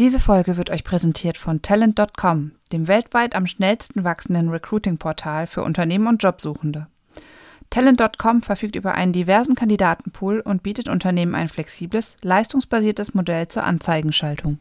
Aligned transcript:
Diese 0.00 0.18
Folge 0.18 0.56
wird 0.56 0.70
euch 0.70 0.82
präsentiert 0.82 1.36
von 1.36 1.60
Talent.com, 1.60 2.52
dem 2.72 2.88
weltweit 2.88 3.34
am 3.34 3.46
schnellsten 3.46 4.02
wachsenden 4.02 4.48
Recruiting-Portal 4.48 5.46
für 5.46 5.62
Unternehmen 5.62 6.06
und 6.06 6.22
Jobsuchende. 6.22 6.86
Talent.com 7.68 8.40
verfügt 8.40 8.76
über 8.76 8.94
einen 8.94 9.12
diversen 9.12 9.54
Kandidatenpool 9.56 10.40
und 10.40 10.62
bietet 10.62 10.88
Unternehmen 10.88 11.34
ein 11.34 11.50
flexibles, 11.50 12.16
leistungsbasiertes 12.22 13.12
Modell 13.12 13.48
zur 13.48 13.64
Anzeigenschaltung. 13.64 14.60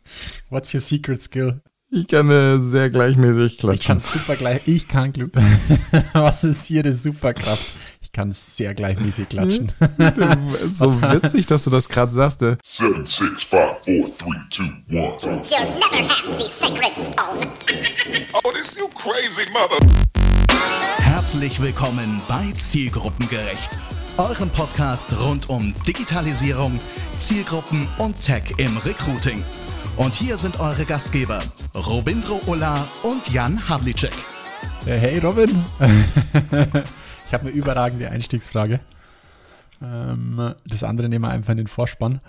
What's 0.49 0.73
your 0.73 0.81
secret 0.81 1.21
skill? 1.21 1.61
Ich 1.89 2.07
kann 2.07 2.29
äh, 2.29 2.59
sehr 2.59 2.89
gleichmäßig 2.89 3.53
Ich 3.53 3.57
klatschen. 3.59 3.99
kann 3.99 3.99
super 4.01 4.35
gleich. 4.35 4.67
Ich 4.67 4.89
kann 4.89 5.13
Glück. 5.13 5.31
Was 6.13 6.43
ist 6.43 6.65
hier 6.65 6.83
die 6.83 6.91
Superkraft? 6.91 7.65
Ich 8.19 8.21
kann 8.21 8.33
sehr 8.33 8.73
gleichmäßig 8.75 9.29
klatschen. 9.29 9.71
so 10.73 11.01
witzig, 11.01 11.45
dass 11.45 11.63
du 11.63 11.69
das 11.69 11.87
gerade 11.87 12.13
sagst. 12.13 12.41
Seven, 12.65 13.05
six, 13.05 13.43
five, 13.43 13.77
four, 13.85 14.09
three, 14.17 14.37
two, 14.49 14.63
one. 14.89 15.41
You'll 15.45 15.69
never 15.79 16.05
have 16.05 16.37
the 16.37 16.49
sacred 16.49 16.97
stone. 16.97 17.47
Oh, 18.33 18.51
this 18.51 18.75
you 18.75 18.89
crazy 18.89 19.49
mother. 19.53 19.77
Herzlich 20.97 21.61
willkommen 21.61 22.19
bei 22.27 22.51
Zielgruppengerecht, 22.57 23.69
eurem 24.17 24.49
Podcast 24.49 25.17
rund 25.17 25.47
um 25.47 25.73
Digitalisierung, 25.87 26.77
Zielgruppen 27.19 27.87
und 27.99 28.19
Tech 28.21 28.43
im 28.57 28.75
Recruiting. 28.79 29.45
Und 29.95 30.13
hier 30.15 30.37
sind 30.37 30.59
eure 30.59 30.83
Gastgeber 30.83 31.41
Robindro 31.73 32.41
Ulla 32.47 32.85
und 33.01 33.29
Jan 33.31 33.69
Havlicek. 33.69 34.11
Hey 34.83 35.19
Robin. 35.19 35.63
Ich 37.29 37.33
habe 37.35 37.47
eine 37.47 37.55
überragende 37.55 38.09
Einstiegsfrage. 38.09 38.79
Ähm, 39.83 40.55
das 40.65 40.83
andere 40.83 41.09
nehmen 41.09 41.25
wir 41.25 41.29
einfach 41.29 41.51
in 41.51 41.57
den 41.57 41.67
Vorspann. 41.67 42.21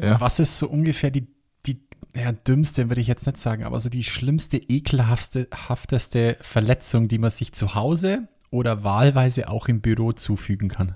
Ja. 0.00 0.20
Was 0.20 0.38
ist 0.38 0.60
so 0.60 0.68
ungefähr 0.68 1.10
die, 1.10 1.26
die 1.66 1.84
ja, 2.14 2.30
dümmste, 2.30 2.88
würde 2.88 3.00
ich 3.00 3.08
jetzt 3.08 3.26
nicht 3.26 3.36
sagen, 3.36 3.64
aber 3.64 3.80
so 3.80 3.88
die 3.88 4.04
schlimmste, 4.04 4.58
ekelhafteste 4.58 5.48
hafteste 5.68 6.36
Verletzung, 6.40 7.08
die 7.08 7.18
man 7.18 7.30
sich 7.30 7.52
zu 7.52 7.74
Hause 7.74 8.28
oder 8.50 8.84
wahlweise 8.84 9.48
auch 9.48 9.66
im 9.66 9.80
Büro 9.80 10.12
zufügen 10.12 10.68
kann? 10.68 10.94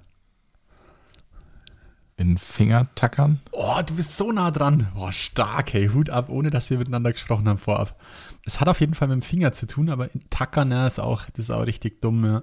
In 2.17 2.39
Fingertackern? 2.39 3.41
Oh, 3.51 3.81
du 3.85 3.97
bist 3.97 4.17
so 4.17 4.31
nah 4.31 4.53
dran. 4.53 4.87
Boah, 4.95 5.11
stark, 5.11 5.73
hey, 5.73 5.89
Hut 5.89 6.11
ab, 6.11 6.29
ohne 6.29 6.51
dass 6.51 6.71
wir 6.71 6.79
miteinander 6.79 7.13
gesprochen 7.13 7.49
haben 7.49 7.59
vorab. 7.59 8.01
Es 8.45 8.61
hat 8.61 8.69
auf 8.69 8.79
jeden 8.79 8.95
Fall 8.95 9.09
mit 9.09 9.17
dem 9.17 9.23
Finger 9.23 9.53
zu 9.53 9.67
tun, 9.67 9.91
aber 9.91 10.15
in 10.15 10.21
Tackern 10.31 10.69
ne, 10.69 10.87
ist, 10.87 11.01
auch, 11.01 11.25
das 11.31 11.47
ist 11.47 11.51
auch 11.51 11.67
richtig 11.67 12.01
dumm. 12.01 12.25
Ja. 12.25 12.43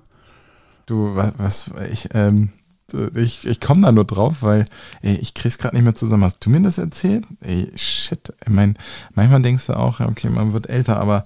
Du, 0.88 1.16
wa- 1.16 1.34
was, 1.38 1.70
ich, 1.92 2.10
ähm, 2.14 2.50
ich, 3.16 3.46
ich 3.46 3.60
komme 3.60 3.82
da 3.82 3.92
nur 3.92 4.06
drauf, 4.06 4.42
weil 4.42 4.64
ey, 5.02 5.16
ich 5.18 5.34
krieg's 5.34 5.58
gerade 5.58 5.76
nicht 5.76 5.84
mehr 5.84 5.96
zusammen. 5.96 6.24
Hast 6.24 6.44
du 6.46 6.50
mir 6.50 6.62
das 6.62 6.78
erzählt? 6.78 7.26
Ey, 7.42 7.70
shit. 7.76 8.34
Ich 8.42 8.50
mein, 8.50 8.78
manchmal 9.14 9.42
denkst 9.42 9.68
du 9.68 9.74
auch, 9.74 10.00
ja, 10.00 10.08
okay, 10.08 10.30
man 10.30 10.54
wird 10.54 10.70
älter, 10.70 10.98
aber 11.00 11.24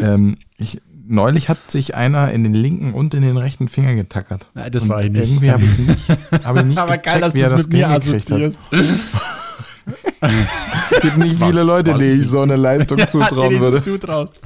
ähm, 0.00 0.36
ich, 0.56 0.80
neulich 1.04 1.48
hat 1.48 1.58
sich 1.70 1.96
einer 1.96 2.30
in 2.30 2.44
den 2.44 2.54
linken 2.54 2.94
und 2.94 3.12
in 3.14 3.22
den 3.22 3.36
rechten 3.36 3.66
Finger 3.66 3.94
getackert. 3.96 4.46
Nein, 4.54 4.70
das 4.70 4.84
Und 4.84 4.90
war 4.90 5.04
ich 5.04 5.10
nicht. 5.10 5.28
Irgendwie 5.28 5.50
habe 5.50 5.64
ich 5.64 5.78
nicht, 5.78 6.08
hab 6.44 6.56
ich 6.56 6.64
nicht 6.64 6.78
aber 6.78 6.98
geil, 6.98 7.20
gecheckt, 7.20 7.24
dass 7.24 7.34
wie 7.34 7.40
er 7.40 7.50
das 7.50 7.62
mit 7.66 7.72
mir 7.72 7.88
hingekriegt 7.90 8.30
hat. 8.30 8.40
Es 8.40 8.58
gibt 11.02 11.16
nicht 11.18 11.42
viele 11.42 11.64
Leute, 11.64 11.92
was 11.94 11.98
denen 11.98 12.20
ich 12.20 12.28
so 12.28 12.42
eine 12.42 12.54
Leistung 12.54 12.98
zutrauen 13.08 13.58
würde. 13.58 13.82
zutraut. 13.82 14.40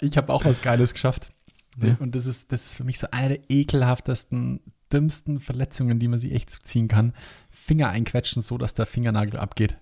Ich 0.00 0.16
habe 0.16 0.32
auch 0.32 0.44
was 0.44 0.62
Geiles 0.62 0.92
geschafft. 0.92 1.30
Ja. 1.80 1.96
Und 2.00 2.14
das 2.14 2.26
ist, 2.26 2.52
das 2.52 2.66
ist 2.66 2.76
für 2.76 2.84
mich 2.84 2.98
so 2.98 3.06
eine 3.10 3.28
der 3.36 3.40
ekelhaftesten, 3.50 4.60
dümmsten 4.92 5.40
Verletzungen, 5.40 5.98
die 5.98 6.08
man 6.08 6.18
sich 6.18 6.32
echt 6.32 6.50
zuziehen 6.50 6.88
kann. 6.88 7.12
Finger 7.50 7.88
einquetschen, 7.90 8.40
so 8.42 8.56
dass 8.58 8.74
der 8.74 8.86
Fingernagel 8.86 9.38
abgeht. 9.38 9.76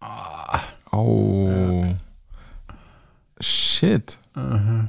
Ah, 0.00 0.60
Oh. 0.92 1.84
Shit. 3.40 4.18
aha. 4.34 4.88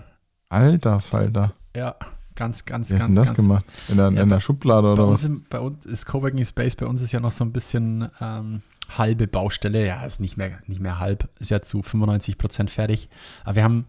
Alter 0.49 0.99
Falter. 0.99 1.53
Ja, 1.75 1.95
ganz, 2.35 2.63
ganz, 2.65 2.89
Wie 2.89 2.93
hast 2.93 3.01
du 3.01 3.05
ganz, 3.07 3.07
denn 3.07 3.15
das 3.15 3.27
ganz. 3.29 3.37
gemacht? 3.37 3.65
In 3.89 3.97
der, 3.97 4.11
Ja, 4.11 4.21
in 4.21 4.29
der 4.29 4.39
Schublade 4.39 4.91
oder 4.93 5.09
was? 5.09 5.23
im, 5.23 5.43
bei 5.49 5.59
uns 5.59 5.85
ist 5.85 6.05
Coworking 6.05 6.45
Space, 6.45 6.75
bei 6.75 6.85
uns 6.85 7.01
ist 7.01 7.11
ja 7.11 7.19
noch 7.19 7.31
so 7.31 7.43
ein 7.43 7.51
bisschen 7.51 8.09
ähm, 8.21 8.61
halbe 8.97 9.27
Baustelle. 9.27 9.85
Ja, 9.85 10.05
ist 10.05 10.19
nicht 10.21 10.37
mehr, 10.37 10.59
nicht 10.67 10.79
mehr 10.79 10.99
halb, 10.99 11.27
ist 11.39 11.49
ja 11.49 11.61
zu 11.61 11.81
95 11.81 12.37
Prozent 12.37 12.69
fertig. 12.69 13.09
Aber 13.43 13.55
wir 13.55 13.63
haben 13.63 13.85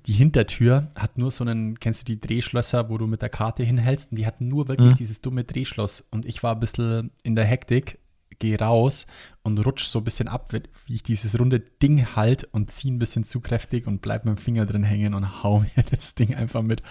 die 0.00 0.12
Hintertür 0.12 0.90
hat 0.96 1.18
nur 1.18 1.30
so 1.30 1.44
einen, 1.44 1.78
kennst 1.80 2.02
du 2.02 2.04
die 2.04 2.20
Drehschlösser, 2.20 2.88
wo 2.88 2.98
du 2.98 3.06
mit 3.06 3.22
der 3.22 3.28
Karte 3.28 3.62
hinhältst? 3.62 4.10
Und 4.12 4.18
die 4.18 4.26
hat 4.26 4.40
nur 4.40 4.68
wirklich 4.68 4.92
Mhm. 4.92 4.96
dieses 4.96 5.20
dumme 5.20 5.44
Drehschloss. 5.44 6.02
Und 6.10 6.24
ich 6.26 6.42
war 6.42 6.54
ein 6.54 6.60
bisschen 6.60 7.10
in 7.22 7.34
der 7.36 7.44
Hektik, 7.44 7.98
gehe 8.38 8.58
raus 8.58 9.06
und 9.42 9.64
rutsch 9.64 9.86
so 9.86 9.98
ein 10.00 10.04
bisschen 10.04 10.28
ab, 10.28 10.52
wie 10.86 10.94
ich 10.94 11.02
dieses 11.02 11.38
runde 11.38 11.60
Ding 11.60 12.14
halt 12.16 12.44
und 12.52 12.70
ziehe 12.70 12.92
ein 12.92 12.98
bisschen 12.98 13.24
zu 13.24 13.40
kräftig 13.40 13.86
und 13.86 14.02
bleib 14.02 14.24
mit 14.26 14.36
dem 14.36 14.42
Finger 14.42 14.66
drin 14.66 14.82
hängen 14.84 15.14
und 15.14 15.42
hau 15.42 15.60
mir 15.76 15.84
das 15.90 16.14
Ding 16.14 16.34
einfach 16.34 16.62
mit 16.62 16.82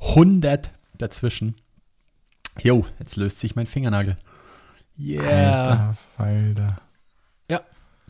100 0.00 0.72
dazwischen. 0.98 1.54
Jo, 2.62 2.84
jetzt 2.98 3.16
löst 3.16 3.38
sich 3.40 3.56
mein 3.56 3.66
Fingernagel. 3.66 4.16
Yeah. 4.98 5.22
Alter 5.62 5.96
Falter. 6.16 6.80
Ja, 7.48 7.60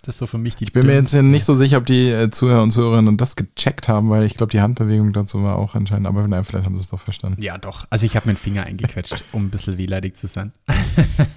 das 0.02 0.14
ist 0.14 0.18
so 0.20 0.26
für 0.26 0.38
mich 0.38 0.56
die 0.56 0.64
Ich 0.64 0.72
bin 0.72 0.86
mir 0.86 0.94
jetzt 0.94 1.12
nicht 1.12 1.44
so 1.44 1.54
sicher, 1.54 1.76
ob 1.78 1.86
die 1.86 2.08
äh, 2.08 2.30
Zuhörer 2.30 2.62
und 2.62 2.70
Zuhörerinnen 2.70 3.16
das 3.16 3.36
gecheckt 3.36 3.88
haben, 3.88 4.08
weil 4.10 4.24
ich 4.24 4.34
glaube, 4.36 4.50
die 4.50 4.60
Handbewegung 4.60 5.12
dazu 5.12 5.42
war 5.42 5.56
auch 5.56 5.74
entscheidend. 5.74 6.06
Aber 6.06 6.26
nein, 6.26 6.44
vielleicht 6.44 6.64
haben 6.64 6.74
sie 6.74 6.80
es 6.82 6.88
doch 6.88 7.00
verstanden. 7.00 7.42
Ja, 7.42 7.58
doch. 7.58 7.86
Also 7.90 8.06
ich 8.06 8.16
habe 8.16 8.28
mir 8.28 8.34
den 8.34 8.38
Finger 8.38 8.64
eingequetscht, 8.64 9.24
um 9.32 9.46
ein 9.46 9.50
bisschen 9.50 9.76
wehleidig 9.76 10.16
zu 10.16 10.26
sein. 10.26 10.52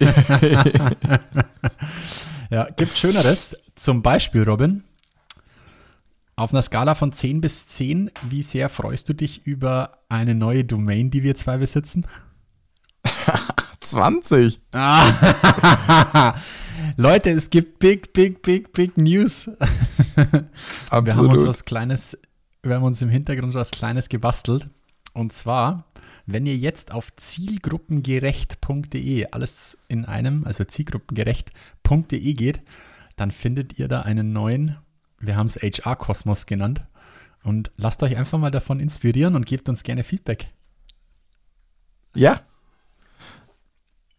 ja, 2.50 2.68
gibt 2.76 2.96
Schöneres. 2.96 3.56
Zum 3.74 4.02
Beispiel, 4.02 4.44
Robin, 4.44 4.84
auf 6.36 6.52
einer 6.52 6.62
Skala 6.62 6.94
von 6.94 7.12
10 7.12 7.40
bis 7.40 7.68
10, 7.68 8.10
wie 8.28 8.42
sehr 8.42 8.68
freust 8.68 9.08
du 9.08 9.12
dich 9.14 9.46
über 9.46 9.98
eine 10.08 10.34
neue 10.34 10.64
Domain, 10.64 11.10
die 11.10 11.22
wir 11.22 11.34
zwei 11.34 11.58
besitzen? 11.58 12.06
20. 13.84 14.60
Leute, 16.96 17.30
es 17.30 17.50
gibt 17.50 17.78
big, 17.78 18.12
big, 18.12 18.42
big, 18.42 18.72
big 18.72 18.96
News. 18.96 19.46
Wir 20.16 20.48
haben 20.90 21.06
uns 21.06 21.18
Absolut. 21.18 21.46
was 21.46 21.64
Kleines, 21.64 22.18
wir 22.62 22.74
haben 22.76 22.84
uns 22.84 23.02
im 23.02 23.08
Hintergrund 23.08 23.54
was 23.54 23.70
Kleines 23.70 24.08
gebastelt. 24.08 24.68
Und 25.12 25.32
zwar, 25.32 25.84
wenn 26.26 26.46
ihr 26.46 26.56
jetzt 26.56 26.92
auf 26.92 27.14
zielgruppengerecht.de, 27.16 29.26
alles 29.30 29.78
in 29.88 30.04
einem, 30.04 30.44
also 30.44 30.64
zielgruppengerecht.de 30.64 32.34
geht, 32.34 32.62
dann 33.16 33.30
findet 33.30 33.78
ihr 33.78 33.88
da 33.88 34.02
einen 34.02 34.32
neuen, 34.32 34.76
wir 35.18 35.36
haben 35.36 35.46
es 35.46 35.56
HR-Kosmos 35.56 36.46
genannt. 36.46 36.82
Und 37.42 37.70
lasst 37.76 38.02
euch 38.02 38.16
einfach 38.16 38.38
mal 38.38 38.50
davon 38.50 38.80
inspirieren 38.80 39.36
und 39.36 39.46
gebt 39.46 39.68
uns 39.68 39.82
gerne 39.82 40.02
Feedback. 40.02 40.48
Ja. 42.14 42.40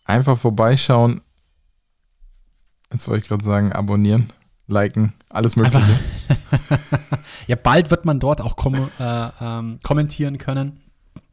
Einfach 0.06 0.38
vorbeischauen. 0.38 1.22
Jetzt 2.92 3.08
wollte 3.08 3.24
ich 3.24 3.28
gerade 3.28 3.44
sagen, 3.44 3.74
abonnieren, 3.74 4.32
liken, 4.68 5.14
alles 5.30 5.56
Mögliche. 5.56 6.00
Ja, 7.48 7.56
bald 7.56 7.92
wird 7.92 8.06
man 8.06 8.20
dort 8.20 8.42
auch 8.42 8.56
kom 8.56 8.90
äh, 9.00 9.30
ähm, 9.40 9.80
kommentieren 9.84 10.38
können. 10.38 10.82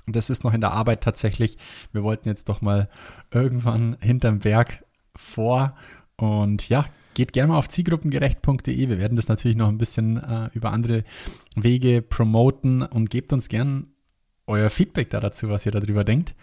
Und 0.06 0.16
das 0.16 0.31
ist 0.31 0.44
noch 0.44 0.53
in 0.53 0.61
der 0.61 0.72
Arbeit 0.72 1.03
tatsächlich. 1.03 1.56
Wir 1.93 2.03
wollten 2.03 2.28
jetzt 2.28 2.49
doch 2.49 2.61
mal 2.61 2.88
irgendwann 3.31 3.97
hinterm 4.00 4.41
Berg 4.41 4.84
vor. 5.15 5.75
Und 6.16 6.69
ja, 6.69 6.84
geht 7.15 7.32
gerne 7.32 7.53
mal 7.53 7.59
auf 7.59 7.69
zielgruppengerecht.de. 7.69 8.88
Wir 8.88 8.99
werden 8.99 9.16
das 9.16 9.28
natürlich 9.28 9.56
noch 9.56 9.69
ein 9.69 9.78
bisschen 9.78 10.16
äh, 10.16 10.50
über 10.55 10.72
andere 10.72 11.05
Wege 11.56 12.03
promoten 12.03 12.82
und 12.82 13.11
gebt 13.11 13.32
uns 13.32 13.49
gern 13.49 13.88
euer 14.47 14.71
Feedback 14.71 15.11
da 15.11 15.21
dazu, 15.21 15.49
was 15.49 15.65
ihr 15.66 15.72
darüber 15.72 16.05
denkt. 16.05 16.34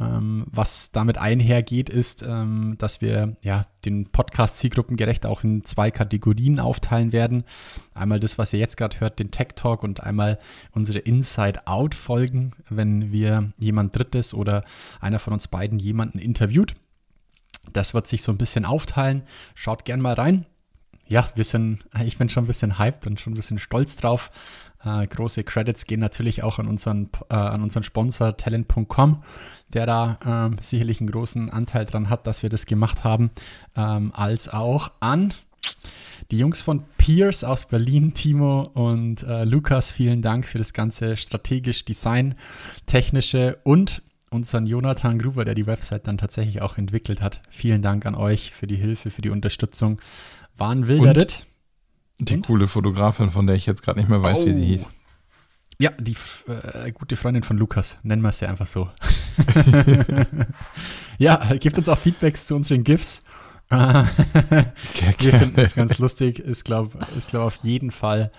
Ähm, 0.00 0.44
was 0.50 0.90
damit 0.90 1.18
einhergeht, 1.18 1.88
ist, 1.88 2.22
ähm, 2.22 2.74
dass 2.78 3.00
wir 3.00 3.36
ja 3.42 3.62
den 3.84 4.10
Podcast 4.10 4.58
zielgruppengerecht 4.58 5.24
auch 5.24 5.44
in 5.44 5.64
zwei 5.64 5.92
Kategorien 5.92 6.58
aufteilen 6.58 7.12
werden. 7.12 7.44
Einmal 7.94 8.18
das, 8.18 8.36
was 8.36 8.52
ihr 8.52 8.58
jetzt 8.58 8.76
gerade 8.76 8.98
hört, 8.98 9.20
den 9.20 9.30
Tech 9.30 9.48
Talk 9.54 9.84
und 9.84 10.02
einmal 10.02 10.40
unsere 10.72 10.98
Inside-Out-Folgen, 10.98 12.52
wenn 12.68 13.12
wir 13.12 13.52
jemand 13.58 13.96
Drittes 13.96 14.34
oder 14.34 14.64
einer 15.00 15.20
von 15.20 15.32
uns 15.32 15.46
beiden 15.46 15.78
jemanden 15.78 16.18
interviewt. 16.18 16.74
Das 17.72 17.94
wird 17.94 18.08
sich 18.08 18.22
so 18.22 18.32
ein 18.32 18.38
bisschen 18.38 18.64
aufteilen. 18.64 19.22
Schaut 19.54 19.84
gern 19.84 20.00
mal 20.00 20.14
rein. 20.14 20.44
Ja, 21.06 21.28
wir 21.34 21.44
sind, 21.44 21.86
ich 22.04 22.18
bin 22.18 22.28
schon 22.28 22.44
ein 22.44 22.48
bisschen 22.48 22.78
hyped 22.78 23.06
und 23.06 23.20
schon 23.20 23.34
ein 23.34 23.36
bisschen 23.36 23.58
stolz 23.58 23.96
drauf. 23.96 24.30
Äh, 24.84 25.06
große 25.06 25.44
Credits 25.44 25.86
gehen 25.86 26.00
natürlich 26.00 26.42
auch 26.42 26.58
an 26.58 26.68
unseren, 26.68 27.10
äh, 27.30 27.34
an 27.34 27.62
unseren 27.62 27.82
Sponsor 27.82 28.36
talent.com, 28.36 29.22
der 29.72 29.86
da 29.86 30.18
ähm, 30.26 30.56
sicherlich 30.60 31.00
einen 31.00 31.10
großen 31.10 31.50
Anteil 31.50 31.86
dran 31.86 32.10
hat, 32.10 32.26
dass 32.26 32.42
wir 32.42 32.50
das 32.50 32.66
gemacht 32.66 33.04
haben, 33.04 33.30
ähm, 33.76 34.12
als 34.14 34.48
auch 34.48 34.90
an 35.00 35.32
die 36.30 36.38
Jungs 36.38 36.62
von 36.62 36.84
Pierce 36.96 37.44
aus 37.44 37.66
Berlin, 37.66 38.14
Timo 38.14 38.62
und 38.74 39.22
äh, 39.22 39.44
Lukas, 39.44 39.92
vielen 39.92 40.22
Dank 40.22 40.46
für 40.46 40.58
das 40.58 40.72
ganze 40.72 41.16
strategisch 41.16 41.84
Design, 41.84 42.34
technische 42.86 43.58
und 43.64 44.02
unseren 44.30 44.66
Jonathan 44.66 45.18
Gruber, 45.18 45.44
der 45.44 45.54
die 45.54 45.66
Website 45.66 46.06
dann 46.06 46.18
tatsächlich 46.18 46.60
auch 46.60 46.76
entwickelt 46.76 47.20
hat. 47.22 47.42
Vielen 47.50 47.82
Dank 47.82 48.04
an 48.04 48.14
euch 48.14 48.52
für 48.52 48.66
die 48.66 48.76
Hilfe, 48.76 49.10
für 49.10 49.22
die 49.22 49.30
Unterstützung. 49.30 50.00
War 50.56 50.70
ein 50.70 50.88
wilder? 50.88 51.16
Ritt. 51.16 51.44
Die 52.18 52.34
Und? 52.36 52.46
coole 52.46 52.68
Fotografin, 52.68 53.30
von 53.30 53.46
der 53.46 53.56
ich 53.56 53.66
jetzt 53.66 53.82
gerade 53.82 53.98
nicht 53.98 54.08
mehr 54.08 54.22
weiß, 54.22 54.44
wie 54.46 54.52
sie 54.52 54.62
Oh. 54.62 54.66
hieß. 54.66 54.88
Ja, 55.78 55.90
die 55.98 56.14
äh, 56.46 56.92
gute 56.92 57.16
Freundin 57.16 57.42
von 57.42 57.56
Lukas. 57.58 57.98
Nennen 58.04 58.22
wir 58.22 58.30
sie 58.30 58.46
einfach 58.46 58.68
so. 58.68 58.88
ja, 61.18 61.54
gebt 61.56 61.78
uns 61.78 61.88
auch 61.88 61.98
Feedbacks 61.98 62.46
zu 62.46 62.54
unseren 62.54 62.84
GIFs. 62.84 63.22
Ja, 63.70 64.06
Wir 65.18 65.34
finden 65.38 65.58
es 65.58 65.74
ganz 65.74 65.98
lustig. 65.98 66.38
Ist, 66.38 66.64
glaube 66.64 66.98
ist, 67.16 67.30
glaub, 67.30 67.44
auf 67.46 67.56
jeden 67.62 67.90
Fall 67.90 68.30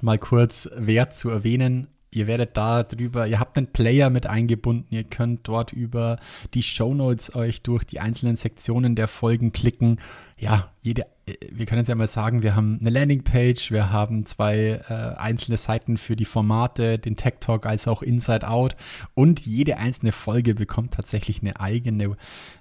mal 0.00 0.18
kurz 0.18 0.68
wert 0.76 1.14
zu 1.14 1.30
erwähnen. 1.30 1.88
Ihr 2.10 2.26
werdet 2.26 2.56
da 2.56 2.84
drüber, 2.84 3.26
ihr 3.26 3.38
habt 3.40 3.58
einen 3.58 3.66
Player 3.72 4.08
mit 4.08 4.26
eingebunden, 4.26 4.86
ihr 4.90 5.04
könnt 5.04 5.46
dort 5.46 5.72
über 5.74 6.18
die 6.54 6.62
Shownotes 6.62 7.34
euch 7.34 7.62
durch 7.62 7.84
die 7.84 8.00
einzelnen 8.00 8.36
Sektionen 8.36 8.94
der 8.96 9.08
Folgen 9.08 9.52
klicken. 9.52 10.00
Ja, 10.40 10.70
jede, 10.82 11.06
äh, 11.26 11.34
wir 11.50 11.66
können 11.66 11.80
jetzt 11.80 11.88
ja 11.88 11.94
mal 11.94 12.06
sagen, 12.06 12.42
wir 12.42 12.54
haben 12.54 12.78
eine 12.80 12.90
Landingpage, 12.90 13.72
wir 13.72 13.90
haben 13.90 14.24
zwei 14.24 14.80
äh, 14.88 15.16
einzelne 15.16 15.56
Seiten 15.56 15.96
für 15.96 16.14
die 16.14 16.24
Formate, 16.24 16.98
den 16.98 17.16
Tech 17.16 17.34
Talk 17.40 17.66
als 17.66 17.88
auch 17.88 18.02
Inside 18.02 18.48
Out 18.48 18.76
und 19.14 19.44
jede 19.44 19.78
einzelne 19.78 20.12
Folge 20.12 20.54
bekommt 20.54 20.94
tatsächlich 20.94 21.42
eine 21.42 21.58
eigene 21.58 22.16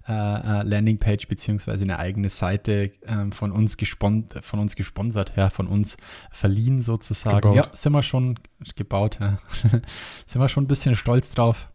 äh, 0.07 0.11
äh, 0.11 0.63
Landingpage 0.63 1.27
beziehungsweise 1.27 1.83
eine 1.83 1.99
eigene 1.99 2.29
Seite 2.29 2.91
ähm, 3.05 3.31
von 3.31 3.51
uns 3.51 3.77
gespon 3.77 4.25
von 4.41 4.59
uns 4.59 4.75
gesponsert, 4.75 5.33
ja, 5.35 5.49
von 5.49 5.67
uns 5.67 5.97
verliehen 6.31 6.81
sozusagen. 6.81 7.41
Gebaut. 7.41 7.55
Ja, 7.55 7.67
sind 7.73 7.93
wir 7.93 8.03
schon 8.03 8.39
gebaut, 8.75 9.19
ja. 9.21 9.37
sind 10.25 10.41
wir 10.41 10.49
schon 10.49 10.63
ein 10.63 10.67
bisschen 10.67 10.95
stolz 10.95 11.29
drauf. 11.29 11.69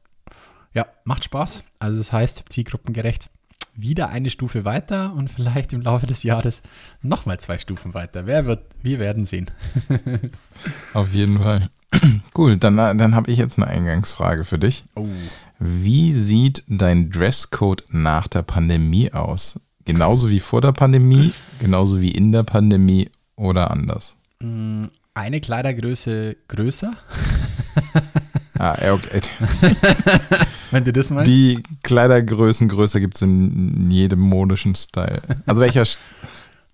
Ja, 0.75 0.87
macht 1.05 1.25
Spaß. 1.25 1.63
Also 1.79 1.99
das 1.99 2.13
heißt, 2.13 2.45
zielgruppengerecht 2.49 3.31
wieder 3.75 4.11
eine 4.11 4.31
Stufe 4.31 4.65
weiter 4.65 5.15
und 5.15 5.31
vielleicht 5.31 5.73
im 5.73 5.81
Laufe 5.83 6.07
des 6.07 6.23
Jahres 6.23 6.63
nochmal 7.01 7.41
zwei 7.41 7.59
Stufen 7.59 7.95
weiter. 7.95 8.27
Wer 8.27 8.47
wird, 8.47 8.65
wir 8.83 8.99
werden 8.99 9.25
sehen. 9.25 9.51
Auf 10.95 11.13
jeden 11.13 11.39
Fall. 11.39 11.69
Cool, 12.35 12.57
dann, 12.57 12.77
dann 12.77 13.15
habe 13.15 13.31
ich 13.31 13.37
jetzt 13.39 13.59
eine 13.59 13.67
Eingangsfrage 13.67 14.45
für 14.45 14.59
dich. 14.59 14.85
Oh. 14.97 15.07
Wie 15.59 16.13
sieht 16.13 16.65
dein 16.67 17.11
Dresscode 17.11 17.85
nach 17.91 18.27
der 18.27 18.43
Pandemie 18.43 19.13
aus? 19.13 19.61
Genauso 19.85 20.31
wie 20.31 20.41
vor 20.41 20.61
der 20.63 20.73
Pandemie, 20.73 21.33
genauso 21.61 22.01
wie 22.01 22.11
in 22.11 22.33
der 22.33 22.45
Pandemie 22.45 23.11
oder 23.37 23.71
anders? 23.71 24.17
Mm, 24.41 24.85
Eine 25.15 25.41
Kleidergröße 25.41 26.37
größer, 26.49 26.95
Ah, 28.63 28.93
okay. 28.93 29.21
wenn 30.71 30.85
du 30.85 30.93
das 30.93 31.11
meinst. 31.11 31.29
Die 31.29 31.63
Kleidergrößen 31.83 32.69
größer 32.69 33.01
gibt 33.01 33.17
es 33.17 33.23
in 33.23 33.91
jedem 33.91 34.21
modischen 34.21 34.75
Style. 34.77 35.21
Also 35.47 35.61
welcher? 35.63 35.83
St- 35.83 35.99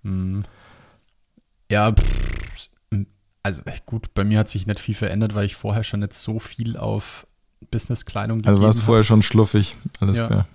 Mm. 0.02 0.42
Ja, 1.70 1.92
pff, 1.92 2.70
also 3.42 3.62
gut, 3.86 4.14
bei 4.14 4.22
mir 4.24 4.38
hat 4.38 4.48
sich 4.48 4.66
nicht 4.66 4.78
viel 4.78 4.94
verändert, 4.94 5.34
weil 5.34 5.44
ich 5.46 5.56
vorher 5.56 5.82
schon 5.82 6.00
nicht 6.00 6.12
so 6.14 6.38
viel 6.38 6.76
auf 6.76 7.26
Businesskleidung 7.70 8.44
Also 8.44 8.60
gegeben 8.62 8.72
vorher 8.84 9.02
schon 9.04 9.22
schluffig. 9.22 9.76
Alles 10.00 10.18
Ja. 10.18 10.26
klar. 10.26 10.48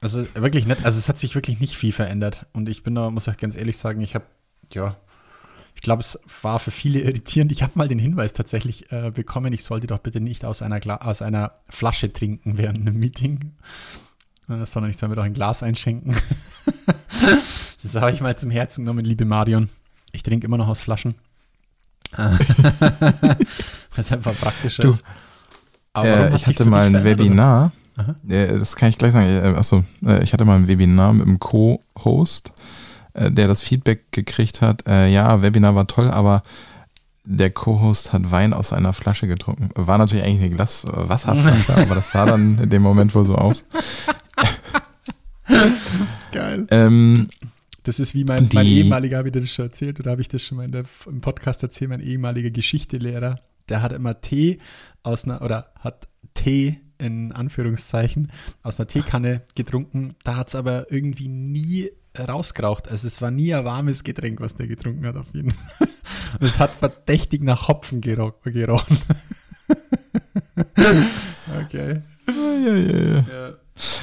Also 0.00 0.26
wirklich 0.34 0.66
nicht, 0.66 0.84
also 0.84 0.98
es 0.98 1.08
hat 1.08 1.18
sich 1.18 1.34
wirklich 1.34 1.60
nicht 1.60 1.76
viel 1.76 1.92
verändert. 1.92 2.46
Und 2.52 2.68
ich 2.68 2.82
bin 2.82 2.94
da, 2.94 3.10
muss 3.10 3.28
ich 3.28 3.36
ganz 3.36 3.54
ehrlich 3.54 3.76
sagen, 3.76 4.00
ich 4.00 4.14
habe, 4.14 4.24
ja, 4.72 4.96
ich 5.80 5.84
glaube, 5.84 6.02
es 6.02 6.20
war 6.42 6.58
für 6.58 6.70
viele 6.70 7.00
irritierend. 7.00 7.52
Ich 7.52 7.62
habe 7.62 7.72
mal 7.74 7.88
den 7.88 7.98
Hinweis 7.98 8.34
tatsächlich 8.34 8.92
äh, 8.92 9.10
bekommen, 9.10 9.50
ich 9.54 9.64
sollte 9.64 9.86
doch 9.86 9.96
bitte 9.96 10.20
nicht 10.20 10.44
aus 10.44 10.60
einer, 10.60 10.78
Gla 10.78 10.96
aus 10.96 11.22
einer 11.22 11.52
Flasche 11.70 12.12
trinken 12.12 12.58
während 12.58 12.80
einem 12.80 12.98
Meeting, 12.98 13.52
äh, 14.50 14.66
sondern 14.66 14.90
ich 14.90 14.98
soll 14.98 15.08
mir 15.08 15.14
doch 15.16 15.22
ein 15.22 15.32
Glas 15.32 15.62
einschenken. 15.62 16.14
das 17.82 17.94
habe 17.94 18.12
ich 18.12 18.20
mal 18.20 18.36
zum 18.36 18.50
Herzen 18.50 18.84
genommen, 18.84 19.06
liebe 19.06 19.24
Marion. 19.24 19.70
Ich 20.12 20.22
trinke 20.22 20.44
immer 20.46 20.58
noch 20.58 20.68
aus 20.68 20.82
Flaschen. 20.82 21.14
Was 23.96 24.12
einfach 24.12 24.34
praktischer 24.38 24.82
Du, 24.82 24.90
ist. 24.90 25.02
Aber 25.94 26.30
Äh, 26.30 26.36
ich 26.36 26.44
hatte 26.46 26.66
mal 26.66 26.88
ein 26.88 26.94
oder? 26.96 27.04
Webinar. 27.04 27.72
Äh, 28.28 28.58
das 28.58 28.76
kann 28.76 28.90
ich 28.90 28.98
gleich 28.98 29.12
sagen. 29.14 29.26
Äh, 29.26 29.54
Achso, 29.56 29.84
äh, 30.04 30.22
ich 30.22 30.34
hatte 30.34 30.44
mal 30.44 30.56
ein 30.56 30.68
Webinar 30.68 31.14
mit 31.14 31.26
einem 31.26 31.40
Co-Host, 31.40 32.52
äh, 33.14 33.30
der 33.30 33.48
das 33.48 33.62
Feedback 33.62 34.12
gekriegt 34.12 34.60
hat. 34.60 34.86
Äh, 34.86 35.08
ja, 35.08 35.42
Webinar 35.42 35.74
war 35.74 35.86
toll, 35.86 36.10
aber 36.10 36.42
der 37.24 37.50
Co-Host 37.50 38.12
hat 38.12 38.30
Wein 38.30 38.52
aus 38.52 38.72
einer 38.72 38.92
Flasche 38.92 39.26
getrunken. 39.26 39.70
War 39.74 39.98
natürlich 39.98 40.24
eigentlich 40.24 40.40
eine 40.40 40.50
Glas 40.50 40.84
äh, 40.84 40.90
Wasserflasche, 40.92 41.76
aber 41.76 41.94
das 41.94 42.10
sah 42.10 42.24
dann 42.26 42.58
in 42.58 42.70
dem 42.70 42.82
Moment 42.82 43.14
wohl 43.14 43.24
so 43.24 43.34
aus. 43.36 43.64
Geil. 46.32 46.66
Ähm, 46.70 47.28
Das 47.84 47.98
ist 47.98 48.14
wie 48.14 48.24
mein, 48.24 48.48
mein 48.52 48.66
ehemaliger, 48.66 49.18
habe 49.18 49.28
ich 49.28 49.32
dir 49.32 49.40
das 49.40 49.50
schon 49.50 49.66
erzählt 49.66 49.98
oder 50.00 50.10
habe 50.12 50.20
ich 50.20 50.28
das 50.28 50.42
schon 50.42 50.58
mal 50.58 50.68
der, 50.68 50.84
im 51.06 51.20
Podcast 51.20 51.62
erzählt, 51.62 51.90
mein 51.90 52.00
ehemaliger 52.00 52.50
Geschichtelehrer, 52.50 53.36
der 53.68 53.82
hat 53.82 53.92
immer 53.92 54.20
Tee 54.20 54.58
aus 55.02 55.24
einer, 55.24 55.42
oder 55.42 55.72
hat 55.80 56.08
Tee 56.34 56.80
in 56.98 57.32
Anführungszeichen 57.32 58.30
aus 58.62 58.78
einer 58.78 58.86
Teekanne 58.86 59.42
getrunken. 59.54 60.14
Da 60.22 60.36
hat 60.36 60.48
es 60.48 60.54
aber 60.54 60.92
irgendwie 60.92 61.28
nie 61.28 61.90
rausgeraucht. 62.18 62.88
Also 62.88 63.06
es 63.06 63.20
war 63.22 63.30
nie 63.30 63.54
ein 63.54 63.64
warmes 63.64 64.04
Getränk, 64.04 64.40
was 64.40 64.54
der 64.54 64.66
getrunken 64.66 65.06
hat 65.06 65.16
auf 65.16 65.32
jeden 65.32 65.50
Fall. 65.50 65.88
Und 66.40 66.46
es 66.46 66.58
hat 66.58 66.72
verdächtig 66.72 67.42
nach 67.42 67.68
Hopfen 67.68 68.00
gero 68.00 68.34
gerochen. 68.44 68.98
okay. 71.64 72.02
ja, 72.26 72.74
ja, 72.74 73.22
ja. 73.28 73.54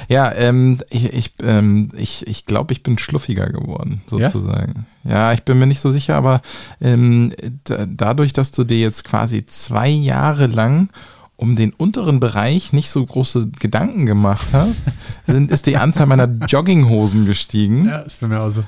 Ja, 0.08 0.32
ähm, 0.32 0.78
ich, 0.90 1.12
ich, 1.12 1.34
ähm, 1.42 1.88
ich, 1.96 2.26
ich 2.26 2.46
glaube, 2.46 2.72
ich 2.72 2.82
bin 2.82 2.98
schluffiger 2.98 3.48
geworden, 3.48 4.02
sozusagen. 4.06 4.86
Ja, 5.04 5.32
ich 5.32 5.44
bin 5.44 5.58
mir 5.58 5.66
nicht 5.66 5.80
so 5.80 5.90
sicher, 5.90 6.16
aber 6.16 6.40
ähm, 6.80 7.32
da, 7.64 7.86
dadurch, 7.86 8.32
dass 8.32 8.50
du 8.50 8.64
dir 8.64 8.78
jetzt 8.78 9.04
quasi 9.04 9.46
zwei 9.46 9.88
Jahre 9.88 10.46
lang 10.46 10.90
um 11.38 11.54
den 11.54 11.72
unteren 11.72 12.18
Bereich 12.18 12.72
nicht 12.72 12.90
so 12.90 13.06
große 13.06 13.48
Gedanken 13.60 14.06
gemacht 14.06 14.48
hast, 14.52 14.88
sind, 15.24 15.50
ist 15.52 15.66
die 15.66 15.76
Anzahl 15.76 16.06
meiner 16.06 16.26
Jogginghosen 16.26 17.26
gestiegen. 17.26 17.86
Ja, 17.86 18.00
ist 18.00 18.20
bei 18.20 18.26
mir 18.26 18.40
auch 18.40 18.50
so. 18.50 18.64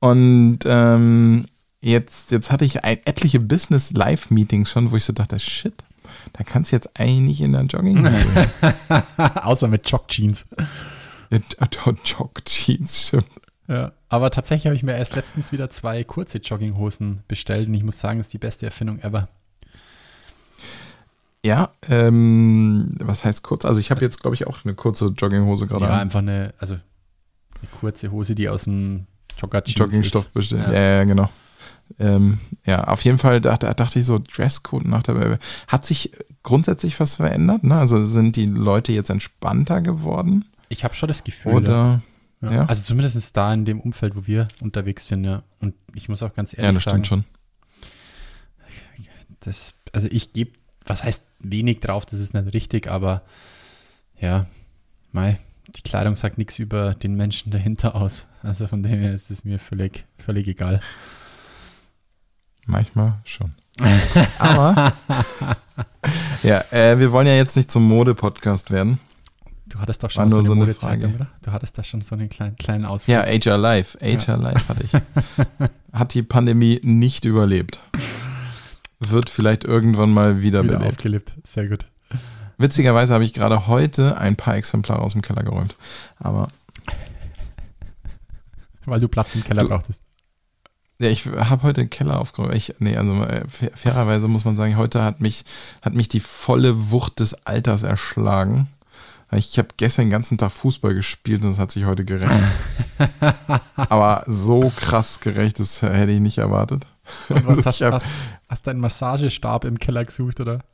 Und 0.00 0.60
ähm, 0.64 1.44
jetzt, 1.82 2.30
jetzt 2.30 2.50
hatte 2.50 2.64
ich 2.64 2.82
ein, 2.82 2.98
etliche 3.04 3.40
Business-Live-Meetings 3.40 4.70
schon, 4.70 4.90
wo 4.90 4.96
ich 4.96 5.04
so 5.04 5.12
dachte, 5.12 5.38
shit, 5.38 5.74
da 6.32 6.44
kannst 6.44 6.72
du 6.72 6.76
jetzt 6.76 6.98
eigentlich 6.98 7.20
nicht 7.20 7.40
in 7.42 7.52
der 7.52 7.62
Jogginghose. 7.62 8.50
Außer 9.42 9.68
mit 9.68 9.88
Jog-Jeans. 9.88 10.46
Jog-Jeans, 12.04 13.06
stimmt. 13.08 13.26
Ja, 13.68 13.92
aber 14.08 14.30
tatsächlich 14.30 14.66
habe 14.66 14.76
ich 14.76 14.82
mir 14.82 14.96
erst 14.96 15.14
letztens 15.14 15.52
wieder 15.52 15.68
zwei 15.68 16.04
kurze 16.04 16.38
Jogginghosen 16.38 17.20
bestellt 17.28 17.68
und 17.68 17.74
ich 17.74 17.84
muss 17.84 18.00
sagen, 18.00 18.18
das 18.18 18.28
ist 18.28 18.32
die 18.32 18.38
beste 18.38 18.64
Erfindung 18.64 18.98
ever. 19.00 19.28
Ja, 21.44 21.70
ähm, 21.88 22.90
was 22.98 23.24
heißt 23.24 23.42
kurz? 23.42 23.64
Also 23.64 23.80
ich 23.80 23.90
habe 23.90 24.02
jetzt, 24.02 24.20
glaube 24.20 24.34
ich, 24.34 24.46
auch 24.46 24.58
eine 24.64 24.74
kurze 24.74 25.06
Jogginghose 25.06 25.66
gerade 25.66 25.86
Ja, 25.86 25.92
an. 25.92 26.00
einfach 26.00 26.18
eine, 26.18 26.52
also 26.58 26.74
eine 26.74 27.70
kurze 27.80 28.10
Hose, 28.10 28.34
die 28.34 28.48
aus 28.48 28.64
dem 28.64 29.06
Jogger-Jeans 29.38 29.78
Joggingstoff 29.78 30.26
ist. 30.26 30.32
bestellt. 30.34 30.66
Ja. 30.68 30.72
Ja, 30.74 30.80
ja, 30.98 31.04
genau. 31.04 31.30
Ähm, 31.98 32.38
ja, 32.64 32.84
auf 32.84 33.02
jeden 33.04 33.18
Fall 33.18 33.40
dachte, 33.40 33.72
dachte 33.74 33.98
ich 33.98 34.04
so, 34.04 34.18
Dresscode 34.18 34.84
nach 34.86 35.02
der 35.02 35.38
Hat 35.66 35.84
sich 35.86 36.12
grundsätzlich 36.42 37.00
was 37.00 37.16
verändert? 37.16 37.64
Ne? 37.64 37.76
Also 37.76 38.04
sind 38.04 38.36
die 38.36 38.46
Leute 38.46 38.92
jetzt 38.92 39.10
entspannter 39.10 39.80
geworden? 39.80 40.44
Ich 40.68 40.84
habe 40.84 40.94
schon 40.94 41.08
das 41.08 41.24
Gefühl. 41.24 41.54
Oder? 41.54 42.00
ja. 42.42 42.52
ja? 42.52 42.66
Also 42.66 42.82
zumindest 42.82 43.36
da 43.36 43.52
in 43.52 43.64
dem 43.64 43.80
Umfeld, 43.80 44.14
wo 44.14 44.26
wir 44.26 44.48
unterwegs 44.60 45.08
sind, 45.08 45.24
ja. 45.24 45.42
Und 45.58 45.74
ich 45.94 46.08
muss 46.08 46.22
auch 46.22 46.34
ganz 46.34 46.52
ehrlich 46.52 46.66
Ja, 46.66 46.72
das 46.72 46.84
sagen, 46.84 47.04
stimmt 47.04 47.24
schon. 47.24 47.24
das, 49.40 49.74
also 49.92 50.06
ich 50.10 50.32
gebe, 50.32 50.52
was 50.86 51.02
heißt 51.02 51.24
wenig 51.40 51.80
drauf, 51.80 52.06
das 52.06 52.20
ist 52.20 52.34
nicht 52.34 52.54
richtig, 52.54 52.88
aber 52.88 53.22
ja, 54.20 54.46
mei, 55.12 55.38
die 55.76 55.82
Kleidung 55.82 56.16
sagt 56.16 56.38
nichts 56.38 56.58
über 56.58 56.94
den 56.94 57.14
Menschen 57.14 57.50
dahinter 57.50 57.94
aus. 57.94 58.26
Also 58.42 58.66
von 58.66 58.82
dem 58.82 58.98
her 58.98 59.14
ist 59.14 59.30
es 59.30 59.44
mir 59.44 59.58
völlig, 59.58 60.04
völlig 60.18 60.48
egal. 60.48 60.80
Manchmal 62.66 63.14
schon. 63.24 63.52
Aber 64.38 64.92
ja, 66.42 66.64
äh, 66.70 66.98
wir 66.98 67.12
wollen 67.12 67.26
ja 67.26 67.34
jetzt 67.34 67.56
nicht 67.56 67.70
zum 67.70 67.86
Mode-Podcast 67.88 68.70
werden. 68.70 68.98
Du 69.66 69.78
hattest 69.78 70.02
doch 70.02 70.14
War 70.16 70.28
schon 70.28 70.30
so 70.30 70.36
nur 70.36 70.40
eine, 70.40 70.46
so 70.46 70.52
eine 70.52 70.60
Modezeitung, 70.60 71.14
oder? 71.14 71.26
Du 71.42 71.52
hattest 71.52 71.78
da 71.78 71.84
schon 71.84 72.02
so 72.02 72.14
einen 72.14 72.28
kleinen, 72.28 72.56
kleinen 72.56 72.84
Ausflug. 72.84 73.14
Ja, 73.14 73.22
HR 73.24 73.56
Live. 73.56 73.96
HR 74.02 74.36
Live 74.36 74.68
hatte 74.68 74.84
ich. 74.84 74.92
Hat 75.92 76.14
die 76.14 76.22
Pandemie 76.22 76.80
nicht 76.82 77.24
überlebt. 77.24 77.80
Wird 79.00 79.30
vielleicht 79.30 79.64
irgendwann 79.64 80.12
mal 80.12 80.42
wieder 80.42 80.62
wiederbelebt. 80.62 80.92
aufgelebt. 80.92 81.32
Sehr 81.44 81.68
gut. 81.68 81.86
Witzigerweise 82.58 83.14
habe 83.14 83.24
ich 83.24 83.32
gerade 83.32 83.66
heute 83.66 84.18
ein 84.18 84.36
paar 84.36 84.56
Exemplare 84.56 85.00
aus 85.00 85.12
dem 85.12 85.22
Keller 85.22 85.42
geräumt. 85.42 85.76
Aber 86.18 86.48
Weil 88.84 89.00
du 89.00 89.08
Platz 89.08 89.34
im 89.34 89.44
Keller 89.44 89.62
Du- 89.62 89.68
brauchtest. 89.68 90.00
ja, 90.98 91.08
ich 91.08 91.26
habe 91.26 91.62
heute 91.62 91.80
den 91.82 91.90
Keller 91.90 92.18
aufgeräumt. 92.18 92.54
Ich, 92.54 92.74
nee, 92.78 92.96
also 92.96 93.22
äh, 93.24 93.46
fair- 93.48 93.70
fairerweise 93.74 94.28
muss 94.28 94.44
man 94.44 94.56
sagen, 94.56 94.76
heute 94.76 95.02
hat 95.02 95.20
mich, 95.20 95.44
hat 95.82 95.94
mich 95.94 96.08
die 96.08 96.20
volle 96.20 96.90
Wucht 96.90 97.20
des 97.20 97.46
Alters 97.46 97.82
erschlagen. 97.82 98.68
Ich 99.32 99.56
habe 99.58 99.68
gestern 99.76 100.06
den 100.06 100.10
ganzen 100.10 100.38
Tag 100.38 100.50
Fußball 100.50 100.92
gespielt 100.92 101.44
und 101.44 101.50
es 101.52 101.58
hat 101.60 101.70
sich 101.70 101.84
heute 101.84 102.04
gerecht. 102.04 102.28
Aber 103.76 104.24
so 104.26 104.72
krass 104.74 105.20
gerecht, 105.20 105.60
das 105.60 105.82
hätte 105.82 106.10
ich 106.10 106.20
nicht 106.20 106.38
erwartet. 106.38 106.86
Und 107.28 107.46
was 107.46 107.64
hast, 107.66 107.80
hab- 107.82 107.94
hast, 107.94 108.06
hast 108.48 108.66
du 108.66 108.70
einen 108.70 108.80
Massagestab 108.80 109.64
im 109.64 109.78
Keller 109.78 110.04
gesucht, 110.04 110.40
oder? 110.40 110.60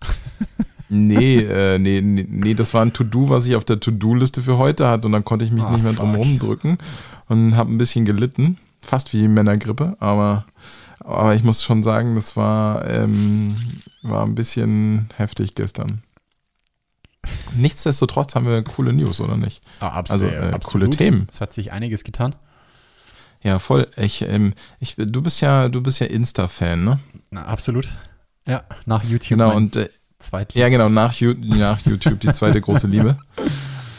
Nee, 0.89 1.39
äh, 1.41 1.81
nee, 1.81 2.01
nee, 2.01 2.25
nee, 2.31 2.55
das 2.55 2.73
war 2.73 2.81
ein 2.83 2.93
To-Do, 2.93 3.29
was 3.29 3.45
ich 3.49 3.57
auf 3.57 3.65
der 3.65 3.81
To-Do-Liste 3.81 4.41
für 4.41 4.57
heute 4.57 4.87
hatte 4.87 5.09
und 5.09 5.13
dann 5.13 5.25
konnte 5.25 5.45
ich 5.45 5.51
mich 5.51 5.65
Ah, 5.65 5.71
nicht 5.73 5.83
mehr 5.83 5.95
fuck. 5.95 6.03
drum 6.03 6.15
rumdrücken 6.15 6.79
und 7.27 7.57
habe 7.57 7.73
ein 7.73 7.77
bisschen 7.79 8.05
gelitten, 8.05 8.57
fast 8.83 9.13
wie 9.13 9.27
Männergrippe, 9.27 9.97
aber, 9.99 10.45
aber 11.01 11.35
ich 11.35 11.43
muss 11.43 11.65
schon 11.65 11.83
sagen, 11.83 12.15
das 12.15 12.37
war, 12.37 12.89
ähm, 12.89 13.57
war 14.03 14.25
ein 14.25 14.37
bisschen 14.37 15.09
heftig 15.17 15.57
gestern. 15.57 16.03
Nichtsdestotrotz 17.57 18.37
haben 18.37 18.47
wir 18.47 18.63
coole 18.63 18.93
News, 18.93 19.21
oder 19.21 19.37
nicht? 19.37 19.63
Ah, 19.81 20.01
Also, 20.09 20.27
äh, 20.27 20.57
coole 20.63 20.89
Themen. 20.91 21.27
Es 21.33 21.41
hat 21.41 21.53
sich 21.53 21.73
einiges 21.73 22.05
getan. 22.05 22.37
Ja, 23.47 23.61
voll. 23.61 23.87
Ich, 23.97 24.23
ähm, 24.23 24.55
ich, 24.81 24.97
du 24.97 25.23
bist 25.23 25.41
ja, 25.41 25.69
du 25.69 25.81
bist 25.81 26.01
ja 26.01 26.07
Insta-Fan, 26.09 26.85
ne? 26.85 26.99
Na, 27.31 27.45
absolut. 27.45 27.87
Ja, 28.45 28.65
nach 28.87 29.05
YouTube. 29.05 29.39
Genau, 29.39 29.55
und 29.55 29.77
äh. 29.77 29.89
Ja, 30.55 30.69
genau, 30.69 30.89
nach, 30.89 31.21
nach 31.21 31.81
YouTube, 31.87 32.19
die 32.19 32.33
zweite 32.33 32.61
große 32.61 32.89
Liebe. 32.89 33.19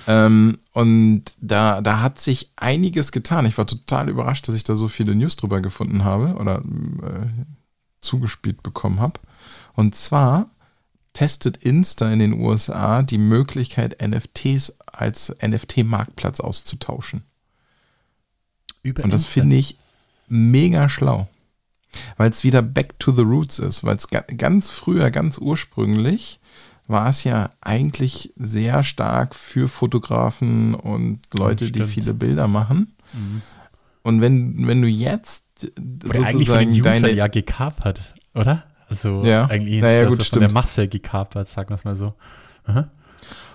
Ähm, 0.10 0.60
und 0.72 1.24
da, 1.42 1.82
da 1.82 2.00
hat 2.00 2.22
sich 2.22 2.54
einiges 2.56 3.12
getan. 3.12 3.46
Ich 3.46 3.58
war 3.58 3.68
total 3.68 4.08
überrascht, 4.08 4.48
dass 4.48 4.56
ich 4.56 4.64
da 4.64 4.74
so 4.74 4.88
viele 4.88 5.14
News 5.14 5.36
drüber 5.36 5.60
gefunden 5.60 6.06
habe 6.06 6.36
oder 6.36 6.60
äh, 6.60 7.28
zugespielt 8.00 8.64
bekommen 8.64 9.02
habe. 9.02 9.20
Und 9.74 9.96
zwar 9.96 10.50
testet 11.12 11.58
Insta 11.58 12.10
in 12.10 12.20
den 12.20 12.40
USA 12.40 13.02
die 13.02 13.18
Möglichkeit, 13.18 14.02
NFTs 14.02 14.78
als 14.86 15.36
NFT-Marktplatz 15.46 16.40
auszutauschen. 16.40 17.26
Über 18.84 19.04
Und 19.04 19.14
das 19.14 19.26
finde 19.26 19.56
ich 19.56 19.78
mega 20.28 20.90
schlau. 20.90 21.28
Weil 22.18 22.30
es 22.30 22.44
wieder 22.44 22.62
back 22.62 23.00
to 23.00 23.12
the 23.12 23.22
roots 23.22 23.60
ist. 23.60 23.84
Weil 23.84 23.96
es 23.98 24.10
ga 24.10 24.22
ganz 24.22 24.70
früher, 24.70 25.10
ganz 25.12 25.38
ursprünglich, 25.38 26.40
war 26.88 27.10
es 27.10 27.24
ja 27.24 27.52
eigentlich 27.62 28.34
sehr 28.38 28.84
stark 28.84 29.36
für 29.36 29.68
Fotografen 29.68 30.74
und 30.74 31.22
Leute, 31.34 31.72
die 31.72 31.84
viele 31.84 32.14
Bilder 32.14 32.48
machen. 32.48 32.96
Und 34.04 34.22
wenn, 34.22 34.68
wenn 34.68 34.82
du 34.82 34.88
jetzt 34.88 35.44
eigentlich 35.58 36.12
den 36.12 36.32
sozusagen 36.32 36.72
Usern 36.72 36.84
deine. 36.84 37.12
ja 37.12 37.28
gekapert, 37.28 38.02
oder? 38.34 38.64
Also 38.90 39.24
Ja. 39.26 39.48
eigentlich 39.48 39.82
Naja, 39.82 40.06
gut, 40.06 40.24
von 40.24 40.40
der. 40.40 40.52
Masse 40.52 40.88
gekapert, 40.88 41.48
sagen 41.48 41.70
wir 41.70 41.76
es 41.76 41.84
mal 41.84 41.98
so. 41.98 42.14
Aha. 42.66 42.90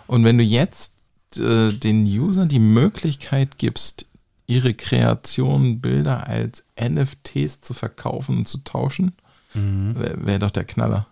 Und 0.06 0.24
wenn 0.24 0.36
du 0.36 0.44
jetzt 0.44 0.94
äh, 1.38 1.72
den 1.72 2.04
Usern 2.04 2.48
die 2.48 2.58
Möglichkeit 2.58 3.56
gibst, 3.56 4.06
ihre 4.52 4.74
Kreationen, 4.74 5.80
Bilder 5.80 6.26
als 6.26 6.64
NFTs 6.80 7.60
zu 7.60 7.74
verkaufen 7.74 8.38
und 8.38 8.48
zu 8.48 8.58
tauschen, 8.58 9.12
Mhm. 9.54 9.98
wäre 9.98 10.26
wär 10.26 10.38
doch 10.38 10.50
der 10.50 10.64
Knaller. 10.64 11.06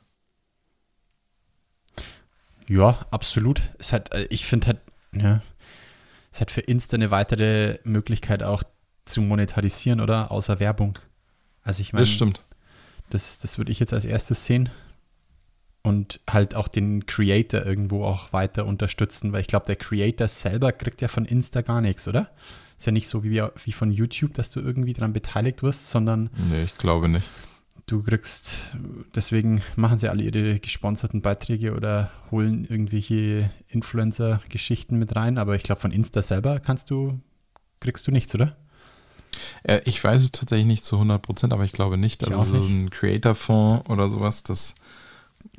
Ja, 2.69 2.99
absolut. 3.11 3.63
Es 3.79 3.93
hat, 3.93 4.13
äh, 4.15 4.27
ich 4.31 4.47
finde 4.47 4.69
halt, 4.69 4.79
ja, 5.13 5.43
es 6.33 6.41
hat 6.41 6.51
für 6.51 6.61
Insta 6.61 6.97
eine 6.97 7.11
weitere 7.11 7.79
Möglichkeit 7.85 8.43
auch 8.43 8.63
zu 9.05 9.21
monetarisieren, 9.23 10.01
oder? 10.01 10.31
Außer 10.31 10.61
Werbung. 10.61 10.99
Also 11.63 11.81
ich 11.83 11.93
meine, 11.93 12.05
Das 12.05 12.11
stimmt. 12.15 12.41
das, 13.11 13.39
das 13.41 13.59
würde 13.59 13.73
ich 13.73 13.81
jetzt 13.81 13.93
als 13.93 14.05
erstes 14.05 14.47
sehen. 14.47 14.71
Und 15.83 16.21
halt 16.29 16.55
auch 16.55 16.69
den 16.69 17.07
Creator 17.07 17.65
irgendwo 17.65 18.05
auch 18.05 18.33
weiter 18.35 18.67
unterstützen, 18.67 19.33
weil 19.33 19.41
ich 19.41 19.47
glaube, 19.47 19.65
der 19.67 19.77
Creator 19.77 20.29
selber 20.29 20.73
kriegt 20.73 21.01
ja 21.01 21.09
von 21.09 21.25
Insta 21.25 21.63
gar 21.63 21.81
nichts, 21.81 22.07
oder? 22.07 22.31
Ist 22.81 22.87
ja 22.87 22.93
nicht 22.93 23.09
so 23.09 23.23
wie, 23.23 23.43
wie 23.63 23.73
von 23.73 23.93
YouTube, 23.93 24.33
dass 24.33 24.51
du 24.51 24.59
irgendwie 24.59 24.95
daran 24.95 25.13
beteiligt 25.13 25.63
wirst, 25.63 25.91
sondern 25.91 26.31
Nee, 26.51 26.63
ich 26.65 26.79
glaube 26.79 27.11
nicht. 27.11 27.29
du 27.85 28.03
kriegst, 28.03 28.57
deswegen 29.15 29.61
machen 29.77 29.99
sie 29.99 30.09
alle 30.09 30.23
ihre 30.23 30.59
gesponserten 30.61 31.21
Beiträge 31.21 31.75
oder 31.75 32.11
holen 32.31 32.65
irgendwelche 32.65 33.51
Influencer-Geschichten 33.69 34.97
mit 34.99 35.15
rein, 35.15 35.37
aber 35.37 35.57
ich 35.57 35.63
glaube, 35.63 35.83
von 35.83 35.93
Insta 35.93 36.23
selber 36.23 36.59
kannst 36.59 36.91
du, 36.91 37.21
kriegst 37.81 38.07
du 38.07 38.13
nichts, 38.13 38.35
oder? 38.35 38.57
Äh, 39.63 39.83
ich 39.85 40.03
weiß 40.03 40.23
es 40.23 40.33
tatsächlich 40.33 40.67
nicht 40.67 40.87
zu 40.87 40.97
100 40.97 41.21
Prozent, 41.21 41.53
aber 41.53 41.65
ich 41.65 41.73
glaube 41.73 41.99
nicht. 41.99 42.23
Ich 42.23 42.35
Also 42.35 42.63
so 42.63 42.67
ein 42.67 42.89
Creator-Fonds 42.89 43.91
oder 43.91 44.09
sowas, 44.09 44.43
das, 44.43 44.75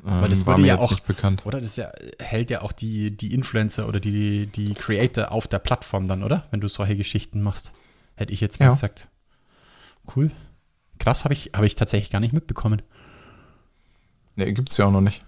Weil 0.00 0.28
das 0.30 0.46
war 0.46 0.54
wurde 0.54 0.62
mir 0.62 0.68
ja 0.68 0.74
jetzt 0.74 0.82
auch- 0.84 0.90
nicht 0.90 1.06
bekannt. 1.06 1.46
Oder 1.46 1.60
das 1.60 1.76
ja, 1.76 1.92
hält 2.18 2.50
ja 2.50 2.62
auch 2.62 2.72
die, 2.72 3.16
die 3.16 3.32
Influencer 3.34 3.86
oder 3.88 4.00
die, 4.00 4.46
die 4.46 4.74
Creator 4.74 5.30
auf 5.32 5.46
der 5.46 5.58
Plattform 5.60 6.08
dann, 6.08 6.22
oder? 6.24 6.46
Wenn 6.50 6.60
du 6.60 6.68
solche 6.68 6.96
Geschichten 6.96 7.40
machst. 7.42 7.72
Hätte 8.16 8.32
ich 8.32 8.40
jetzt 8.40 8.58
mal 8.60 8.66
Ja. 8.66 8.72
gesagt. 8.72 9.08
Cool. 10.16 10.30
Krass, 10.98 11.24
habe 11.24 11.34
ich, 11.34 11.50
hab 11.54 11.62
ich 11.64 11.74
tatsächlich 11.76 12.10
gar 12.10 12.20
nicht 12.20 12.32
mitbekommen. 12.32 12.82
Gibt 14.36 14.70
es 14.70 14.76
ja 14.76 14.86
auch 14.86 14.90
noch 14.92 15.00
nicht. 15.00 15.24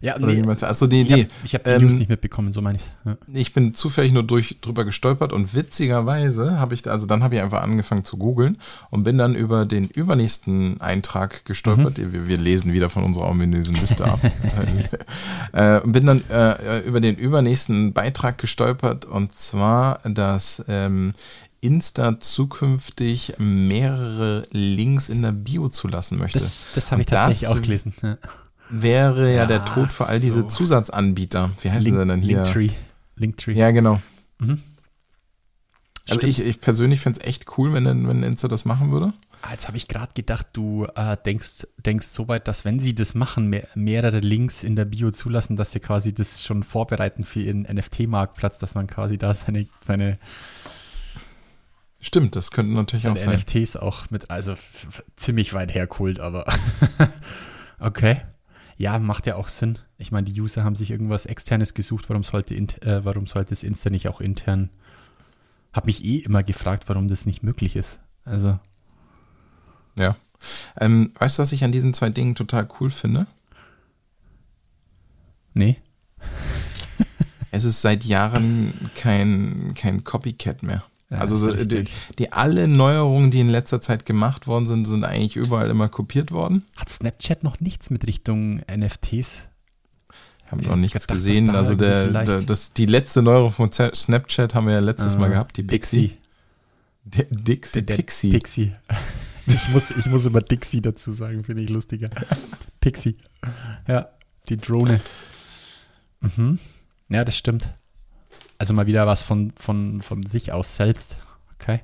Ja, 0.00 0.16
Oder 0.16 0.32
meinst 0.44 0.62
du? 0.62 0.66
Also 0.66 0.86
die 0.86 1.02
ich 1.02 1.10
habe 1.12 1.28
hab 1.52 1.64
die 1.64 1.70
Ähm, 1.70 1.82
News 1.82 1.94
nicht 1.94 2.08
mitbekommen, 2.08 2.52
so 2.52 2.60
meine 2.62 2.78
ich 2.78 2.84
ja. 3.04 3.16
Ich 3.32 3.52
bin 3.52 3.74
zufällig 3.74 4.12
nur 4.12 4.22
durch, 4.22 4.58
drüber 4.60 4.84
gestolpert 4.84 5.32
und 5.32 5.54
witzigerweise 5.54 6.60
habe 6.60 6.74
ich, 6.74 6.82
da- 6.82 6.92
also 6.92 7.06
dann 7.06 7.22
habe 7.22 7.34
ich 7.34 7.40
einfach 7.40 7.62
angefangen 7.62 8.04
zu 8.04 8.16
googeln 8.16 8.58
und 8.90 9.02
bin 9.02 9.18
dann 9.18 9.34
über 9.34 9.66
den 9.66 9.88
übernächsten 9.88 10.80
Eintrag 10.80 11.44
gestolpert. 11.44 11.98
Mhm. 11.98 12.12
Wir, 12.12 12.28
wir 12.28 12.38
lesen 12.38 12.72
wieder 12.72 12.90
von 12.90 13.02
unserer 13.02 13.28
ominösen 13.28 13.74
Liste 13.76 14.04
ab. 14.04 14.20
äh, 15.52 15.80
und 15.80 15.92
bin 15.92 16.06
dann 16.06 16.22
äh, 16.30 16.80
über 16.86 17.00
den 17.00 17.16
übernächsten 17.16 17.92
Beitrag 17.92 18.38
gestolpert 18.38 19.04
und 19.04 19.32
zwar, 19.32 20.00
dass 20.04 20.62
ähm, 20.68 21.12
Insta 21.60 22.20
zukünftig 22.20 23.34
mehrere 23.38 24.44
Links 24.52 25.08
in 25.08 25.22
der 25.22 25.32
Bio 25.32 25.68
zulassen 25.68 26.18
möchte. 26.18 26.38
Das, 26.38 26.68
das 26.74 26.92
habe 26.92 27.02
ich 27.02 27.08
Und 27.08 27.14
das 27.14 27.24
tatsächlich 27.24 27.48
auch 27.48 27.62
gelesen. 27.62 27.94
Ja. 28.02 28.16
Wäre 28.70 29.30
ja, 29.30 29.38
Ja, 29.38 29.46
der 29.46 29.64
Tod 29.64 29.92
für 29.92 30.06
all 30.06 30.20
diese 30.20 30.42
so. 30.42 30.46
Zusatzanbieter. 30.48 31.50
Wie 31.60 31.70
heißen 31.70 31.92
sie 31.92 32.06
denn 32.06 32.20
hier? 32.20 32.42
Linktree. 32.42 32.70
Linktree. 33.16 33.54
Ja, 33.54 33.70
genau. 33.70 34.00
Mhm. 34.38 34.60
Also 36.10 36.26
ich, 36.26 36.40
ich 36.40 36.60
persönlich 36.60 37.00
fände 37.00 37.20
es 37.20 37.26
echt 37.26 37.58
cool, 37.58 37.74
wenn, 37.74 37.84
wenn 38.08 38.22
Insta 38.22 38.48
das 38.48 38.64
machen 38.64 38.90
würde. 38.90 39.12
Ah, 39.42 39.52
Jetzt 39.52 39.68
habe 39.68 39.76
ich 39.76 39.88
gerade 39.88 40.12
gedacht, 40.14 40.46
du 40.54 40.86
äh, 40.96 41.16
denkst, 41.24 41.66
denkst 41.76 42.06
so 42.06 42.28
weit, 42.28 42.48
dass 42.48 42.64
wenn 42.64 42.80
sie 42.80 42.94
das 42.94 43.14
machen, 43.14 43.48
mehr, 43.48 43.68
mehrere 43.74 44.20
Links 44.20 44.62
in 44.62 44.74
der 44.74 44.86
Bio 44.86 45.10
zulassen, 45.10 45.56
dass 45.56 45.72
sie 45.72 45.80
quasi 45.80 46.14
das 46.14 46.44
schon 46.44 46.62
vorbereiten 46.62 47.24
für 47.24 47.40
ihren 47.40 47.62
NFT-Marktplatz, 47.62 48.58
dass 48.58 48.74
man 48.74 48.86
quasi 48.86 49.18
da 49.18 49.34
seine, 49.34 49.66
seine, 49.86 50.18
Stimmt, 52.00 52.36
das 52.36 52.52
könnte 52.52 52.72
natürlich 52.72 53.06
auch 53.08 53.16
sein. 53.16 53.34
NFTs 53.34 53.76
auch 53.76 54.08
mit, 54.10 54.30
also 54.30 54.54
ziemlich 55.16 55.52
weit 55.52 55.74
hergeholt, 55.74 56.20
aber 56.20 56.46
okay. 57.80 58.22
Ja, 58.78 58.98
macht 59.00 59.26
ja 59.26 59.34
auch 59.34 59.48
Sinn. 59.48 59.80
Ich 59.98 60.12
meine, 60.12 60.30
die 60.30 60.40
User 60.40 60.62
haben 60.62 60.76
sich 60.76 60.92
irgendwas 60.92 61.26
externes 61.26 61.74
gesucht, 61.74 62.08
warum 62.08 62.22
sollte, 62.22 62.54
äh, 62.54 63.04
warum 63.04 63.26
sollte 63.26 63.52
es 63.52 63.64
Insta 63.64 63.90
nicht 63.90 64.08
auch 64.08 64.20
intern? 64.20 64.70
Hab 65.72 65.86
mich 65.86 66.04
eh 66.04 66.18
immer 66.18 66.44
gefragt, 66.44 66.84
warum 66.88 67.08
das 67.08 67.26
nicht 67.26 67.42
möglich 67.42 67.74
ist. 67.76 67.98
Also, 68.24 68.58
Ja. 69.96 70.16
Ähm, 70.80 71.12
weißt 71.18 71.38
du, 71.38 71.42
was 71.42 71.50
ich 71.50 71.64
an 71.64 71.72
diesen 71.72 71.92
zwei 71.92 72.10
Dingen 72.10 72.36
total 72.36 72.68
cool 72.78 72.90
finde? 72.90 73.26
nee. 75.54 75.76
Es 77.50 77.64
ist 77.64 77.82
seit 77.82 78.04
Jahren 78.04 78.90
kein, 78.94 79.74
kein 79.74 80.04
Copycat 80.04 80.62
mehr. 80.62 80.84
Ja, 81.10 81.18
also 81.18 81.54
die, 81.64 81.84
die 82.18 82.32
alle 82.32 82.68
Neuerungen, 82.68 83.30
die 83.30 83.40
in 83.40 83.48
letzter 83.48 83.80
Zeit 83.80 84.04
gemacht 84.04 84.46
worden 84.46 84.66
sind, 84.66 84.84
sind 84.84 85.04
eigentlich 85.04 85.36
überall 85.36 85.70
immer 85.70 85.88
kopiert 85.88 86.32
worden. 86.32 86.64
Hat 86.76 86.90
Snapchat 86.90 87.42
noch 87.42 87.60
nichts 87.60 87.88
mit 87.88 88.06
Richtung 88.06 88.60
NFTs? 88.70 89.42
Ich 90.44 90.52
habe 90.52 90.62
Jetzt 90.62 90.70
noch 90.70 90.76
nichts 90.76 90.92
gedacht, 90.94 91.08
gesehen. 91.08 91.46
da 91.46 91.52
Also 91.54 91.74
der, 91.74 92.08
der, 92.24 92.42
das, 92.42 92.72
die 92.74 92.86
letzte 92.86 93.22
Neuerung 93.22 93.50
von 93.52 93.70
Snapchat 93.72 94.54
haben 94.54 94.66
wir 94.66 94.74
ja 94.74 94.80
letztes 94.80 95.16
Mal 95.16 95.28
Äh, 95.28 95.32
gehabt, 95.32 95.56
die 95.56 95.62
Pixie. 95.62 96.12
Der 97.04 97.24
Dixie, 97.30 97.82
Der 97.82 97.96
Pixie. 97.96 98.30
Pixie. 98.32 98.72
Ich 99.50 99.68
muss, 99.70 99.90
ich 99.90 100.04
muss 100.04 100.26
immer 100.26 100.42
Dixie 100.42 100.82
dazu 100.82 101.10
sagen, 101.10 101.42
finde 101.42 101.62
ich 101.62 101.70
lustiger. 101.70 102.10
Pixie. 102.82 103.16
Ja, 103.86 104.10
die 104.50 104.58
Drohne. 104.58 105.00
Mhm. 106.20 106.58
Ja, 107.08 107.24
das 107.24 107.38
stimmt. 107.38 107.70
Also 108.58 108.74
mal 108.74 108.86
wieder 108.86 109.06
was 109.06 109.22
von, 109.22 109.52
von, 109.56 110.02
von 110.02 110.24
sich 110.24 110.52
aus 110.52 110.76
selbst. 110.76 111.16
Okay. 111.54 111.80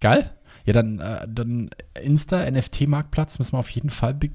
Geil. 0.00 0.30
Ja, 0.64 0.72
dann, 0.72 0.98
äh, 1.00 1.26
dann 1.28 1.70
Insta, 2.00 2.48
NFT-Marktplatz 2.50 3.38
müssen 3.38 3.52
wir 3.54 3.58
auf 3.58 3.70
jeden 3.70 3.90
Fall 3.90 4.14
be 4.14 4.30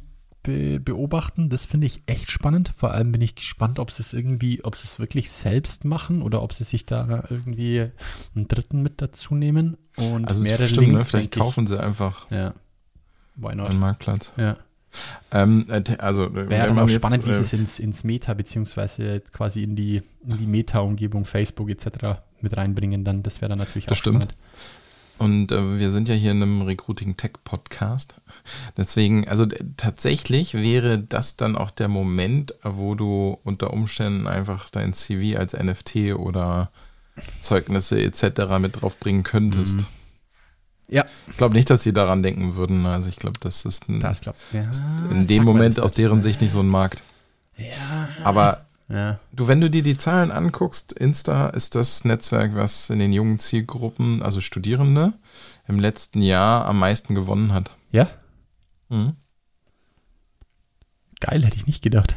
be 0.46 0.78
beobachten. 0.80 1.48
Das 1.48 1.66
finde 1.66 1.88
ich 1.88 2.04
echt 2.06 2.30
spannend. 2.30 2.74
Vor 2.76 2.92
allem 2.92 3.14
bin 3.14 3.22
ich 3.22 3.36
gespannt, 3.36 3.80
ob 3.80 3.92
sie 3.92 4.04
es 4.04 4.12
irgendwie, 4.12 4.62
ob 4.66 4.76
sie 4.76 4.84
es 4.84 5.00
wirklich 5.00 5.32
selbst 5.32 5.86
machen 5.86 6.22
oder 6.22 6.42
ob 6.42 6.52
sie 6.52 6.66
sich 6.66 6.86
da 6.86 7.24
irgendwie 7.30 7.90
einen 8.36 8.50
Dritten 8.50 8.82
mit 8.82 9.02
dazu 9.02 9.36
nehmen 9.36 9.78
und 9.96 10.28
Also 10.28 10.44
mehrere 10.44 10.68
stimmt, 10.68 10.88
ne? 10.88 10.94
Links. 10.96 11.10
vielleicht 11.10 11.34
denke 11.36 11.40
ich. 11.40 11.44
kaufen 11.54 11.66
sie 11.66 11.80
einfach 11.82 12.30
Ja. 12.30 12.54
Einen 13.42 13.80
Marktplatz. 13.80 14.34
Ja. 14.36 14.58
Ähm, 15.32 15.66
äh, 15.70 15.84
also, 15.98 16.26
äh, 16.26 16.50
Wäre 16.50 16.68
dann 16.68 16.80
auch 16.80 16.88
jetzt, 16.88 16.98
spannend, 16.98 17.26
wie 17.26 17.34
sie 17.34 17.40
äh, 17.40 17.42
es 17.42 17.54
ins, 17.54 17.80
ins 17.80 18.04
Meta, 18.04 18.34
beziehungsweise 18.34 19.22
quasi 19.32 19.64
in 19.64 19.76
die, 19.76 20.02
in 20.28 20.38
die 20.38 20.48
Meta-Umgebung, 20.48 21.26
Facebook 21.26 21.70
etc. 21.70 22.20
mit 22.42 22.56
reinbringen, 22.56 23.04
dann 23.04 23.24
das 23.24 23.42
wäre 23.42 23.50
dann 23.50 23.60
natürlich 23.60 23.86
Das 23.86 23.98
auch 23.98 24.02
stimmt. 24.02 24.24
spannend. 24.24 24.38
Und 25.20 25.52
äh, 25.52 25.80
wir 25.80 25.90
sind 25.90 26.10
ja 26.10 26.16
hier 26.16 26.32
in 26.32 26.42
einem 26.42 26.64
Recruiting 26.64 27.16
Tech 27.18 27.34
Podcast. 27.44 28.16
Deswegen, 28.78 29.28
also 29.28 29.46
tatsächlich 29.78 30.54
wäre 30.54 31.00
das 31.00 31.38
dann 31.38 31.56
auch 31.56 31.72
der 31.72 31.88
Moment, 31.88 32.56
wo 32.64 32.96
du 32.96 33.38
unter 33.44 33.72
Umständen 33.72 34.28
einfach 34.28 34.70
dein 34.70 34.94
CV 34.94 35.38
als 35.40 35.54
NFT 35.54 36.14
oder 36.18 36.72
Zeugnisse 37.42 38.02
etc. 38.02 38.60
mit 38.60 38.82
draufbringen 38.82 39.24
könntest. 39.24 39.82
Mhm. 39.82 39.86
Ja, 40.94 41.06
Ich 41.28 41.38
glaube 41.38 41.56
nicht, 41.56 41.70
dass 41.70 41.82
sie 41.82 41.92
daran 41.92 42.22
denken 42.22 42.56
würden. 42.56 42.86
Also 42.86 43.10
ich 43.10 43.16
glaube, 43.16 43.40
das 43.40 43.66
ist 43.66 43.90
ein, 43.90 44.00
das 44.00 44.22
glaubt 44.22 44.38
ja, 44.52 44.62
in 45.10 45.26
dem 45.28 45.44
Moment 45.44 45.80
aus 45.80 45.94
deren 45.94 46.22
Sicht 46.22 46.40
nicht 46.40 46.52
so 46.52 46.60
ein 46.60 46.68
Markt. 46.68 47.02
Ja. 47.58 48.10
Aber 48.24 48.66
ja. 48.90 49.20
Du, 49.32 49.48
wenn 49.48 49.60
du 49.60 49.72
dir 49.72 49.82
die 49.82 49.98
Zahlen 49.98 50.30
anguckst, 50.30 50.94
Insta 50.94 51.48
ist 51.48 51.74
das 51.74 52.06
Netzwerk, 52.06 52.54
was 52.54 52.92
in 52.92 53.00
den 53.00 53.12
jungen 53.12 53.40
Zielgruppen, 53.40 54.22
also 54.22 54.40
Studierende, 54.40 55.14
im 55.68 55.80
letzten 55.80 56.22
Jahr 56.22 56.66
am 56.66 56.78
meisten 56.78 57.16
gewonnen 57.16 57.54
hat. 57.54 57.72
Ja? 57.92 58.10
Mhm. 58.90 59.14
Geil, 61.22 61.44
hätte 61.44 61.56
ich 61.56 61.66
nicht 61.66 61.82
gedacht. 61.82 62.16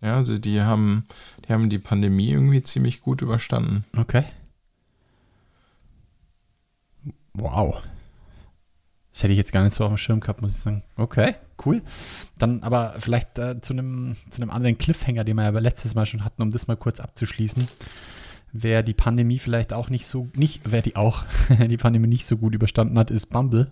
Ja, 0.00 0.16
also 0.16 0.38
die 0.38 0.62
haben, 0.62 1.04
die 1.46 1.52
haben 1.52 1.68
die 1.68 1.78
Pandemie 1.78 2.30
irgendwie 2.30 2.62
ziemlich 2.62 3.02
gut 3.02 3.20
überstanden. 3.20 3.84
Okay. 3.96 4.24
Wow. 7.36 7.82
Das 9.12 9.22
hätte 9.22 9.32
ich 9.32 9.38
jetzt 9.38 9.52
gar 9.52 9.62
nicht 9.64 9.72
so 9.72 9.84
auf 9.84 9.90
dem 9.90 9.96
Schirm 9.96 10.20
gehabt, 10.20 10.42
muss 10.42 10.52
ich 10.52 10.58
sagen. 10.58 10.82
Okay, 10.96 11.36
cool. 11.64 11.80
Dann 12.38 12.62
aber 12.62 12.96
vielleicht 12.98 13.38
äh, 13.38 13.60
zu 13.62 13.72
einem 13.72 14.14
zu 14.28 14.42
einem 14.42 14.50
anderen 14.50 14.76
Cliffhanger, 14.76 15.24
den 15.24 15.36
wir 15.36 15.44
ja 15.44 15.50
letztes 15.50 15.94
Mal 15.94 16.04
schon 16.04 16.24
hatten, 16.24 16.42
um 16.42 16.50
das 16.50 16.66
mal 16.66 16.76
kurz 16.76 17.00
abzuschließen. 17.00 17.66
Wer 18.52 18.82
die 18.82 18.94
Pandemie 18.94 19.38
vielleicht 19.38 19.72
auch 19.72 19.90
nicht 19.90 20.06
so, 20.06 20.28
nicht, 20.34 20.62
wer 20.64 20.82
die 20.82 20.96
auch 20.96 21.24
die 21.68 21.76
Pandemie 21.76 22.08
nicht 22.08 22.26
so 22.26 22.36
gut 22.36 22.54
überstanden 22.54 22.98
hat, 22.98 23.10
ist 23.10 23.30
Bumble. 23.30 23.70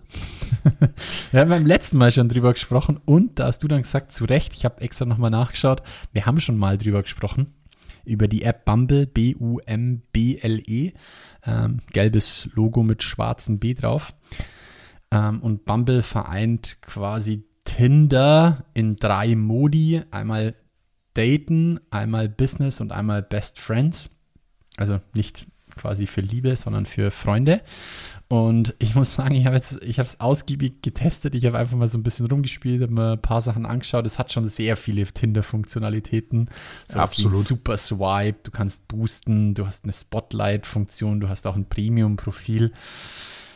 wir 1.31 1.39
haben 1.39 1.49
beim 1.49 1.65
letzten 1.65 1.97
Mal 1.97 2.11
schon 2.11 2.29
drüber 2.29 2.53
gesprochen 2.53 2.99
und 3.05 3.39
da 3.39 3.45
hast 3.45 3.59
du 3.63 3.67
dann 3.67 3.83
gesagt, 3.83 4.11
zu 4.11 4.25
Recht, 4.25 4.53
ich 4.53 4.65
habe 4.65 4.81
extra 4.81 5.05
nochmal 5.05 5.31
nachgeschaut, 5.31 5.83
wir 6.11 6.25
haben 6.25 6.39
schon 6.39 6.57
mal 6.57 6.77
drüber 6.77 7.03
gesprochen, 7.03 7.53
über 8.05 8.27
die 8.27 8.43
App 8.43 8.65
Bumble, 8.65 9.05
B-U-M-B-L-E, 9.05 10.93
ähm, 11.45 11.79
gelbes 11.91 12.49
Logo 12.53 12.83
mit 12.83 13.03
schwarzem 13.03 13.59
B 13.59 13.73
drauf. 13.73 14.13
Ähm, 15.11 15.41
und 15.41 15.65
Bumble 15.65 16.03
vereint 16.03 16.81
quasi 16.81 17.43
Tinder 17.63 18.65
in 18.73 18.95
drei 18.95 19.35
Modi. 19.35 20.01
Einmal 20.11 20.55
Daten, 21.13 21.79
einmal 21.91 22.29
Business 22.29 22.81
und 22.81 22.91
einmal 22.91 23.21
Best 23.23 23.59
Friends. 23.59 24.11
Also 24.77 24.99
nicht 25.13 25.47
quasi 25.75 26.07
für 26.07 26.21
Liebe, 26.21 26.55
sondern 26.55 26.85
für 26.85 27.11
Freunde. 27.11 27.61
Und 28.27 28.73
ich 28.79 28.95
muss 28.95 29.13
sagen, 29.13 29.35
ich 29.35 29.45
habe 29.45 29.55
jetzt, 29.55 29.83
ich 29.83 29.99
habe 29.99 30.07
es 30.07 30.19
ausgiebig 30.19 30.81
getestet. 30.81 31.35
Ich 31.35 31.45
habe 31.45 31.59
einfach 31.59 31.77
mal 31.77 31.87
so 31.87 31.97
ein 31.97 32.03
bisschen 32.03 32.25
rumgespielt, 32.25 32.81
habe 32.81 32.91
mir 32.91 33.11
ein 33.13 33.21
paar 33.21 33.41
Sachen 33.41 33.67
angeschaut. 33.67 34.05
Es 34.07 34.17
hat 34.17 34.33
schon 34.33 34.49
sehr 34.49 34.75
viele 34.77 35.05
Tinder-Funktionalitäten. 35.05 36.49
So 36.89 36.99
Absolut. 36.99 37.37
Super 37.37 37.77
Swipe, 37.77 38.39
du 38.43 38.51
kannst 38.51 38.87
boosten, 38.87 39.53
du 39.53 39.67
hast 39.67 39.83
eine 39.83 39.93
Spotlight-Funktion, 39.93 41.19
du 41.19 41.29
hast 41.29 41.45
auch 41.45 41.55
ein 41.55 41.69
Premium-Profil. 41.69 42.73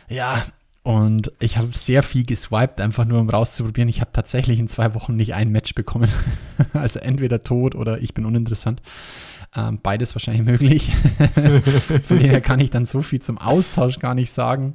Ja, 0.08 0.44
und 0.82 1.32
ich 1.40 1.58
habe 1.58 1.76
sehr 1.76 2.02
viel 2.02 2.24
geswiped, 2.24 2.80
einfach 2.80 3.04
nur 3.04 3.20
um 3.20 3.28
rauszuprobieren. 3.28 3.88
Ich 3.88 4.00
habe 4.00 4.12
tatsächlich 4.12 4.58
in 4.58 4.68
zwei 4.68 4.94
Wochen 4.94 5.14
nicht 5.14 5.34
ein 5.34 5.50
Match 5.50 5.74
bekommen. 5.74 6.08
also 6.72 7.00
entweder 7.00 7.42
tot 7.42 7.74
oder 7.74 8.00
ich 8.00 8.14
bin 8.14 8.24
uninteressant. 8.24 8.80
Ähm, 9.56 9.80
beides 9.82 10.14
wahrscheinlich 10.14 10.44
möglich. 10.46 10.92
Von 12.04 12.18
daher 12.18 12.40
kann 12.40 12.60
ich 12.60 12.70
dann 12.70 12.86
so 12.86 13.02
viel 13.02 13.20
zum 13.20 13.38
Austausch 13.38 13.98
gar 13.98 14.14
nicht 14.14 14.30
sagen. 14.32 14.74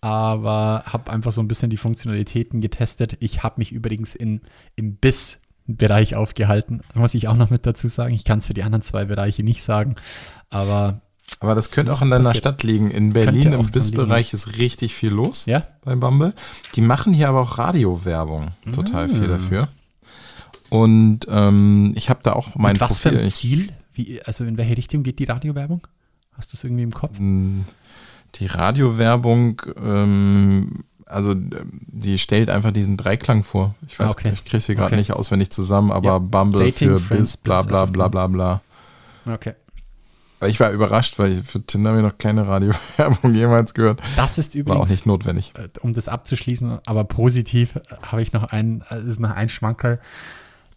Aber 0.00 0.82
habe 0.86 1.10
einfach 1.12 1.30
so 1.32 1.40
ein 1.40 1.48
bisschen 1.48 1.70
die 1.70 1.76
Funktionalitäten 1.76 2.60
getestet. 2.60 3.16
Ich 3.20 3.42
habe 3.42 3.54
mich 3.58 3.70
übrigens 3.72 4.14
in, 4.16 4.40
im 4.74 4.96
Biss-Bereich 4.96 6.16
aufgehalten. 6.16 6.80
Muss 6.94 7.14
ich 7.14 7.28
auch 7.28 7.36
noch 7.36 7.50
mit 7.50 7.66
dazu 7.66 7.86
sagen. 7.88 8.12
Ich 8.14 8.24
kann 8.24 8.40
es 8.40 8.46
für 8.46 8.54
die 8.54 8.64
anderen 8.64 8.82
zwei 8.82 9.04
Bereiche 9.04 9.44
nicht 9.44 9.62
sagen. 9.62 9.94
Aber 10.50 11.00
Aber 11.38 11.54
das 11.54 11.70
könnte 11.70 11.92
auch 11.92 12.02
in 12.02 12.10
deiner 12.10 12.24
passiert? 12.24 12.38
Stadt 12.42 12.62
liegen. 12.64 12.90
In 12.90 13.12
Berlin 13.12 13.52
im 13.52 13.62
dran 13.62 13.70
BIS-Bereich 13.70 14.32
ist 14.32 14.58
richtig 14.58 14.94
viel 14.96 15.10
los 15.10 15.46
ja, 15.46 15.62
bei 15.84 15.94
Bumble. 15.94 16.34
Die 16.74 16.80
machen 16.80 17.12
hier 17.12 17.28
aber 17.28 17.40
auch 17.40 17.58
Radiowerbung 17.58 18.48
total 18.72 19.08
viel 19.08 19.24
Ah. 19.24 19.28
dafür. 19.38 19.68
Und 20.68 21.26
ähm, 21.28 21.92
ich 21.94 22.10
habe 22.10 22.20
da 22.22 22.32
auch 22.32 22.54
mein 22.56 22.72
Mit 22.72 22.80
was 22.80 22.98
für 22.98 23.10
Profil. 23.10 23.20
ein 23.20 23.26
Ich- 23.28 23.34
Ziel? 23.36 23.68
Wie, 23.94 24.22
also 24.22 24.44
in 24.44 24.56
welche 24.56 24.76
Richtung 24.76 25.02
geht 25.02 25.18
die 25.18 25.24
Radiowerbung? 25.24 25.86
Hast 26.32 26.52
du 26.52 26.56
es 26.56 26.64
irgendwie 26.64 26.82
im 26.82 26.92
Kopf? 26.92 27.16
Die 27.18 28.46
Radiowerbung, 28.46 29.60
ähm, 29.76 30.84
also 31.06 31.32
ähm, 31.32 31.80
die 31.86 32.18
stellt 32.18 32.48
einfach 32.48 32.70
diesen 32.72 32.96
Dreiklang 32.96 33.44
vor. 33.44 33.74
Ich 33.86 33.98
weiß, 33.98 34.10
Ah, 34.10 34.12
okay. 34.12 34.30
ich 34.32 34.44
kriege 34.44 34.60
sie 34.60 34.74
gerade 34.74 34.86
Okay. 34.88 34.96
nicht 34.96 35.12
auswendig 35.12 35.50
zusammen, 35.50 35.92
aber 35.92 36.06
Ja. 36.08 36.18
Bumble 36.18 36.64
Dating, 36.64 36.90
für 36.90 36.98
Friends, 36.98 37.36
Biz, 37.36 37.42
bla 37.42 37.62
bla 37.62 37.84
bla 37.84 38.08
bla 38.08 38.26
bla. 38.28 38.62
Okay. 39.26 39.54
Ich 40.48 40.58
war 40.58 40.70
überrascht, 40.72 41.20
weil 41.20 41.32
ich, 41.38 41.44
für 41.44 41.64
Tinder 41.64 41.90
habe 41.90 42.00
ich 42.00 42.04
noch 42.06 42.18
keine 42.18 42.48
Radiowerbung 42.48 43.32
jemals 43.34 43.74
gehört. 43.74 44.00
Das 44.16 44.38
ist 44.38 44.54
War 44.54 44.60
übrigens, 44.60 44.86
auch 44.86 44.90
nicht 44.90 45.06
notwendig. 45.06 45.52
äh, 45.56 45.68
um 45.82 45.92
das 45.94 46.08
abzuschließen, 46.08 46.78
aber 46.86 47.04
positiv 47.04 47.76
äh, 47.76 47.80
habe 48.02 48.22
ich 48.22 48.32
noch 48.32 48.44
ein, 48.44 48.82
äh, 48.90 49.02
ist 49.06 49.20
noch 49.20 49.30
ein 49.30 49.48
Schmankerl. 49.50 50.00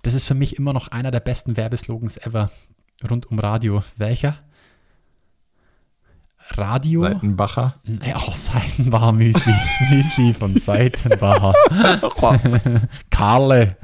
Das 0.03 0.13
ist 0.13 0.25
für 0.27 0.35
mich 0.35 0.57
immer 0.57 0.71
noch 0.73 0.89
einer 0.89 1.09
der 1.09 1.19
besten 1.21 1.57
Werbeslogans 1.57 2.17
ever 2.17 2.51
rund 3.09 3.25
um 3.27 3.39
Radio. 3.39 3.81
Welcher? 3.97 4.37
Radio. 6.51 7.01
Seitenbacher. 7.01 7.73
Ja, 8.05 8.17
oh, 8.27 8.31
Seitenbacher 8.35 9.11
Müsli. 9.13 9.53
Müsli 9.89 10.33
von 10.33 10.55
Seitenbacher. 10.55 11.53
Karle. 13.09 13.77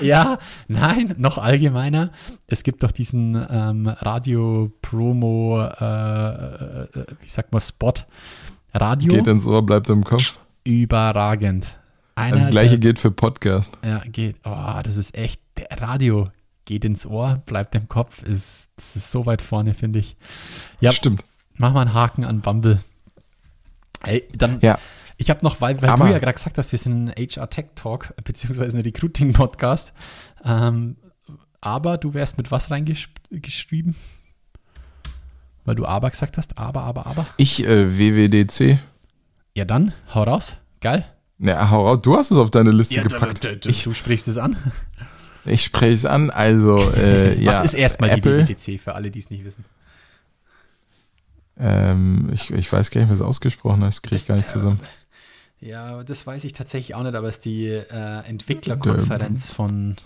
ja, 0.00 0.38
nein, 0.68 1.14
noch 1.16 1.38
allgemeiner. 1.38 2.10
Es 2.46 2.62
gibt 2.64 2.82
doch 2.82 2.92
diesen 2.92 3.34
ähm, 3.48 3.86
Radio-Promo, 3.86 5.62
äh, 5.62 6.84
äh, 6.84 7.06
wie 7.20 7.28
sagt 7.28 7.52
man, 7.52 7.60
Spot. 7.62 7.94
Radio 8.74 9.08
Geht 9.14 9.26
ins 9.26 9.46
Ohr, 9.46 9.64
bleibt 9.64 9.88
im 9.88 10.04
Kopf. 10.04 10.38
überragend. 10.64 11.68
Einer 12.16 12.42
Das 12.42 12.50
gleiche 12.50 12.78
der, 12.78 12.92
geht 12.92 12.98
für 12.98 13.10
Podcast. 13.10 13.78
ja, 13.84 14.00
geht. 14.00 14.36
Oh, 14.44 14.80
das 14.82 14.96
ist 14.96 15.16
echt. 15.16 15.40
Der 15.56 15.80
Radio 15.80 16.28
geht 16.64 16.84
ins 16.84 17.06
Ohr, 17.06 17.42
bleibt 17.46 17.74
im 17.74 17.88
Kopf. 17.88 18.22
Ist, 18.22 18.70
das 18.76 18.96
ist 18.96 19.10
so 19.10 19.26
weit 19.26 19.42
vorne, 19.42 19.74
finde 19.74 19.98
ich. 19.98 20.16
Ja, 20.80 20.92
Stimmt. 20.92 21.22
mach 21.58 21.72
mal 21.72 21.82
einen 21.82 21.94
Haken 21.94 22.24
an 22.24 22.40
Bumble. 22.40 22.80
Ey, 24.02 24.24
dann, 24.34 24.60
Ja. 24.60 24.78
ich 25.16 25.30
habe 25.30 25.40
noch, 25.44 25.60
weil, 25.60 25.80
weil 25.82 25.90
Aber- 25.90 26.06
du 26.06 26.12
ja 26.12 26.18
gerade 26.18 26.34
gesagt 26.34 26.58
hast, 26.58 26.72
wir 26.72 26.78
sind 26.78 27.08
ein 27.08 27.14
HR 27.16 27.48
Tech 27.50 27.66
Talk, 27.74 28.14
beziehungsweise 28.24 28.76
ein 28.76 28.82
Recruiting-Podcast. 28.82 29.92
Ähm, 30.44 30.96
aber 31.60 31.96
du 31.98 32.12
wärst 32.14 32.36
mit 32.36 32.50
was 32.50 32.70
reingeschrieben? 32.70 33.94
Weil 35.64 35.74
du 35.76 35.86
aber 35.86 36.10
gesagt 36.10 36.36
hast, 36.36 36.58
aber, 36.58 36.82
aber, 36.82 37.06
aber. 37.06 37.26
Ich, 37.38 37.64
äh, 37.64 37.98
WWDC. 37.98 38.78
Ja, 39.56 39.64
dann, 39.64 39.92
hau 40.14 40.24
raus. 40.24 40.56
Geil. 40.80 41.06
Na, 41.38 41.70
hau 41.70 41.86
raus. 41.88 42.00
Du 42.02 42.16
hast 42.16 42.30
es 42.30 42.36
auf 42.36 42.50
deine 42.50 42.70
Liste 42.70 43.00
gepackt. 43.00 43.44
du, 43.44 43.56
du, 43.56 43.68
Ich, 43.70 43.84
du 43.84 43.94
sprichst 43.94 44.28
es 44.28 44.36
an. 44.36 44.56
Ich 45.44 45.64
spreche 45.64 45.94
es 45.94 46.06
an. 46.06 46.30
Also, 46.30 46.92
äh, 46.92 47.38
ja. 47.40 47.52
was 47.52 47.64
ist 47.66 47.74
erstmal 47.74 48.10
Apple? 48.10 48.44
die 48.44 48.54
WWDC 48.54 48.80
für 48.80 48.94
alle, 48.94 49.10
die 49.10 49.18
es 49.18 49.30
nicht 49.30 49.44
wissen? 49.44 49.64
Ähm, 51.58 52.30
ich, 52.32 52.50
ich 52.50 52.72
weiß 52.72 52.90
gar 52.90 53.00
nicht, 53.00 53.10
was 53.10 53.22
ausgesprochen 53.22 53.82
ist. 53.82 54.02
Kriege 54.02 54.16
ich 54.16 54.26
gar 54.26 54.36
nicht 54.36 54.48
zusammen. 54.48 54.80
Ja, 55.60 56.02
das 56.02 56.26
weiß 56.26 56.44
ich 56.44 56.52
tatsächlich 56.52 56.94
auch 56.94 57.02
nicht, 57.02 57.14
aber 57.14 57.28
es 57.28 57.36
ist 57.36 57.44
die 57.44 57.68
äh, 57.68 58.26
Entwicklerkonferenz 58.26 59.50
von 59.50 59.96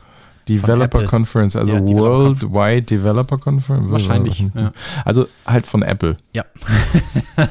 Developer 0.49 0.99
Apple. 0.99 1.07
Conference, 1.07 1.57
also 1.57 1.75
Ja, 1.75 1.81
Worldwide 1.81 2.83
Developer 2.83 3.39
Conference. 3.39 3.91
wahrscheinlich. 3.91 4.47
Ja. 4.55 4.73
Also 5.05 5.27
halt 5.47 5.67
von 5.67 5.83
Apple. 5.83 6.17
ja. 6.33 6.45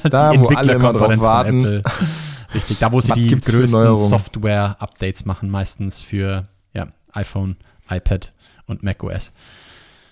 Da, 0.10 0.38
wo 0.40 0.48
alle 0.48 0.74
immer 0.74 0.94
drauf 0.94 1.12
von 1.12 1.22
warten. 1.22 1.82
Richtig, 2.54 2.80
da 2.80 2.92
wo 2.92 3.00
sie 3.02 3.10
Was 3.12 3.18
die 3.18 3.28
größten? 3.28 3.98
Software-Updates 3.98 5.26
machen, 5.26 5.50
meistens 5.50 6.02
für 6.02 6.44
ja, 6.74 6.88
iPhone, 7.14 7.58
iPad 7.90 8.34
und 8.66 8.84
macOS. 8.84 9.32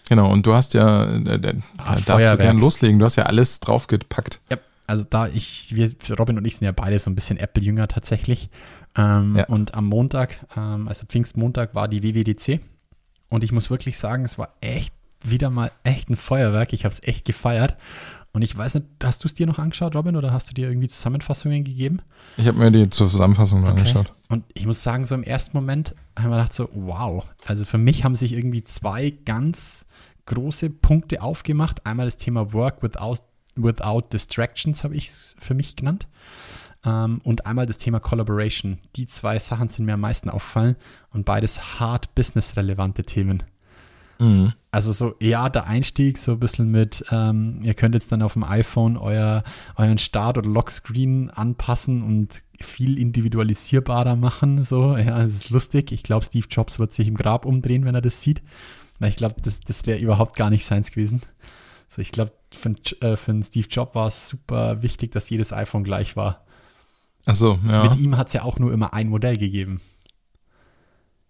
Genau, 0.07 0.31
und 0.31 0.45
du 0.45 0.53
hast 0.53 0.73
ja, 0.73 1.05
äh, 1.05 1.17
äh, 1.17 1.39
da 1.39 1.51
darfst 1.77 2.09
du 2.09 2.13
Feuerwerk. 2.13 2.39
gern 2.39 2.59
loslegen. 2.59 2.99
Du 2.99 3.05
hast 3.05 3.15
ja 3.15 3.23
alles 3.25 3.59
draufgepackt. 3.59 4.39
Ja, 4.51 4.57
also 4.87 5.03
da 5.09 5.27
ich, 5.27 5.75
wir, 5.75 5.89
Robin 6.17 6.37
und 6.37 6.45
ich 6.45 6.57
sind 6.57 6.65
ja 6.65 6.71
beide 6.71 6.99
so 6.99 7.09
ein 7.09 7.15
bisschen 7.15 7.37
Apple-Jünger 7.37 7.87
tatsächlich. 7.87 8.49
Ähm, 8.95 9.35
Ja. 9.35 9.45
Und 9.45 9.73
am 9.73 9.85
Montag, 9.85 10.45
ähm, 10.55 10.87
also 10.87 11.05
Pfingstmontag, 11.07 11.73
war 11.73 11.87
die 11.87 12.03
WWDC. 12.03 12.59
Und 13.29 13.43
ich 13.43 13.51
muss 13.51 13.69
wirklich 13.71 13.97
sagen, 13.97 14.23
es 14.25 14.37
war 14.37 14.53
echt 14.61 14.93
wieder 15.23 15.49
mal 15.49 15.71
echt 15.83 16.09
ein 16.09 16.15
Feuerwerk. 16.15 16.71
Ich 16.73 16.85
habe 16.85 16.93
es 16.93 17.01
echt 17.01 17.25
gefeiert. 17.25 17.75
Und 18.35 18.41
ich 18.41 18.55
weiß 18.55 18.75
nicht, 18.75 18.85
hast 19.01 19.23
du 19.23 19.29
es 19.29 19.33
dir 19.33 19.47
noch 19.47 19.59
angeschaut, 19.59 19.95
Robin, 19.95 20.17
oder 20.17 20.33
hast 20.33 20.49
du 20.49 20.53
dir 20.53 20.67
irgendwie 20.67 20.89
Zusammenfassungen 20.89 21.63
gegeben? 21.63 22.01
Ich 22.35 22.45
habe 22.47 22.57
mir 22.57 22.69
die 22.69 22.89
Zusammenfassung 22.89 23.61
okay. 23.63 23.71
angeschaut. 23.71 24.11
Und 24.27 24.43
ich 24.53 24.65
muss 24.65 24.83
sagen, 24.83 25.05
so 25.05 25.15
im 25.15 25.23
ersten 25.23 25.55
Moment 25.55 25.95
haben 26.19 26.31
wir 26.31 26.35
gedacht 26.35 26.51
so, 26.51 26.67
wow. 26.73 27.25
Also 27.45 27.63
für 27.63 27.77
mich 27.77 28.03
haben 28.03 28.13
sich 28.13 28.33
irgendwie 28.33 28.61
zwei 28.61 29.11
ganz 29.23 29.85
große 30.25 30.69
Punkte 30.69 31.21
aufgemacht. 31.21 31.85
Einmal 31.85 32.07
das 32.07 32.17
Thema 32.17 32.51
Work 32.51 32.83
without, 32.83 33.19
without 33.55 34.01
Distractions 34.11 34.83
habe 34.83 34.97
ich 34.97 35.07
es 35.07 35.37
für 35.39 35.53
mich 35.53 35.77
genannt. 35.77 36.05
Ähm, 36.83 37.21
und 37.23 37.45
einmal 37.45 37.65
das 37.65 37.77
Thema 37.77 38.01
Collaboration. 38.01 38.79
Die 38.97 39.05
zwei 39.05 39.39
Sachen 39.39 39.69
sind 39.69 39.85
mir 39.85 39.93
am 39.93 40.01
meisten 40.01 40.29
aufgefallen 40.29 40.75
und 41.11 41.23
beides 41.23 41.79
hart 41.79 42.13
business-relevante 42.15 43.05
Themen. 43.05 43.43
Mhm. 44.19 44.53
Also 44.71 44.91
so, 44.91 45.15
ja, 45.21 45.49
der 45.49 45.67
Einstieg 45.67 46.17
so 46.17 46.33
ein 46.33 46.39
bisschen 46.39 46.69
mit, 46.69 47.05
ähm, 47.09 47.59
ihr 47.63 47.73
könnt 47.73 47.95
jetzt 47.95 48.11
dann 48.11 48.21
auf 48.21 48.33
dem 48.33 48.43
iPhone 48.43 48.97
euer, 48.97 49.43
euren 49.77 49.97
Start- 49.97 50.37
oder 50.37 50.49
Lockscreen 50.49 51.29
anpassen 51.29 52.01
und 52.01 52.41
viel 52.59 52.99
individualisierbarer 52.99 54.15
machen. 54.15 54.63
So, 54.63 54.97
ja, 54.97 55.19
das 55.19 55.33
ist 55.33 55.49
lustig. 55.49 55.91
Ich 55.91 56.03
glaube, 56.03 56.25
Steve 56.25 56.47
Jobs 56.49 56.79
wird 56.79 56.93
sich 56.93 57.07
im 57.07 57.15
Grab 57.15 57.45
umdrehen, 57.45 57.85
wenn 57.85 57.95
er 57.95 58.01
das 58.01 58.21
sieht. 58.21 58.41
Weil 58.99 59.09
ich 59.09 59.15
glaube, 59.15 59.35
das, 59.41 59.59
das 59.59 59.85
wäre 59.85 59.99
überhaupt 59.99 60.35
gar 60.35 60.49
nicht 60.49 60.65
seins 60.65 60.91
gewesen. 60.91 61.21
So, 61.87 62.01
ich 62.01 62.11
glaube, 62.11 62.31
für, 62.51 62.75
äh, 63.01 63.15
für 63.15 63.43
Steve 63.43 63.67
Jobs 63.69 63.95
war 63.95 64.07
es 64.07 64.29
super 64.29 64.81
wichtig, 64.81 65.11
dass 65.11 65.29
jedes 65.29 65.53
iPhone 65.53 65.83
gleich 65.83 66.15
war. 66.15 66.45
Ach 67.25 67.33
so, 67.33 67.59
ja. 67.67 67.89
Mit 67.89 67.99
ihm 67.99 68.17
hat 68.17 68.27
es 68.27 68.33
ja 68.33 68.43
auch 68.43 68.59
nur 68.59 68.71
immer 68.71 68.93
ein 68.93 69.09
Modell 69.09 69.37
gegeben. 69.37 69.81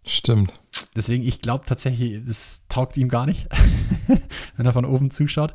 Stimmt. 0.06 0.54
Deswegen, 0.96 1.24
ich 1.24 1.42
glaube 1.42 1.66
tatsächlich, 1.66 2.14
es 2.28 2.62
taugt 2.70 2.96
ihm 2.96 3.10
gar 3.10 3.26
nicht, 3.26 3.48
wenn 4.56 4.66
er 4.66 4.74
von 4.74 4.86
oben 4.86 5.10
zuschaut. 5.10 5.54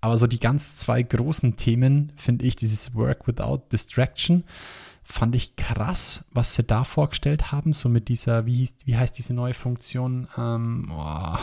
Aber 0.00 0.16
so 0.16 0.28
die 0.28 0.38
ganz 0.38 0.76
zwei 0.76 1.02
großen 1.02 1.56
Themen, 1.56 2.12
finde 2.16 2.44
ich, 2.44 2.54
dieses 2.54 2.94
Work 2.94 3.26
Without 3.26 3.62
Distraction, 3.72 4.44
fand 5.02 5.34
ich 5.34 5.56
krass, 5.56 6.24
was 6.30 6.54
sie 6.54 6.62
da 6.62 6.84
vorgestellt 6.84 7.50
haben. 7.50 7.72
So 7.72 7.88
mit 7.88 8.08
dieser, 8.08 8.46
wie, 8.46 8.56
hieß, 8.56 8.76
wie 8.84 8.96
heißt 8.96 9.18
diese 9.18 9.34
neue 9.34 9.54
Funktion? 9.54 10.28
Ähm, 10.36 10.92
oh, 10.96 11.36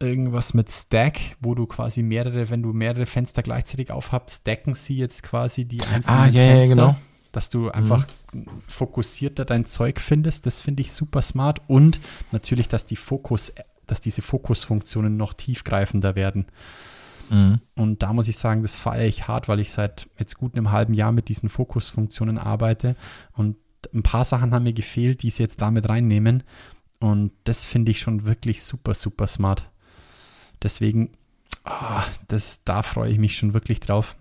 irgendwas 0.00 0.52
mit 0.52 0.70
Stack, 0.70 1.18
wo 1.40 1.54
du 1.54 1.66
quasi 1.66 2.02
mehrere, 2.02 2.50
wenn 2.50 2.62
du 2.62 2.74
mehrere 2.74 3.06
Fenster 3.06 3.42
gleichzeitig 3.42 3.90
aufhast, 3.90 4.42
stacken 4.42 4.74
sie 4.74 4.98
jetzt 4.98 5.22
quasi 5.22 5.64
die 5.64 5.82
einzelnen 5.82 6.18
ah, 6.18 6.26
ja, 6.26 6.42
Fenster. 6.42 6.62
Ja, 6.62 6.68
genau 6.68 6.96
dass 7.36 7.48
du 7.48 7.70
einfach 7.70 8.06
mhm. 8.32 8.46
fokussierter 8.66 9.44
dein 9.44 9.64
Zeug 9.64 10.00
findest. 10.00 10.46
Das 10.46 10.62
finde 10.62 10.82
ich 10.82 10.92
super 10.92 11.22
smart. 11.22 11.60
Und 11.66 12.00
natürlich, 12.32 12.68
dass 12.68 12.86
die 12.86 12.96
Fokus, 12.96 13.52
dass 13.86 14.00
diese 14.00 14.22
Fokusfunktionen 14.22 15.16
noch 15.16 15.34
tiefgreifender 15.34 16.14
werden. 16.14 16.46
Mhm. 17.30 17.60
Und 17.74 18.02
da 18.02 18.12
muss 18.12 18.28
ich 18.28 18.36
sagen, 18.36 18.62
das 18.62 18.76
feiere 18.76 19.06
ich 19.06 19.28
hart, 19.28 19.48
weil 19.48 19.60
ich 19.60 19.72
seit 19.72 20.08
jetzt 20.18 20.36
gut 20.36 20.54
einem 20.54 20.70
halben 20.70 20.94
Jahr 20.94 21.12
mit 21.12 21.28
diesen 21.28 21.48
Fokusfunktionen 21.48 22.38
arbeite. 22.38 22.96
Und 23.32 23.56
ein 23.92 24.02
paar 24.02 24.24
Sachen 24.24 24.54
haben 24.54 24.64
mir 24.64 24.72
gefehlt, 24.72 25.22
die 25.22 25.30
sie 25.30 25.42
jetzt 25.42 25.60
damit 25.60 25.88
reinnehmen. 25.88 26.42
Und 27.00 27.32
das 27.44 27.64
finde 27.64 27.90
ich 27.90 28.00
schon 28.00 28.24
wirklich 28.24 28.62
super, 28.62 28.94
super 28.94 29.26
smart. 29.26 29.68
Deswegen, 30.62 31.10
ah, 31.64 32.04
das, 32.28 32.60
da 32.64 32.82
freue 32.82 33.10
ich 33.10 33.18
mich 33.18 33.36
schon 33.36 33.54
wirklich 33.54 33.80
drauf. 33.80 34.16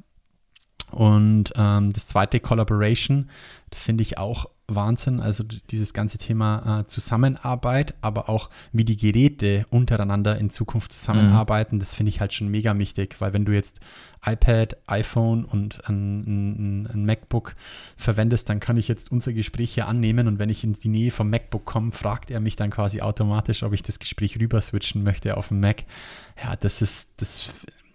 Und 0.93 1.53
ähm, 1.55 1.93
das 1.93 2.07
zweite 2.07 2.39
Collaboration, 2.39 3.29
finde 3.73 4.03
ich 4.03 4.17
auch 4.17 4.47
Wahnsinn. 4.67 5.19
Also 5.19 5.43
dieses 5.43 5.93
ganze 5.93 6.17
Thema 6.17 6.81
äh, 6.81 6.85
Zusammenarbeit, 6.85 7.95
aber 8.01 8.29
auch 8.29 8.49
wie 8.71 8.85
die 8.85 8.97
Geräte 8.97 9.65
untereinander 9.69 10.37
in 10.37 10.49
Zukunft 10.49 10.91
zusammenarbeiten, 10.91 11.75
mhm. 11.75 11.79
das 11.79 11.95
finde 11.95 12.09
ich 12.09 12.21
halt 12.21 12.33
schon 12.33 12.47
mega 12.47 12.77
wichtig, 12.77 13.15
weil 13.19 13.33
wenn 13.33 13.45
du 13.45 13.51
jetzt 13.51 13.79
iPad, 14.25 14.77
iPhone 14.87 15.43
und 15.43 15.87
ein, 15.89 16.21
ein, 16.21 16.85
ein, 16.93 17.05
MacBook 17.05 17.55
verwendest, 17.97 18.47
dann 18.49 18.61
kann 18.61 18.77
ich 18.77 18.87
jetzt 18.87 19.11
unser 19.11 19.33
Gespräch 19.33 19.73
hier 19.73 19.87
annehmen 19.87 20.27
und 20.27 20.39
wenn 20.39 20.49
ich 20.49 20.63
in 20.63 20.73
die 20.73 20.87
Nähe 20.87 21.11
vom 21.11 21.29
MacBook 21.29 21.65
komme, 21.65 21.91
fragt 21.91 22.31
er 22.31 22.39
mich 22.39 22.55
dann 22.55 22.69
quasi 22.69 23.01
automatisch, 23.01 23.63
ob 23.63 23.73
ich 23.73 23.83
das 23.83 23.99
Gespräch 23.99 24.39
rüber 24.39 24.61
switchen 24.61 25.03
möchte 25.03 25.35
auf 25.35 25.49
den 25.49 25.59
Mac. 25.59 25.83
Ja, 26.41 26.55
das 26.55 26.81
ist, 26.81 27.11
das 27.17 27.53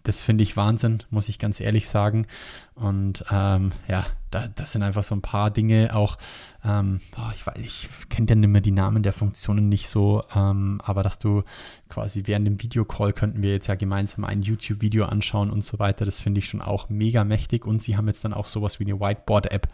das 0.08 0.22
finde 0.22 0.42
ich 0.42 0.56
Wahnsinn, 0.56 1.00
muss 1.10 1.28
ich 1.28 1.38
ganz 1.38 1.60
ehrlich 1.60 1.86
sagen. 1.86 2.26
Und 2.74 3.26
ähm, 3.30 3.72
ja, 3.88 4.06
da, 4.30 4.48
das 4.48 4.72
sind 4.72 4.82
einfach 4.82 5.04
so 5.04 5.14
ein 5.14 5.20
paar 5.20 5.50
Dinge 5.50 5.94
auch. 5.94 6.16
Ähm, 6.64 6.98
oh, 7.18 7.30
ich 7.34 7.46
weiß, 7.46 7.58
ich 7.58 7.90
kenne 8.08 8.26
ja 8.30 8.34
nicht 8.34 8.48
mehr 8.48 8.62
die 8.62 8.70
Namen 8.70 9.02
der 9.02 9.12
Funktionen 9.12 9.68
nicht 9.68 9.86
so, 9.86 10.24
ähm, 10.34 10.80
aber 10.82 11.02
dass 11.02 11.18
du 11.18 11.42
quasi 11.90 12.22
während 12.24 12.46
dem 12.46 12.62
Videocall 12.62 13.12
könnten 13.12 13.42
wir 13.42 13.52
jetzt 13.52 13.66
ja 13.66 13.74
gemeinsam 13.74 14.24
ein 14.24 14.40
YouTube-Video 14.40 15.04
anschauen 15.04 15.50
und 15.50 15.62
so 15.62 15.78
weiter. 15.78 16.06
Das 16.06 16.22
finde 16.22 16.38
ich 16.38 16.48
schon 16.48 16.62
auch 16.62 16.88
mega 16.88 17.22
mächtig. 17.24 17.66
Und 17.66 17.82
sie 17.82 17.98
haben 17.98 18.08
jetzt 18.08 18.24
dann 18.24 18.32
auch 18.32 18.46
sowas 18.46 18.80
wie 18.80 18.84
eine 18.84 18.98
Whiteboard-App 18.98 19.68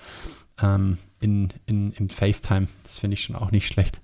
ähm, 0.61 0.99
in, 1.20 1.51
in, 1.66 1.92
in 1.92 2.11
FaceTime. 2.11 2.66
Das 2.83 2.99
finde 2.99 3.14
ich 3.14 3.23
schon 3.23 3.37
auch 3.37 3.53
nicht 3.53 3.68
schlecht. 3.68 4.01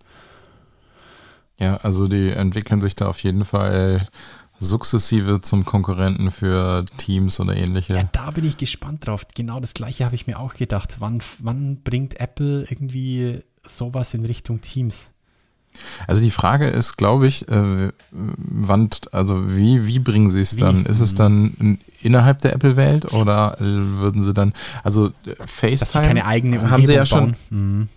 Ja, 1.58 1.76
also 1.78 2.06
die 2.06 2.30
entwickeln 2.30 2.78
sich 2.78 2.94
da 2.94 3.08
auf 3.08 3.18
jeden 3.18 3.44
Fall 3.44 4.08
sukzessive 4.60 5.40
zum 5.40 5.64
Konkurrenten 5.64 6.30
für 6.30 6.84
Teams 6.98 7.40
oder 7.40 7.56
ähnliche. 7.56 7.94
Ja, 7.94 8.08
da 8.12 8.30
bin 8.30 8.44
ich 8.44 8.58
gespannt 8.58 9.06
drauf. 9.06 9.26
Genau 9.34 9.58
das 9.58 9.74
gleiche 9.74 10.04
habe 10.04 10.14
ich 10.14 10.26
mir 10.26 10.38
auch 10.38 10.54
gedacht. 10.54 10.96
Wann, 11.00 11.22
wann 11.38 11.82
bringt 11.82 12.20
Apple 12.20 12.66
irgendwie 12.68 13.40
sowas 13.64 14.14
in 14.14 14.24
Richtung 14.24 14.60
Teams? 14.60 15.08
Also 16.06 16.20
die 16.20 16.30
Frage 16.30 16.66
ist, 16.66 16.96
glaube 16.96 17.26
ich, 17.26 17.48
äh, 17.48 17.92
wann, 18.10 18.90
also 19.12 19.56
wie, 19.56 19.86
wie 19.86 20.00
bringen 20.00 20.28
sie 20.28 20.40
es 20.40 20.56
dann? 20.56 20.84
Ist 20.84 21.00
es 21.00 21.14
dann 21.14 21.78
innerhalb 22.02 22.40
der 22.40 22.54
Apple-Welt 22.54 23.12
oder 23.14 23.56
würden 23.60 24.24
sie 24.24 24.34
dann, 24.34 24.52
also 24.82 25.12
FaceTime 25.46 25.78
Dass 25.78 25.92
sie 25.92 25.98
keine 26.00 26.26
eigene 26.26 26.56
Umgebung 26.56 26.70
haben 26.72 26.86
sie 26.86 26.94
ja 26.94 27.06
schon, 27.06 27.36
mhm. 27.50 27.88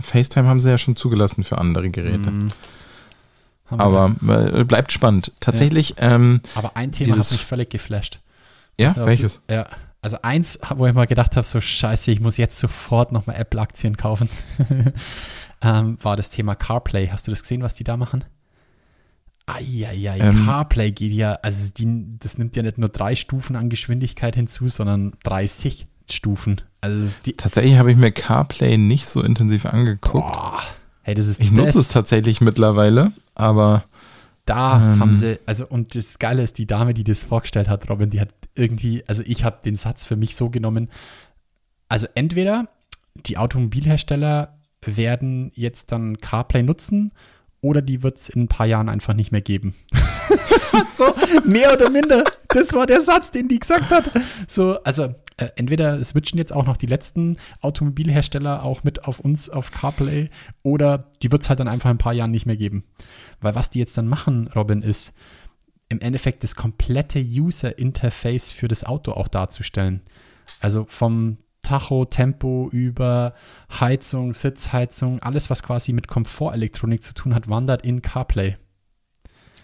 FaceTime 0.00 0.48
haben 0.48 0.60
sie 0.60 0.70
ja 0.70 0.78
schon 0.78 0.96
zugelassen 0.96 1.44
für 1.44 1.58
andere 1.58 1.90
Geräte. 1.90 2.30
Mhm. 2.30 2.48
Aber 3.80 4.14
äh, 4.28 4.64
bleibt 4.64 4.92
spannend. 4.92 5.32
Tatsächlich. 5.40 5.96
Ja. 5.98 6.14
Ähm, 6.14 6.40
Aber 6.54 6.76
ein 6.76 6.92
Thema 6.92 7.18
hat 7.18 7.30
mich 7.30 7.44
völlig 7.44 7.70
geflasht. 7.70 8.20
Ja, 8.78 8.88
also, 8.88 9.06
welches? 9.06 9.40
Ja, 9.48 9.66
also 10.00 10.18
eins, 10.22 10.58
wo 10.76 10.86
ich 10.86 10.94
mal 10.94 11.06
gedacht 11.06 11.36
habe, 11.36 11.46
so 11.46 11.60
scheiße, 11.60 12.10
ich 12.10 12.20
muss 12.20 12.36
jetzt 12.36 12.58
sofort 12.58 13.12
nochmal 13.12 13.36
Apple-Aktien 13.36 13.96
kaufen, 13.96 14.28
ähm, 15.62 15.98
war 16.02 16.16
das 16.16 16.30
Thema 16.30 16.54
CarPlay. 16.54 17.08
Hast 17.08 17.26
du 17.26 17.30
das 17.30 17.42
gesehen, 17.42 17.62
was 17.62 17.74
die 17.74 17.84
da 17.84 17.96
machen? 17.96 18.24
Eieiei, 19.46 20.18
ähm, 20.18 20.44
CarPlay 20.44 20.92
geht 20.92 21.12
ja, 21.12 21.34
also 21.42 21.70
die, 21.76 22.18
das 22.18 22.38
nimmt 22.38 22.56
ja 22.56 22.62
nicht 22.62 22.78
nur 22.78 22.88
drei 22.88 23.14
Stufen 23.14 23.56
an 23.56 23.68
Geschwindigkeit 23.68 24.36
hinzu, 24.36 24.68
sondern 24.68 25.12
30 25.24 25.86
Stufen. 26.10 26.60
Also 26.80 27.14
tatsächlich 27.36 27.78
habe 27.78 27.90
ich 27.90 27.96
mir 27.96 28.12
CarPlay 28.12 28.76
nicht 28.76 29.06
so 29.06 29.22
intensiv 29.22 29.66
angeguckt. 29.66 30.32
Boah. 30.32 30.60
Hey, 31.02 31.14
das 31.14 31.26
ist 31.26 31.40
ich 31.40 31.50
nutze 31.50 31.80
es 31.80 31.88
tatsächlich 31.88 32.40
mittlerweile, 32.40 33.12
aber 33.34 33.84
da 34.44 34.76
ähm, 34.76 35.00
haben 35.00 35.14
sie, 35.14 35.38
also 35.46 35.66
und 35.66 35.94
das 35.94 36.18
Geile 36.18 36.42
ist, 36.42 36.58
die 36.58 36.66
Dame, 36.66 36.94
die 36.94 37.04
das 37.04 37.24
vorgestellt 37.24 37.68
hat, 37.68 37.88
Robin, 37.88 38.10
die 38.10 38.20
hat 38.20 38.30
irgendwie, 38.54 39.04
also 39.06 39.22
ich 39.24 39.44
habe 39.44 39.58
den 39.64 39.74
Satz 39.74 40.04
für 40.04 40.16
mich 40.16 40.36
so 40.36 40.50
genommen, 40.50 40.88
also 41.88 42.06
entweder 42.14 42.68
die 43.14 43.38
Automobilhersteller 43.38 44.58
werden 44.84 45.52
jetzt 45.54 45.92
dann 45.92 46.18
CarPlay 46.18 46.62
nutzen 46.62 47.12
oder 47.62 47.80
die 47.80 48.02
wird 48.02 48.18
es 48.18 48.28
in 48.28 48.42
ein 48.42 48.48
paar 48.48 48.66
Jahren 48.66 48.90
einfach 48.90 49.14
nicht 49.14 49.32
mehr 49.32 49.40
geben. 49.40 49.74
so, 50.96 51.14
mehr 51.44 51.72
oder 51.72 51.90
minder. 51.90 52.24
Das 52.48 52.72
war 52.72 52.86
der 52.86 53.00
Satz, 53.00 53.30
den 53.30 53.48
die 53.48 53.58
gesagt 53.58 53.90
hat. 53.90 54.10
So, 54.46 54.82
also 54.82 55.14
äh, 55.36 55.48
entweder 55.56 56.02
switchen 56.02 56.38
jetzt 56.38 56.52
auch 56.52 56.66
noch 56.66 56.76
die 56.76 56.86
letzten 56.86 57.36
Automobilhersteller 57.60 58.62
auch 58.62 58.84
mit 58.84 59.04
auf 59.04 59.20
uns 59.20 59.48
auf 59.48 59.70
CarPlay 59.70 60.28
oder 60.62 61.10
die 61.22 61.32
wird 61.32 61.42
es 61.42 61.48
halt 61.48 61.60
dann 61.60 61.68
einfach 61.68 61.90
in 61.90 61.96
ein 61.96 61.98
paar 61.98 62.12
Jahren 62.12 62.30
nicht 62.30 62.46
mehr 62.46 62.56
geben. 62.56 62.84
Weil 63.40 63.54
was 63.54 63.70
die 63.70 63.78
jetzt 63.78 63.96
dann 63.96 64.08
machen, 64.08 64.48
Robin, 64.54 64.82
ist 64.82 65.12
im 65.88 66.00
Endeffekt 66.00 66.42
das 66.42 66.56
komplette 66.56 67.20
User-Interface 67.20 68.50
für 68.50 68.68
das 68.68 68.84
Auto 68.84 69.12
auch 69.12 69.28
darzustellen. 69.28 70.00
Also 70.60 70.86
vom 70.88 71.38
Tacho, 71.62 72.04
Tempo 72.04 72.68
über 72.70 73.34
Heizung, 73.80 74.34
Sitzheizung, 74.34 75.20
alles, 75.20 75.48
was 75.48 75.62
quasi 75.62 75.92
mit 75.92 76.08
Komfortelektronik 76.08 77.02
zu 77.02 77.14
tun 77.14 77.34
hat, 77.34 77.48
wandert 77.48 77.84
in 77.84 78.02
CarPlay. 78.02 78.56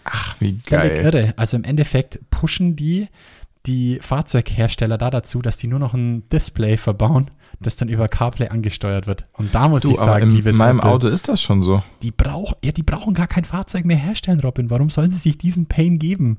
Ach, 0.05 0.35
wie 0.39 0.57
geil. 0.57 0.95
Völlig 0.95 1.03
irre. 1.03 1.33
Also 1.37 1.57
im 1.57 1.63
Endeffekt 1.63 2.19
pushen 2.29 2.75
die 2.75 3.09
die 3.65 3.99
Fahrzeughersteller 4.01 4.97
da 4.97 5.09
dazu, 5.09 5.41
dass 5.41 5.57
die 5.57 5.67
nur 5.67 5.79
noch 5.79 5.93
ein 5.93 6.27
Display 6.29 6.77
verbauen, 6.77 7.29
das 7.59 7.75
dann 7.75 7.89
über 7.89 8.07
CarPlay 8.07 8.47
angesteuert 8.47 9.05
wird. 9.05 9.23
Und 9.33 9.53
da 9.53 9.67
muss 9.67 9.81
du, 9.81 9.91
ich 9.91 9.97
sagen, 9.97 10.35
in 10.35 10.55
meinem 10.55 10.79
Apple, 10.79 10.89
Auto 10.89 11.07
ist 11.07 11.27
das 11.27 11.41
schon 11.41 11.61
so. 11.61 11.83
Die, 12.01 12.11
brauch, 12.11 12.53
ja, 12.63 12.71
die 12.71 12.83
brauchen 12.83 13.13
gar 13.13 13.27
kein 13.27 13.43
Fahrzeug 13.43 13.85
mehr 13.85 13.97
herstellen, 13.97 14.39
Robin. 14.39 14.69
Warum 14.69 14.89
sollen 14.89 15.11
sie 15.11 15.17
sich 15.17 15.37
diesen 15.37 15.65
Pain 15.65 15.99
geben? 15.99 16.37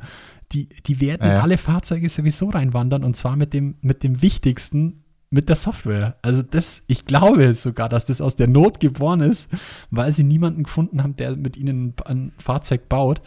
Die, 0.53 0.69
die 0.87 1.01
werden 1.01 1.27
ja. 1.27 1.41
alle 1.41 1.59
Fahrzeuge 1.59 2.09
sowieso 2.09 2.49
reinwandern 2.49 3.05
und 3.05 3.17
zwar 3.17 3.37
mit 3.37 3.53
dem, 3.53 3.77
mit 3.83 4.03
dem 4.03 4.23
wichtigsten, 4.23 5.05
mit 5.31 5.49
der 5.49 5.57
Software. 5.57 6.17
Also 6.23 6.43
das, 6.43 6.83
ich 6.89 7.05
glaube 7.05 7.55
sogar, 7.55 7.89
dass 7.89 8.05
das 8.05 8.21
aus 8.21 8.35
der 8.35 8.49
Not 8.49 8.81
geboren 8.81 9.21
ist, 9.21 9.49
weil 9.91 10.13
sie 10.13 10.25
niemanden 10.25 10.65
gefunden 10.65 11.03
haben, 11.03 11.17
der 11.17 11.37
mit 11.37 11.57
ihnen 11.57 11.95
ein 12.05 12.33
Fahrzeug 12.39 12.89
baut. 12.89 13.21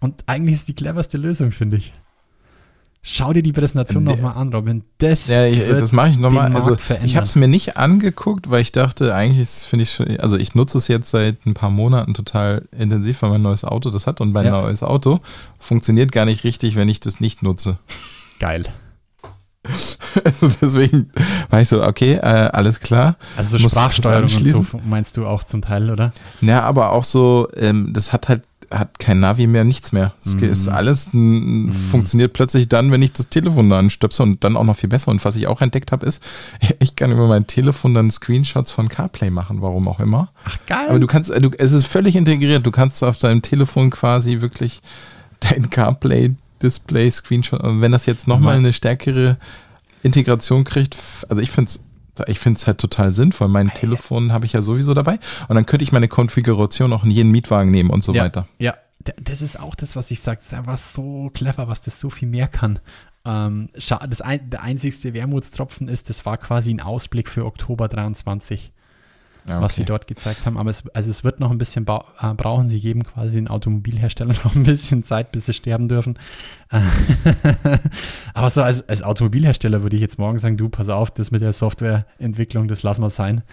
Und 0.00 0.24
eigentlich 0.26 0.54
ist 0.54 0.68
die 0.68 0.74
cleverste 0.74 1.18
Lösung, 1.18 1.50
finde 1.52 1.76
ich. 1.76 1.92
Schau 3.04 3.32
dir 3.32 3.42
die 3.42 3.52
Präsentation 3.52 4.04
Der- 4.04 4.14
nochmal 4.14 4.34
an, 4.36 4.52
Robin. 4.52 4.84
Das, 4.98 5.26
Ja, 5.28 5.44
ich, 5.44 5.58
wird 5.58 5.80
das 5.80 5.90
mache 5.92 6.10
ich 6.10 6.18
nochmal. 6.18 6.54
Also, 6.54 6.76
verändern. 6.76 7.06
ich 7.08 7.16
habe 7.16 7.24
es 7.26 7.34
mir 7.34 7.48
nicht 7.48 7.76
angeguckt, 7.76 8.48
weil 8.48 8.62
ich 8.62 8.70
dachte, 8.70 9.12
eigentlich 9.14 9.40
ist- 9.40 9.64
finde 9.64 9.82
ich 9.82 9.92
schon, 9.92 10.20
also 10.20 10.36
ich 10.38 10.54
nutze 10.54 10.78
es 10.78 10.86
jetzt 10.88 11.10
seit 11.10 11.44
ein 11.44 11.54
paar 11.54 11.70
Monaten 11.70 12.14
total 12.14 12.66
intensiv, 12.70 13.20
weil 13.22 13.30
mein 13.30 13.42
neues 13.42 13.64
Auto 13.64 13.90
das 13.90 14.06
hat 14.06 14.20
und 14.20 14.32
mein 14.32 14.46
Ja. 14.46 14.52
neues 14.62 14.84
Auto 14.84 15.18
funktioniert 15.58 16.12
gar 16.12 16.24
nicht 16.26 16.44
richtig, 16.44 16.76
wenn 16.76 16.88
ich 16.88 17.00
das 17.00 17.18
nicht 17.18 17.42
nutze. 17.42 17.76
Geil. 18.38 18.66
Also 19.64 20.48
deswegen 20.60 21.10
war 21.50 21.60
ich 21.60 21.68
so, 21.68 21.82
okay, 21.84 22.14
äh, 22.14 22.18
alles 22.20 22.80
klar. 22.80 23.16
Also 23.36 23.58
so 23.58 23.68
Sprachsteuerung 23.68 24.24
und 24.34 24.44
so 24.44 24.64
meinst 24.84 25.16
du 25.16 25.24
auch 25.26 25.44
zum 25.44 25.62
Teil, 25.62 25.90
oder? 25.90 26.12
Ja, 26.40 26.62
aber 26.64 26.92
auch 26.92 27.04
so, 27.04 27.48
ähm, 27.56 27.92
das 27.92 28.12
hat 28.12 28.28
halt 28.28 28.42
hat 28.70 28.98
kein 28.98 29.20
Navi 29.20 29.46
mehr, 29.46 29.64
nichts 29.64 29.92
mehr. 29.92 30.14
Es 30.24 30.34
Mhm. 30.34 30.44
ist 30.44 30.68
alles 30.68 31.10
n, 31.12 31.72
funktioniert 31.90 32.32
plötzlich 32.32 32.68
dann, 32.68 32.90
wenn 32.90 33.02
ich 33.02 33.12
das 33.12 33.28
Telefon 33.28 33.68
da 33.68 33.78
anstöpse 33.78 34.22
und 34.22 34.42
dann 34.44 34.56
auch 34.56 34.64
noch 34.64 34.76
viel 34.76 34.88
besser. 34.88 35.10
Und 35.10 35.22
was 35.26 35.36
ich 35.36 35.46
auch 35.46 35.60
entdeckt 35.60 35.92
habe, 35.92 36.06
ist, 36.06 36.22
ich 36.78 36.96
kann 36.96 37.12
über 37.12 37.28
mein 37.28 37.46
Telefon 37.46 37.92
dann 37.92 38.10
Screenshots 38.10 38.70
von 38.70 38.88
CarPlay 38.88 39.28
machen, 39.30 39.60
warum 39.60 39.88
auch 39.88 40.00
immer. 40.00 40.30
Ach, 40.46 40.56
geil. 40.66 40.86
Aber 40.88 40.98
du 40.98 41.06
kannst, 41.06 41.30
äh, 41.30 41.40
du, 41.42 41.50
es 41.58 41.72
ist 41.72 41.86
völlig 41.86 42.16
integriert. 42.16 42.64
Du 42.64 42.70
kannst 42.70 43.04
auf 43.04 43.18
deinem 43.18 43.42
Telefon 43.42 43.90
quasi 43.90 44.40
wirklich 44.40 44.80
dein 45.40 45.68
CarPlay-Display 45.68 46.34
Screenshot, 46.70 47.60
und 47.60 47.80
wenn 47.80 47.92
das 47.92 48.06
jetzt 48.06 48.28
nochmal 48.28 48.54
Mal- 48.54 48.58
eine 48.60 48.72
stärkere 48.72 49.38
Integration 50.02 50.64
kriegt, 50.64 50.96
also 51.28 51.40
ich 51.40 51.50
finde 51.50 51.70
es 51.70 51.84
ich 52.26 52.40
finde 52.40 52.58
es 52.58 52.66
halt 52.66 52.76
total 52.76 53.14
sinnvoll. 53.14 53.48
Mein 53.48 53.72
Telefon 53.72 54.32
habe 54.32 54.44
ich 54.44 54.52
ja 54.52 54.60
sowieso 54.60 54.92
dabei 54.92 55.18
und 55.48 55.54
dann 55.54 55.64
könnte 55.64 55.82
ich 55.82 55.92
meine 55.92 56.08
Konfiguration 56.08 56.92
auch 56.92 57.04
in 57.04 57.10
jeden 57.10 57.30
Mietwagen 57.30 57.70
nehmen 57.70 57.88
und 57.88 58.04
so 58.04 58.12
ja, 58.12 58.24
weiter. 58.24 58.46
Ja, 58.58 58.74
das 58.98 59.40
ist 59.40 59.58
auch 59.58 59.74
das, 59.74 59.96
was 59.96 60.10
ich 60.10 60.20
sage. 60.20 60.38
Das 60.38 60.48
ist 60.48 60.54
einfach 60.54 60.76
so 60.76 61.30
clever, 61.32 61.68
was 61.68 61.80
das 61.80 61.98
so 61.98 62.10
viel 62.10 62.28
mehr 62.28 62.48
kann. 62.48 62.80
Ähm, 63.24 63.70
das 63.72 64.20
ein, 64.20 64.50
der 64.50 64.62
einzigste 64.62 65.14
Wermutstropfen 65.14 65.88
ist, 65.88 66.10
das 66.10 66.26
war 66.26 66.36
quasi 66.36 66.72
ein 66.72 66.80
Ausblick 66.80 67.28
für 67.28 67.46
Oktober 67.46 67.88
23, 67.88 68.72
Ja, 69.48 69.60
was 69.60 69.74
sie 69.74 69.82
okay. 69.82 69.88
dort 69.88 70.06
gezeigt 70.06 70.46
haben. 70.46 70.56
Aber 70.56 70.70
es, 70.70 70.84
also 70.94 71.10
es 71.10 71.24
wird 71.24 71.40
noch 71.40 71.50
ein 71.50 71.58
bisschen 71.58 71.84
äh, 71.84 72.34
brauchen. 72.34 72.68
Sie 72.68 72.80
geben 72.80 73.02
quasi 73.02 73.36
den 73.36 73.48
Automobilherstellern 73.48 74.36
noch 74.44 74.54
ein 74.54 74.62
bisschen 74.62 75.02
Zeit, 75.02 75.32
bis 75.32 75.46
sie 75.46 75.52
sterben 75.52 75.88
dürfen. 75.88 76.18
Äh, 76.70 76.80
Aber 78.34 78.50
so 78.50 78.62
als, 78.62 78.88
als 78.88 79.02
Automobilhersteller 79.02 79.82
würde 79.82 79.96
ich 79.96 80.02
jetzt 80.02 80.18
morgen 80.18 80.38
sagen, 80.38 80.56
du, 80.56 80.68
pass 80.68 80.88
auf, 80.88 81.10
das 81.10 81.32
mit 81.32 81.42
der 81.42 81.52
Softwareentwicklung, 81.52 82.68
das 82.68 82.82
lassen 82.82 83.02
wir 83.02 83.10
sein. 83.10 83.42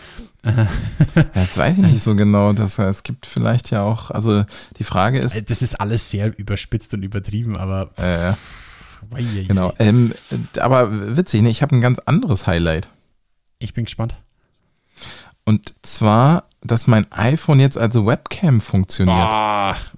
Ja, 1.36 1.42
jetzt 1.42 1.58
weiß 1.58 1.80
ich 1.80 1.84
nicht 1.84 2.02
so 2.02 2.16
genau. 2.16 2.54
Das, 2.54 2.80
es 2.80 3.04
gibt 3.04 3.26
vielleicht 3.26 3.72
ja 3.72 3.84
auch, 3.84 4.10
also 4.10 4.46
die 4.78 4.84
Frage 4.84 5.20
Äh, 5.20 5.26
ist, 5.26 5.50
Das 5.50 5.62
ist 5.62 5.80
alles 5.80 6.10
sehr 6.10 6.38
überspitzt 6.38 6.94
und 6.94 7.04
übertrieben, 7.04 7.58
aber 7.58 7.92
äh, 7.98 8.34
genau, 9.46 9.74
ähm, 9.80 10.14
aber 10.60 11.18
witzig, 11.18 11.42
ne? 11.42 11.50
ich 11.50 11.62
habe 11.62 11.76
ein 11.76 11.82
ganz 11.82 12.00
anderes 12.00 12.48
Highlight. 12.48 12.90
Ich 13.60 13.74
bin 13.74 13.86
gespannt. 13.86 14.16
Und 15.50 15.74
zwar, 15.82 16.44
dass 16.62 16.86
mein 16.86 17.12
iPhone 17.12 17.60
jetzt 17.60 17.76
als 17.76 17.96
Webcam 17.96 18.62
funktioniert. 18.62 19.34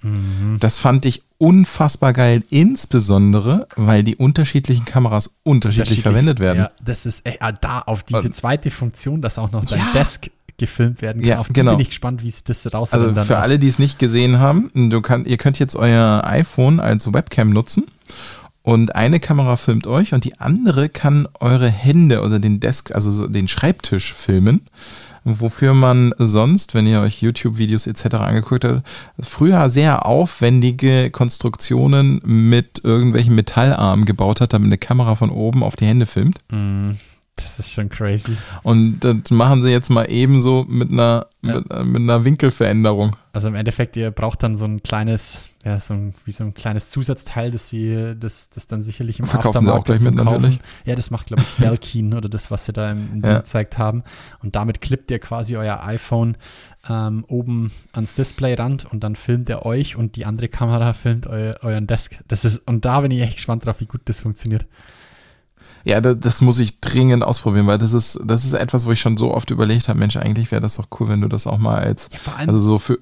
Mhm. 0.00 0.56
Das 0.60 0.78
fand 0.78 1.04
ich 1.04 1.24
unfassbar 1.36 2.14
geil, 2.14 2.42
insbesondere, 2.48 3.66
weil 3.76 4.02
die 4.02 4.16
unterschiedlichen 4.16 4.86
Kameras 4.86 5.34
unterschiedlich 5.42 6.00
verwendet 6.00 6.40
werden. 6.40 6.58
Ja, 6.60 6.70
das 6.82 7.04
ist 7.04 7.20
ey, 7.24 7.36
ah, 7.40 7.52
da 7.52 7.80
auf 7.80 8.02
diese 8.02 8.30
zweite 8.30 8.70
Funktion, 8.70 9.20
dass 9.20 9.38
auch 9.38 9.52
noch 9.52 9.66
dein 9.66 9.80
Ja. 9.80 9.92
Desk 9.92 10.30
gefilmt 10.56 11.02
werden 11.02 11.20
kann. 11.20 11.28
Ja, 11.28 11.38
auf 11.38 11.48
die 11.48 11.52
genau. 11.52 11.72
bin 11.72 11.80
ich 11.80 11.88
gespannt, 11.90 12.22
wie 12.22 12.30
sie 12.30 12.40
das 12.44 12.72
raus 12.72 12.94
Also 12.94 13.12
für 13.24 13.36
alle, 13.36 13.58
die 13.58 13.68
es 13.68 13.78
nicht 13.78 13.98
gesehen 13.98 14.38
haben, 14.38 14.70
du 14.74 15.02
kann, 15.02 15.26
ihr 15.26 15.36
könnt 15.36 15.58
jetzt 15.58 15.76
euer 15.76 16.22
iPhone 16.24 16.80
als 16.80 17.12
Webcam 17.12 17.50
nutzen 17.50 17.84
und 18.62 18.94
eine 18.94 19.20
Kamera 19.20 19.56
filmt 19.56 19.86
euch 19.86 20.14
und 20.14 20.24
die 20.24 20.40
andere 20.40 20.88
kann 20.88 21.28
eure 21.40 21.68
Hände 21.68 22.22
oder 22.22 22.38
den 22.38 22.58
Desk, 22.58 22.92
also 22.94 23.10
so 23.10 23.26
den 23.26 23.48
Schreibtisch 23.48 24.14
filmen. 24.14 24.62
Wofür 25.24 25.72
man 25.74 26.12
sonst, 26.18 26.74
wenn 26.74 26.86
ihr 26.86 27.00
euch 27.00 27.22
YouTube-Videos 27.22 27.86
etc. 27.86 28.14
angeguckt 28.16 28.64
habt, 28.64 28.82
früher 29.20 29.68
sehr 29.68 30.04
aufwendige 30.06 31.10
Konstruktionen 31.10 32.20
mit 32.24 32.82
irgendwelchen 32.84 33.34
Metallarmen 33.34 34.04
gebaut 34.04 34.40
hat, 34.40 34.52
damit 34.52 34.66
eine 34.66 34.78
Kamera 34.78 35.14
von 35.14 35.30
oben 35.30 35.62
auf 35.62 35.76
die 35.76 35.86
Hände 35.86 36.06
filmt. 36.06 36.38
Mm, 36.50 36.90
das 37.36 37.58
ist 37.60 37.70
schon 37.70 37.88
crazy. 37.88 38.36
Und 38.62 39.00
das 39.00 39.30
machen 39.30 39.62
sie 39.62 39.70
jetzt 39.70 39.90
mal 39.90 40.04
ebenso 40.10 40.66
mit 40.68 40.90
einer, 40.90 41.26
Ja. 41.42 41.54
mit, 41.60 41.86
mit 41.86 41.96
einer 42.02 42.24
Winkelveränderung. 42.24 43.16
Also 43.32 43.48
im 43.48 43.54
Endeffekt, 43.54 43.96
ihr 43.96 44.10
braucht 44.10 44.42
dann 44.42 44.56
so 44.56 44.64
ein 44.64 44.82
kleines, 44.82 45.42
ja, 45.64 45.78
so 45.78 45.94
ein, 45.94 46.12
wie 46.24 46.32
so 46.32 46.42
ein 46.42 46.54
kleines 46.54 46.90
Zusatzteil, 46.90 47.52
das 47.52 47.68
sie, 47.68 48.14
das, 48.18 48.50
das 48.50 48.66
dann 48.66 48.82
sicherlich 48.82 49.20
im 49.20 49.26
Verkaufen 49.26 49.64
sie 49.64 49.70
auch 49.70 49.78
Aftermarket 49.78 50.02
gleich 50.02 50.12
mit, 50.12 50.24
Kaufen- 50.24 50.42
natürlich. 50.42 50.60
Ja, 50.84 50.96
das 50.96 51.10
macht, 51.10 51.26
glaube 51.28 51.42
ich, 51.42 51.56
Belkin 51.64 52.14
oder 52.14 52.28
das, 52.28 52.50
was 52.50 52.66
sie 52.66 52.72
da 52.72 52.90
im, 52.90 53.20
Ja. 53.22 53.38
Gezeigt 53.38 53.78
haben. 53.78 54.02
Und 54.42 54.56
damit 54.56 54.80
klippt 54.80 55.10
ihr 55.12 55.20
quasi 55.20 55.56
euer 55.56 55.82
iPhone 55.84 56.36
ähm, 56.88 57.24
oben 57.28 57.70
ans 57.92 58.14
Displayrand 58.14 58.86
und 58.92 59.04
dann 59.04 59.14
filmt 59.14 59.48
er 59.50 59.64
euch 59.64 59.94
und 59.94 60.16
die 60.16 60.26
andere 60.26 60.48
Kamera 60.48 60.94
filmt 60.94 61.28
eu, 61.28 61.52
euren 61.62 61.86
Desk. 61.86 62.18
Das 62.26 62.44
ist, 62.44 62.58
und 62.66 62.84
da 62.84 63.00
bin 63.02 63.12
ich 63.12 63.20
echt 63.20 63.36
gespannt 63.36 63.64
drauf, 63.64 63.78
wie 63.78 63.86
gut 63.86 64.00
das 64.06 64.18
funktioniert. 64.20 64.66
Ja, 65.84 66.00
das, 66.00 66.16
das 66.20 66.40
muss 66.40 66.60
ich 66.60 66.80
dringend 66.80 67.22
ausprobieren, 67.24 67.66
weil 67.66 67.78
das 67.78 67.92
ist, 67.92 68.20
das 68.24 68.44
ist 68.44 68.52
etwas, 68.52 68.86
wo 68.86 68.92
ich 68.92 69.00
schon 69.00 69.16
so 69.16 69.32
oft 69.34 69.50
überlegt 69.50 69.88
habe, 69.88 69.98
Mensch, 69.98 70.16
eigentlich 70.16 70.50
wäre 70.52 70.60
das 70.60 70.76
doch 70.76 70.86
cool, 70.98 71.08
wenn 71.08 71.20
du 71.20 71.28
das 71.28 71.46
auch 71.46 71.58
mal 71.58 71.78
als, 71.78 72.08
Ja, 72.26 72.32
allem, 72.34 72.50
also 72.50 72.60
so 72.60 72.78
für, 72.78 72.98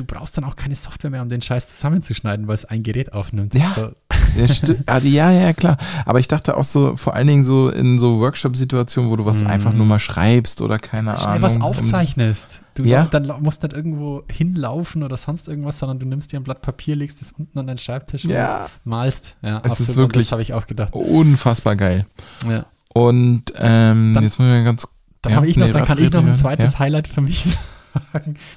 du 0.00 0.04
brauchst 0.06 0.36
dann 0.36 0.44
auch 0.44 0.56
keine 0.56 0.74
Software 0.74 1.10
mehr, 1.10 1.22
um 1.22 1.28
den 1.28 1.42
Scheiß 1.42 1.68
zusammenzuschneiden, 1.76 2.46
weil 2.48 2.54
es 2.54 2.64
ein 2.64 2.82
Gerät 2.82 3.12
aufnimmt. 3.12 3.54
Ja. 3.54 3.72
So, 3.74 3.90
ja, 4.36 4.46
ah, 4.86 4.98
ja, 4.98 5.30
ja, 5.32 5.52
klar. 5.52 5.76
Aber 6.06 6.18
ich 6.20 6.28
dachte 6.28 6.56
auch 6.56 6.64
so, 6.64 6.96
vor 6.96 7.14
allen 7.14 7.26
Dingen 7.26 7.42
so 7.44 7.68
in 7.68 7.98
so 7.98 8.18
Workshop-Situationen, 8.20 9.10
wo 9.10 9.16
du 9.16 9.24
was 9.24 9.42
Mhm. 9.42 9.48
einfach 9.48 9.72
nur 9.72 9.86
mal 9.86 9.98
schreibst 9.98 10.60
oder 10.62 10.78
keine 10.78 11.16
schnell 11.16 11.28
Ahnung. 11.28 11.42
was 11.42 11.60
aufzeichnest. 11.60 12.60
Du 12.74 12.84
Ja. 12.84 13.06
dann 13.10 13.26
musst 13.42 13.62
nicht 13.62 13.72
irgendwo 13.74 14.22
hinlaufen 14.30 15.02
oder 15.02 15.16
sonst 15.16 15.48
irgendwas, 15.48 15.78
sondern 15.78 15.98
du 15.98 16.06
nimmst 16.06 16.32
dir 16.32 16.38
ein 16.40 16.44
Blatt 16.44 16.62
Papier, 16.62 16.96
legst 16.96 17.20
es 17.20 17.32
unten 17.32 17.58
an 17.58 17.66
deinen 17.66 17.78
Schreibtisch 17.78 18.24
Ja. 18.24 18.64
und 18.64 18.70
malst. 18.90 19.36
Ja, 19.42 19.58
ist 19.58 19.64
absolut. 19.72 19.96
wirklich- 19.96 20.26
das 20.26 20.32
habe 20.32 20.42
ich 20.42 20.54
auch 20.54 20.66
gedacht. 20.66 20.94
Unfassbar 20.94 21.76
geil. 21.76 22.06
Ja. 22.48 22.64
Und 22.94 23.52
ähm, 23.56 24.14
Dann- 24.14 24.22
jetzt 24.22 24.38
muss 24.38 24.46
ich 24.46 24.52
mal 24.52 24.64
ganz. 24.64 24.86
Dann 25.22 25.32
ja, 25.32 25.36
habe 25.36 25.48
ich 25.48 25.56
noch, 25.56 25.66
nee, 25.66 25.72
dann 25.72 25.84
kann 25.84 25.98
ich 25.98 26.10
noch 26.12 26.24
ein 26.24 26.34
zweites. 26.36 26.78
Highlight 26.78 27.06
für 27.08 27.20
mich 27.20 27.44
sagen, 27.44 27.58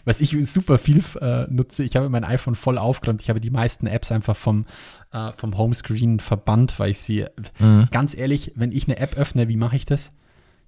was 0.06 0.22
ich 0.22 0.36
super 0.52 0.78
viel 0.78 1.04
äh, 1.22 1.46
nutze. 1.50 1.84
Ich 1.84 1.96
habe 1.96 2.10
mein 2.10 2.24
iPhone 2.24 2.56
voll 2.56 2.78
aufgeräumt. 2.78 3.22
Ich 3.22 3.30
habe 3.30 3.40
die 3.40 3.50
meisten 3.50 3.88
Apps 3.88 4.12
einfach 4.12 4.36
vom, 4.36 4.66
äh, 5.12 5.32
vom 5.38 5.58
Homescreen 5.58 6.20
verbannt, 6.20 6.80
weil 6.80 6.92
ich 6.92 7.00
sie, 7.00 7.26
Mhm. 7.60 7.88
ganz 7.92 8.16
ehrlich, 8.16 8.52
wenn 8.56 8.72
ich 8.72 8.88
eine 8.88 8.98
App 8.98 9.18
öffne, 9.18 9.48
wie 9.48 9.58
mache 9.58 9.76
ich 9.76 9.86
das? 9.86 10.12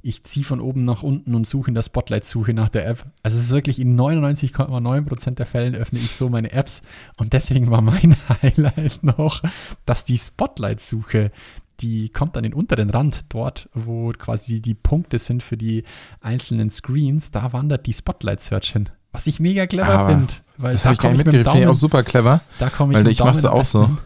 Ich 0.01 0.23
ziehe 0.23 0.45
von 0.45 0.59
oben 0.61 0.85
nach 0.85 1.01
unten 1.01 1.33
und 1.33 1.47
suche 1.47 1.69
in 1.69 1.73
der 1.73 1.81
Spotlight-Suche 1.81 2.53
nach 2.53 2.69
der 2.69 2.85
App. 2.87 3.05
Also 3.23 3.37
es 3.39 3.45
ist 3.45 3.51
wirklich 3.51 3.79
in 3.79 3.95
99,9% 3.99 5.31
der 5.39 5.47
Fällen 5.47 5.73
öffne 5.73 5.97
ich 5.97 6.11
so 6.15 6.29
meine 6.29 6.51
Apps. 6.51 6.83
Und 7.17 7.33
deswegen 7.33 7.71
war 7.71 7.81
mein 7.81 8.15
Highlight 8.43 8.99
noch, 9.01 9.41
dass 9.87 10.05
die 10.05 10.17
Spotlight-Suche, 10.19 11.31
die 11.81 12.09
kommt 12.09 12.37
an 12.37 12.43
den 12.43 12.53
unteren 12.53 12.89
Rand, 12.89 13.25
dort, 13.29 13.69
wo 13.73 14.11
quasi 14.17 14.61
die 14.61 14.73
Punkte 14.73 15.19
sind 15.19 15.43
für 15.43 15.57
die 15.57 15.83
einzelnen 16.21 16.69
Screens, 16.69 17.31
da 17.31 17.51
wandert 17.53 17.85
die 17.85 17.93
Spotlight-Search 17.93 18.73
hin. 18.73 18.89
Was 19.11 19.27
ich 19.27 19.39
mega 19.39 19.65
clever 19.67 20.07
finde. 20.09 20.33
Weil 20.57 20.73
Das 20.73 20.81
da 20.81 20.85
habe 20.85 20.93
ich 20.95 20.99
gar 20.99 21.09
nicht 21.09 21.17
mitgekriegt. 21.19 21.47
Finde 21.49 21.61
ich 21.61 21.67
auch 21.67 21.73
super 21.73 22.03
clever. 22.03 22.41
Da 22.59 22.69
komme 22.69 22.93
ich 22.93 22.99
weil 22.99 23.07
ich 23.11 23.19
mach's 23.19 23.41
Daumen 23.41 23.59
auch 23.59 23.65
so. 23.65 23.85
hin. 23.87 23.97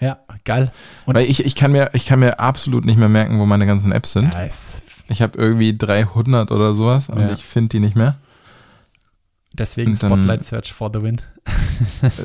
Ja, 0.00 0.18
geil. 0.44 0.70
Und 1.06 1.14
Weil 1.16 1.24
ich, 1.24 1.44
ich, 1.44 1.54
kann 1.54 1.72
mir, 1.72 1.90
ich 1.92 2.06
kann 2.06 2.20
mir 2.20 2.38
absolut 2.38 2.84
nicht 2.84 2.98
mehr 2.98 3.08
merken, 3.08 3.38
wo 3.40 3.46
meine 3.46 3.66
ganzen 3.66 3.92
Apps 3.92 4.12
sind. 4.12 4.34
es- 4.34 4.82
Ich 5.08 5.22
habe 5.22 5.38
irgendwie 5.38 5.76
300 5.76 6.50
oder 6.52 6.74
sowas 6.74 7.08
und 7.08 7.18
Ja. 7.20 7.32
ich 7.32 7.44
finde 7.44 7.68
die 7.70 7.80
nicht 7.80 7.96
mehr. 7.96 8.16
Deswegen 9.58 9.94
dann- 9.98 10.12
Spotlight 10.12 10.44
Search 10.44 10.72
for 10.72 10.90
the 10.92 11.02
win. 11.02 11.20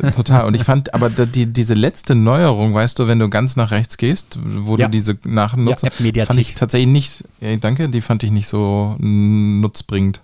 Äh, 0.01 0.11
Total. 0.11 0.45
Und 0.45 0.55
ich 0.55 0.63
fand 0.63 0.93
aber 0.93 1.09
die, 1.09 1.45
diese 1.45 1.73
letzte 1.73 2.15
Neuerung, 2.15 2.73
weißt 2.73 2.99
du, 2.99 3.07
wenn 3.07 3.19
du 3.19 3.29
ganz 3.29 3.55
nach 3.55 3.71
rechts 3.71 3.97
gehst, 3.97 4.37
wo 4.43 4.77
Ja. 4.77 4.85
du 4.85 4.91
diese 4.91 5.17
nachnutzt, 5.25 5.83
Ja, 5.83 5.87
App-Mediathek. 5.89 6.27
fand 6.27 6.39
ich 6.39 6.53
tatsächlich 6.55 6.89
nicht, 6.89 7.23
ja, 7.41 7.55
danke, 7.57 7.89
die 7.89 8.01
fand 8.01 8.23
ich 8.23 8.31
nicht 8.31 8.47
so 8.47 8.95
nutzbringend. 8.99 10.21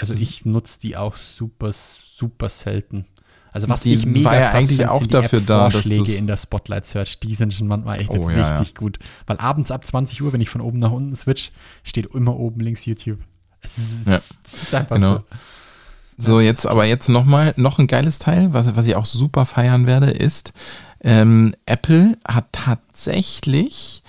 Also 0.00 0.14
ich 0.14 0.44
nutze 0.44 0.80
die 0.80 0.96
auch 0.96 1.16
super, 1.16 1.70
super 1.72 2.48
selten. 2.48 3.06
Also 3.52 3.68
was 3.68 3.82
Die 3.82 3.94
ich 3.94 4.04
mega 4.04 4.24
war 4.30 4.34
ja 4.34 4.50
krass 4.50 4.54
eigentlich 4.68 4.86
auch 4.88 5.06
dafür 5.06 5.40
die 5.40 5.46
da, 5.46 5.68
dass 5.70 5.88
du's- 5.88 6.10
in 6.10 6.26
der 6.26 6.36
Spotlight 6.36 6.84
Search, 6.84 7.20
die 7.20 7.34
sind 7.34 7.54
schon 7.54 7.68
manchmal 7.68 8.00
echt 8.00 8.10
Oh, 8.10 8.28
ja, 8.28 8.58
richtig 8.58 8.74
gut. 8.74 8.98
Weil 9.26 9.38
abends 9.38 9.70
ab 9.70 9.86
20 9.86 10.20
Uhr, 10.22 10.32
wenn 10.32 10.40
ich 10.40 10.50
von 10.50 10.60
oben 10.60 10.78
nach 10.78 10.90
unten 10.90 11.14
switch, 11.14 11.52
steht 11.84 12.06
immer 12.14 12.36
oben 12.36 12.60
links 12.60 12.84
YouTube. 12.84 13.20
Es 13.62 13.78
ist, 13.78 14.06
Ja. 14.06 14.16
es 14.44 14.62
ist 14.64 14.74
einfach 14.74 14.96
Genau. 14.96 15.14
so. 15.18 15.24
So, 16.18 16.40
jetzt 16.40 16.66
aber 16.66 16.84
jetzt 16.86 17.08
nochmal, 17.08 17.52
noch 17.56 17.78
ein 17.78 17.86
geiles 17.86 18.18
Teil, 18.18 18.52
was, 18.52 18.74
was 18.74 18.86
ich 18.86 18.94
auch 18.96 19.04
super 19.04 19.44
feiern 19.46 19.86
werde, 19.86 20.10
ist, 20.10 20.52
ähm, 21.02 21.54
Apple 21.66 22.16
hat 22.26 22.46
tatsächlich 22.52 24.02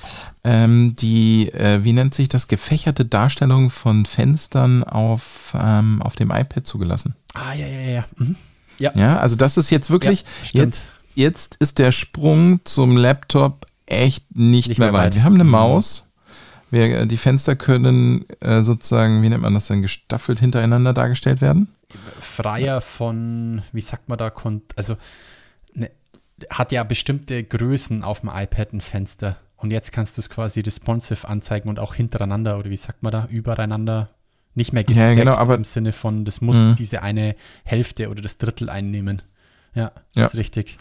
ähm, 0.43 0.95
die, 0.95 1.51
äh, 1.51 1.83
wie 1.83 1.93
nennt 1.93 2.13
sich 2.15 2.29
das, 2.29 2.47
gefächerte 2.47 3.03
Darstellung 3.05 3.69
von 3.69 4.05
Fenstern 4.05 4.83
auf, 4.83 5.53
ähm, 5.59 6.01
auf 6.01 6.15
dem 6.15 6.31
iPad 6.31 6.65
zugelassen. 6.65 7.15
Ah, 7.33 7.53
ja, 7.53 7.67
ja, 7.67 7.79
ja. 7.91 8.05
Mhm. 8.15 8.35
Ja, 8.79 8.91
Ja, 8.95 9.17
also 9.19 9.35
das 9.35 9.57
ist 9.57 9.69
jetzt 9.69 9.89
wirklich, 9.91 10.23
Ja, 10.53 10.63
jetzt, 10.63 10.87
jetzt 11.15 11.55
ist 11.55 11.79
der 11.79 11.91
Sprung 11.91 12.61
zum 12.63 12.95
Laptop 12.95 13.65
echt 13.85 14.23
nicht, 14.35 14.69
Nicht 14.69 14.77
mehr, 14.79 14.91
mehr 14.91 14.99
weit. 15.01 15.05
weit. 15.07 15.15
Wir 15.15 15.23
haben 15.23 15.33
eine 15.35 15.43
Mhm. 15.43 15.49
Maus. 15.51 16.05
Wir, 16.71 16.99
äh, 17.01 17.07
die 17.07 17.17
Fenster 17.17 17.55
können 17.55 18.25
äh, 18.41 18.61
sozusagen, 18.63 19.21
wie 19.21 19.29
nennt 19.29 19.41
man 19.43 19.53
das 19.53 19.67
denn, 19.67 19.81
gestaffelt 19.81 20.39
hintereinander 20.39 20.93
dargestellt 20.93 21.41
werden. 21.41 21.69
Freier 22.19 22.81
von, 22.81 23.61
wie 23.71 23.81
sagt 23.81 24.09
man 24.09 24.17
da, 24.17 24.31
also 24.75 24.97
ne, 25.73 25.89
hat 26.49 26.71
ja 26.71 26.83
bestimmte 26.83 27.43
Größen 27.43 28.03
auf 28.03 28.21
dem 28.21 28.29
iPad 28.33 28.73
ein 28.73 28.81
Fenster. 28.81 29.37
Und 29.55 29.71
jetzt 29.71 29.91
kannst 29.91 30.17
du 30.17 30.21
es 30.21 30.29
quasi 30.29 30.59
responsive 30.59 31.27
anzeigen 31.27 31.69
und 31.69 31.79
auch 31.79 31.95
hintereinander 31.95 32.59
oder 32.59 32.69
wie 32.69 32.77
sagt 32.77 33.01
man 33.01 33.11
da, 33.11 33.27
übereinander. 33.29 34.09
Nicht 34.53 34.73
mehr 34.73 34.81
Ja, 34.83 34.87
gestackt 34.87 35.15
genau, 35.17 35.33
aber- 35.35 35.55
im 35.55 35.63
Sinne 35.63 35.93
von, 35.93 36.25
das 36.25 36.41
muss 36.41 36.57
Mhm. 36.63 36.75
diese 36.75 37.01
eine 37.03 37.35
Hälfte 37.63 38.09
oder 38.09 38.21
das 38.21 38.37
Drittel 38.39 38.69
einnehmen. 38.69 39.21
Ja, 39.75 39.91
Ja. 40.15 40.25
ist 40.25 40.35
richtig. 40.35 40.77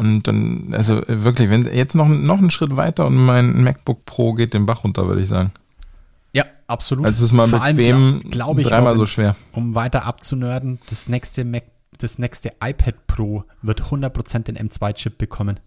Und 0.00 0.22
dann, 0.26 0.72
also 0.72 0.96
äh, 1.06 1.22
wirklich, 1.24 1.50
wenn 1.50 1.62
jetzt 1.74 1.94
noch, 1.94 2.08
noch 2.08 2.38
einen 2.38 2.50
Schritt 2.50 2.74
weiter 2.76 3.06
und 3.06 3.16
mein 3.16 3.62
MacBook 3.62 4.06
Pro 4.06 4.32
geht 4.32 4.54
den 4.54 4.64
Bach 4.64 4.82
runter, 4.82 5.06
würde 5.06 5.20
ich 5.20 5.28
sagen. 5.28 5.52
Ja, 6.32 6.44
absolut. 6.68 7.04
Also 7.04 7.18
es 7.18 7.30
ist 7.30 7.32
mal 7.34 7.46
Vor 7.48 7.60
bequem 7.60 8.20
glaub- 8.20 8.32
glaub 8.32 8.58
ich, 8.58 8.66
dreimal 8.66 8.96
so 8.96 9.04
schwer. 9.04 9.36
um 9.52 9.74
weiter 9.74 10.06
abzunörden, 10.06 10.78
das 10.88 11.06
nächste 11.08 11.44
Mac, 11.44 11.64
das 11.98 12.18
nächste 12.18 12.52
iPad 12.64 13.06
Pro 13.08 13.44
wird 13.60 13.82
100% 13.90 14.44
den 14.44 14.56
M2-Chip 14.56 15.18
bekommen. 15.18 15.60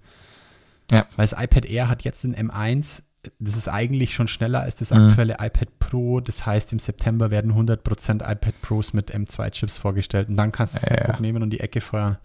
Ja. 0.91 1.05
Weil 1.15 1.27
das 1.27 1.33
iPad 1.39 1.65
Air 1.65 1.87
hat 1.89 2.01
jetzt 2.03 2.23
den 2.23 2.35
M1, 2.35 3.03
das 3.39 3.55
ist 3.55 3.67
eigentlich 3.67 4.15
schon 4.15 4.27
schneller 4.27 4.61
als 4.61 4.75
das 4.75 4.89
Mhm. 4.89 5.09
aktuelle 5.09 5.33
iPad 5.39 5.77
Pro. 5.77 6.21
Das 6.21 6.43
heißt, 6.45 6.73
im 6.73 6.79
September 6.79 7.29
werden 7.29 7.53
100% 7.53 8.23
iPad 8.23 8.53
Pros 8.63 8.93
mit 8.93 9.13
M2-Chips 9.13 9.77
vorgestellt. 9.77 10.27
Und 10.29 10.37
dann 10.37 10.51
kannst 10.51 10.73
du 10.73 10.79
das 10.79 10.89
Ja, 10.89 10.95
MacBook 10.95 11.15
ja. 11.17 11.21
nehmen 11.21 11.43
und 11.43 11.51
die 11.51 11.59
Ecke 11.59 11.81
feuern. 11.81 12.17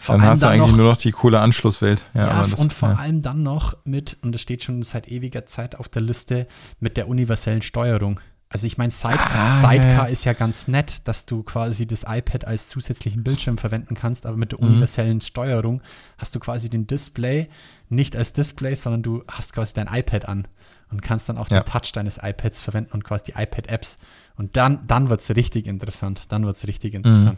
Vor 0.00 0.16
Dann 0.16 0.24
hast 0.26 0.42
du 0.42 0.46
eigentlich 0.48 0.70
noch- 0.70 0.76
nur 0.76 0.90
noch 0.90 0.96
die 0.96 1.12
coole 1.12 1.40
Anschlusswelt. 1.40 2.02
Ja, 2.14 2.26
ja, 2.42 2.46
das, 2.46 2.60
und 2.60 2.72
vor 2.72 2.90
ja. 2.90 2.94
allem 2.96 3.22
dann 3.22 3.42
noch 3.42 3.76
mit, 3.84 4.16
und 4.22 4.32
das 4.32 4.40
steht 4.42 4.64
schon 4.64 4.82
seit 4.82 5.08
ewiger 5.08 5.46
Zeit 5.46 5.74
auf 5.76 5.88
der 5.88 6.02
Liste, 6.02 6.46
mit 6.80 6.96
der 6.96 7.08
universellen 7.08 7.62
Steuerung. 7.62 8.20
Also 8.48 8.68
ich 8.68 8.78
meine, 8.78 8.92
Sidecar, 8.92 9.28
Ah, 9.34 9.60
Sidecar 9.60 10.04
ja, 10.04 10.04
ist 10.06 10.24
ja 10.24 10.32
ganz 10.32 10.68
nett, 10.68 11.00
dass 11.08 11.26
du 11.26 11.42
quasi 11.42 11.84
das 11.86 12.04
iPad 12.06 12.44
als 12.46 12.68
zusätzlichen 12.68 13.24
Bildschirm 13.24 13.58
verwenden 13.58 13.94
kannst, 13.96 14.24
aber 14.24 14.36
mit 14.36 14.52
der 14.52 14.60
Mhm. 14.60 14.68
universellen 14.68 15.20
Steuerung 15.20 15.82
hast 16.16 16.34
du 16.34 16.38
quasi 16.38 16.70
den 16.70 16.86
Display 16.86 17.48
nicht 17.88 18.14
als 18.16 18.32
Display, 18.32 18.74
sondern 18.76 19.02
du 19.02 19.24
hast 19.28 19.52
quasi 19.52 19.74
dein 19.74 19.88
iPad 19.88 20.28
an 20.28 20.46
und 20.92 21.02
kannst 21.02 21.28
dann 21.28 21.38
auch 21.38 21.50
Ja. 21.50 21.60
den 21.60 21.70
Touch 21.72 21.90
deines 21.92 22.18
iPads 22.22 22.60
verwenden 22.60 22.92
und 22.92 23.02
quasi 23.02 23.24
die 23.24 23.32
iPad-Apps. 23.32 23.98
Und 24.36 24.56
dann, 24.56 24.86
dann 24.86 25.08
wird 25.08 25.20
es 25.20 25.34
richtig 25.34 25.66
interessant. 25.66 26.22
Dann 26.28 26.44
wird 26.46 26.56
es 26.56 26.66
richtig 26.68 26.94
Mhm. 26.94 27.36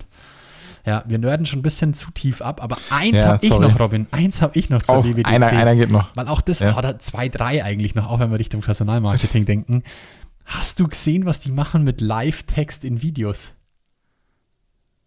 Ja, 0.88 1.05
wir 1.07 1.18
nörden 1.18 1.44
schon 1.44 1.59
ein 1.59 1.62
bisschen 1.62 1.92
zu 1.92 2.11
tief 2.12 2.40
ab, 2.40 2.62
aber 2.62 2.79
eins 2.88 3.12
Ja, 3.18 3.27
habe 3.27 3.38
ich 3.42 3.51
noch, 3.51 3.79
Robin. 3.79 4.07
Eins 4.11 4.40
habe 4.40 4.59
ich 4.59 4.70
noch 4.70 4.81
zur 4.81 5.05
WWDC. 5.05 5.27
einer, 5.27 5.46
einer 5.48 5.77
geht 5.77 5.90
noch. 5.90 6.16
Weil 6.16 6.29
auch 6.29 6.40
das, 6.40 6.61
Ja. 6.61 6.79
oder 6.79 6.98
zwei, 6.98 7.29
drei 7.29 7.62
eigentlich 7.62 7.94
noch, 7.94 8.09
auch 8.09 8.20
wenn 8.20 8.31
wir 8.31 8.38
Richtung 8.38 8.62
Personalmarketing 8.62 9.44
denken. 9.44 9.83
Hast 10.46 10.81
du 10.81 10.88
gesehen, 10.88 11.27
was 11.27 11.40
die 11.40 11.51
machen 11.51 11.85
mit 11.85 12.01
Live-Text 12.01 12.85
in 12.85 13.03
Videos? 13.03 13.53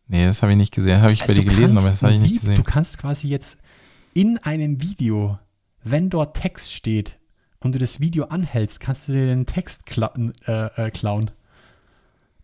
Nee, 0.08 0.26
das 0.28 0.44
habe 0.44 0.52
ich 0.52 0.58
nicht 0.60 0.72
gesehen. 0.74 1.02
Habe 1.02 1.14
ich 1.14 1.22
bei 1.22 1.30
Also 1.30 1.42
dir 1.42 1.48
du 1.50 1.56
gelesen, 1.56 1.78
aber 1.80 1.90
das 1.90 2.04
habe 2.04 2.14
ich 2.14 2.20
nicht 2.20 2.40
gesehen. 2.42 2.58
Du 2.58 2.64
kannst 2.64 2.98
quasi 3.00 3.28
jetzt 3.28 3.58
in 4.14 4.38
einem 4.40 4.82
Video, 4.82 5.40
wenn 5.84 6.10
dort 6.12 6.38
Text 6.38 6.74
steht 6.74 7.18
und 7.60 7.74
du 7.74 7.80
das 7.80 8.00
Video 8.00 8.26
anhältst, 8.26 8.80
kannst 8.80 9.08
du 9.08 9.14
dir 9.14 9.26
den 9.26 9.46
Text 9.48 9.86
kla 9.88 10.14
äh, 10.46 10.66
äh, 10.76 10.92
klauen. 10.92 11.32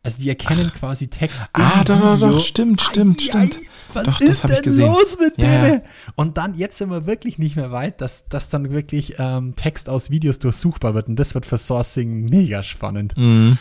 Also 0.04 0.20
die 0.20 0.30
erkennen 0.30 0.72
quasi 0.78 1.08
Text 1.08 1.42
Ah, 1.54 1.84
doch, 1.84 2.00
doch, 2.00 2.20
doch, 2.20 2.40
stimmt, 2.40 2.82
stimmt, 2.82 3.22
stimmt. 3.22 3.60
Was 3.94 4.06
Doch, 4.06 4.22
ist 4.22 4.44
denn 4.44 4.78
los 4.78 5.18
mit 5.20 5.38
Ja, 5.38 5.62
denen? 5.62 5.74
ja. 5.76 5.82
Und 6.16 6.38
dann, 6.38 6.54
jetzt 6.56 6.78
sind 6.78 6.90
wir 6.90 7.06
wirklich 7.06 7.40
nicht 7.40 7.56
mehr 7.56 7.72
weit, 7.72 8.02
dass, 8.02 8.28
dass 8.28 8.50
dann 8.50 8.70
wirklich 8.72 9.16
ähm, 9.18 9.56
Text 9.56 9.90
aus 9.90 10.10
Videos 10.12 10.40
durchsuchbar 10.40 10.94
wird. 10.94 11.08
Und 11.08 11.16
das 11.18 11.34
wird 11.36 11.46
für 11.46 11.58
Sourcing 11.58 12.26
mega 12.26 12.64
spannend. 12.64 13.18
Mhm, 13.18 13.58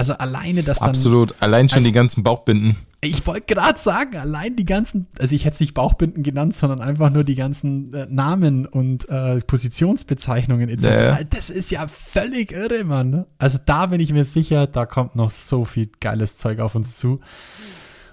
Also 0.00 0.14
alleine, 0.14 0.62
dass 0.62 0.78
dann 0.78 0.88
absolut. 0.88 1.34
Allein 1.40 1.68
schon 1.68 1.76
Also- 1.78 1.88
die 1.88 1.92
ganzen 1.92 2.22
Bauchbinden. 2.22 2.76
ich 3.02 3.26
wollte 3.26 3.54
gerade 3.54 3.78
sagen, 3.78 4.16
allein 4.16 4.56
die 4.56 4.64
ganzen, 4.64 5.06
also 5.18 5.34
ich 5.34 5.44
hätte 5.44 5.54
es 5.54 5.60
nicht 5.60 5.74
Bauchbinden 5.74 6.22
genannt, 6.22 6.54
sondern 6.56 6.80
einfach 6.80 7.10
nur 7.10 7.22
die 7.24 7.34
ganzen 7.34 7.92
äh, 7.92 8.06
Namen 8.08 8.66
und 8.66 9.08
äh, 9.10 9.40
Positionsbezeichnungen 9.40 10.68
etc. 10.68 10.84
Ja, 10.84 11.18
ja. 11.18 11.24
Das 11.28 11.50
ist 11.50 11.70
ja 11.70 11.86
völlig 11.88 12.52
irre, 12.52 12.84
Mann. 12.84 13.10
ne? 13.10 13.26
Also 13.38 13.58
da 13.64 13.86
bin 13.86 14.00
ich 14.00 14.12
mir 14.12 14.24
sicher, 14.24 14.66
da 14.66 14.86
kommt 14.86 15.16
noch 15.16 15.30
so 15.30 15.64
viel 15.64 15.90
geiles 16.00 16.36
Zeug 16.36 16.60
auf 16.60 16.74
uns 16.74 16.96
zu. 16.98 17.20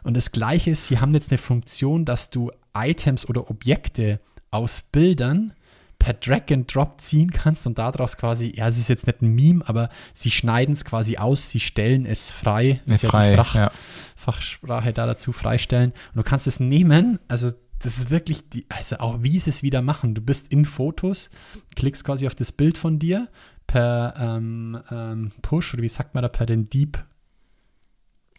Und 0.04 0.15
das 0.17 0.32
Gleiche 0.32 0.71
ist, 0.71 0.88
sie 0.88 1.00
haben 1.00 1.13
jetzt 1.13 1.32
eine 1.32 1.38
Funktion, 1.38 2.06
dass 2.06 2.30
du 2.30 2.52
Items 2.76 3.28
oder 3.28 3.50
Objekte 3.50 4.19
aus 4.52 4.84
Bildern 4.91 5.54
per 5.99 6.13
Drag 6.13 6.51
and 6.51 6.73
Drop 6.73 7.01
ziehen 7.01 7.31
kannst 7.31 7.67
und 7.67 7.77
daraus 7.77 8.17
quasi, 8.17 8.53
ja, 8.55 8.67
es 8.67 8.77
ist 8.77 8.88
jetzt 8.88 9.07
nicht 9.07 9.21
ein 9.21 9.33
Meme, 9.33 9.67
aber 9.67 9.89
sie 10.13 10.31
schneiden 10.31 10.73
es 10.73 10.86
quasi 10.86 11.17
aus, 11.17 11.49
sie 11.49 11.60
stellen 11.60 12.05
es 12.05 12.31
frei. 12.31 12.81
Ist 12.86 13.03
ja 13.03 13.07
die 13.07 13.12
frei, 13.12 13.36
Fach- 13.36 13.55
ja. 13.55 13.71
Fachsprache 14.15 14.93
da 14.93 15.05
dazu 15.05 15.31
freistellen. 15.31 15.91
Und 16.13 16.17
du 16.17 16.23
kannst 16.23 16.47
es 16.47 16.60
nehmen, 16.60 17.19
also 17.27 17.51
das 17.79 17.97
ist 17.97 18.10
wirklich, 18.10 18.49
die, 18.49 18.65
also 18.69 18.97
auch 18.97 19.21
wie 19.21 19.39
sie 19.39 19.49
es 19.51 19.63
wieder 19.63 19.81
machen. 19.81 20.15
Du 20.15 20.21
bist 20.21 20.51
in 20.51 20.65
Fotos, 20.65 21.29
klickst 21.75 22.03
quasi 22.03 22.25
auf 22.25 22.36
das 22.36 22.51
Bild 22.51 22.77
von 22.77 22.99
dir 22.99 23.27
per 23.67 24.13
ähm, 24.17 24.79
ähm, 24.89 25.31
Push 25.41 25.73
oder 25.73 25.83
wie 25.83 25.89
sagt 25.89 26.15
man 26.15 26.23
da, 26.23 26.29
per 26.29 26.45
den 26.45 26.69
Deep 26.69 26.97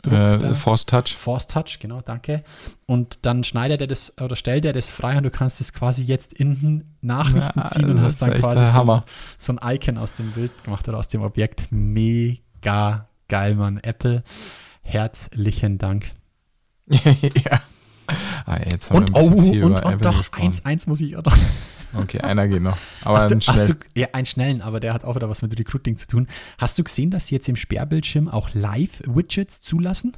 Äh. 0.06 0.54
Force 0.54 0.86
Touch. 0.86 1.16
Force 1.16 1.46
Touch, 1.46 1.78
genau, 1.80 2.00
danke. 2.00 2.44
Und 2.86 3.26
dann 3.26 3.42
schneidet 3.44 3.80
er 3.80 3.86
das 3.86 4.12
oder 4.20 4.36
stellt 4.36 4.64
er 4.64 4.72
das 4.72 4.90
frei 4.90 5.16
und 5.16 5.24
du 5.24 5.30
kannst 5.30 5.60
es 5.60 5.72
quasi 5.72 6.04
jetzt 6.04 6.32
in 6.32 6.54
den 6.60 6.96
Nachrichten 7.00 7.58
Ja, 7.58 7.70
ziehen 7.70 7.90
und 7.90 8.00
hast 8.00 8.22
dann 8.22 8.32
quasi 8.40 8.64
so, 8.66 9.02
so 9.38 9.56
ein 9.56 9.74
Icon 9.74 9.98
aus 9.98 10.12
dem 10.12 10.30
Bild 10.32 10.52
gemacht 10.64 10.88
oder 10.88 10.98
aus 10.98 11.08
dem 11.08 11.22
Objekt. 11.22 11.70
Mega 11.70 13.08
geil, 13.28 13.54
Mann. 13.54 13.78
Apple, 13.78 14.22
herzlichen 14.82 15.78
Dank. 15.78 16.10
ja. 16.88 17.60
Ah, 18.46 18.58
jetzt 18.70 18.90
haben 18.90 19.04
Und, 19.04 19.10
oh, 19.14 19.26
und, 19.66 19.84
und 19.84 20.04
doch, 20.04 20.32
eins, 20.32 20.64
eins 20.64 20.86
muss 20.86 21.00
ich 21.00 21.16
auch 21.16 21.24
noch. 21.24 21.36
Okay, 21.94 22.20
einer 22.20 22.48
geht 22.48 22.62
noch. 22.62 22.76
Aber 23.02 23.18
Hast 23.18 23.30
du, 23.30 23.40
schnell. 23.40 23.56
hast 23.56 23.68
du, 23.68 23.74
ja, 23.96 24.08
einen 24.12 24.26
schnellen, 24.26 24.60
aber 24.62 24.80
der 24.80 24.92
hat 24.94 25.04
auch 25.04 25.14
wieder 25.16 25.28
was 25.28 25.42
mit 25.42 25.58
Recruiting 25.58 25.96
zu 25.96 26.06
tun. 26.06 26.26
Hast 26.58 26.78
du 26.78 26.84
gesehen, 26.84 27.10
dass 27.10 27.26
sie 27.28 27.34
jetzt 27.34 27.48
im 27.48 27.56
Sperrbildschirm 27.56 28.28
auch 28.28 28.50
Live-Widgets 28.54 29.60
zulassen? 29.60 30.16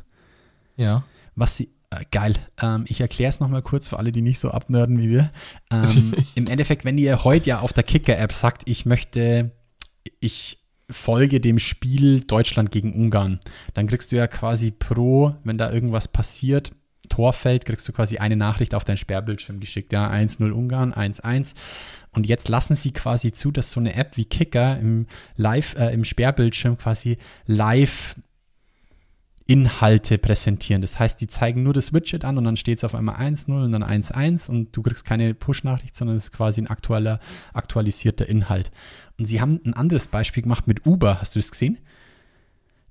ja. 0.76 1.04
Was 1.36 1.56
sie, 1.56 1.70
äh, 1.90 2.04
geil, 2.10 2.34
ähm, 2.60 2.84
ich 2.88 3.00
erkläre 3.00 3.30
es 3.30 3.40
nochmal 3.40 3.62
kurz 3.62 3.86
für 3.88 3.98
alle, 3.98 4.12
die 4.12 4.20
nicht 4.20 4.40
so 4.40 4.50
abnörden 4.50 4.98
wie 4.98 5.08
wir. 5.08 5.30
Ähm, 5.70 6.12
Im 6.34 6.48
Endeffekt, 6.48 6.84
wenn 6.84 6.98
ihr 6.98 7.24
heute 7.24 7.50
ja 7.50 7.60
auf 7.60 7.72
der 7.72 7.84
Kicker-App 7.84 8.32
sagt, 8.32 8.62
ich 8.68 8.84
möchte, 8.84 9.52
ich 10.18 10.58
folge 10.90 11.40
dem 11.40 11.58
Spiel 11.60 12.22
Deutschland 12.22 12.72
gegen 12.72 12.92
Ungarn, 12.92 13.38
dann 13.74 13.86
kriegst 13.86 14.10
du 14.10 14.16
ja 14.16 14.26
quasi 14.26 14.72
pro, 14.72 15.36
wenn 15.44 15.56
da 15.56 15.72
irgendwas 15.72 16.08
passiert, 16.08 16.72
Tor 17.10 17.34
fällt, 17.34 17.66
kriegst 17.66 17.86
du 17.86 17.92
quasi 17.92 18.16
eine 18.16 18.36
Nachricht 18.36 18.74
auf 18.74 18.84
dein 18.84 18.96
Sperrbildschirm 18.96 19.60
geschickt. 19.60 19.92
Ja, 19.92 20.10
1-0 20.10 20.50
Ungarn, 20.50 20.94
1-1. 20.94 21.54
Und 22.12 22.26
jetzt 22.26 22.48
lassen 22.48 22.74
sie 22.74 22.92
quasi 22.92 23.32
zu, 23.32 23.50
dass 23.50 23.70
so 23.70 23.80
eine 23.80 23.94
App 23.94 24.16
wie 24.16 24.24
Kicker 24.24 24.78
im 24.78 25.06
Live, 25.36 25.74
äh, 25.76 25.92
im 25.92 26.04
Sperrbildschirm 26.04 26.78
quasi 26.78 27.18
live 27.46 28.16
Inhalte 29.46 30.16
präsentieren. 30.18 30.80
Das 30.80 31.00
heißt, 31.00 31.20
die 31.20 31.26
zeigen 31.26 31.64
nur 31.64 31.72
das 31.74 31.92
Widget 31.92 32.24
an 32.24 32.38
und 32.38 32.44
dann 32.44 32.56
steht 32.56 32.78
es 32.78 32.84
auf 32.84 32.94
einmal 32.94 33.16
1-0 33.16 33.64
und 33.64 33.72
dann 33.72 33.82
1-1 33.82 34.48
und 34.48 34.76
du 34.76 34.82
kriegst 34.82 35.04
keine 35.04 35.34
Push-Nachricht, 35.34 35.96
sondern 35.96 36.16
es 36.16 36.24
ist 36.24 36.32
quasi 36.32 36.60
ein 36.60 36.68
aktueller, 36.68 37.18
aktualisierter 37.52 38.28
Inhalt. 38.28 38.70
Und 39.18 39.24
sie 39.24 39.40
haben 39.40 39.60
ein 39.64 39.74
anderes 39.74 40.06
Beispiel 40.06 40.44
gemacht 40.44 40.68
mit 40.68 40.86
Uber. 40.86 41.20
Hast 41.20 41.34
du 41.34 41.40
das 41.40 41.50
gesehen? 41.50 41.78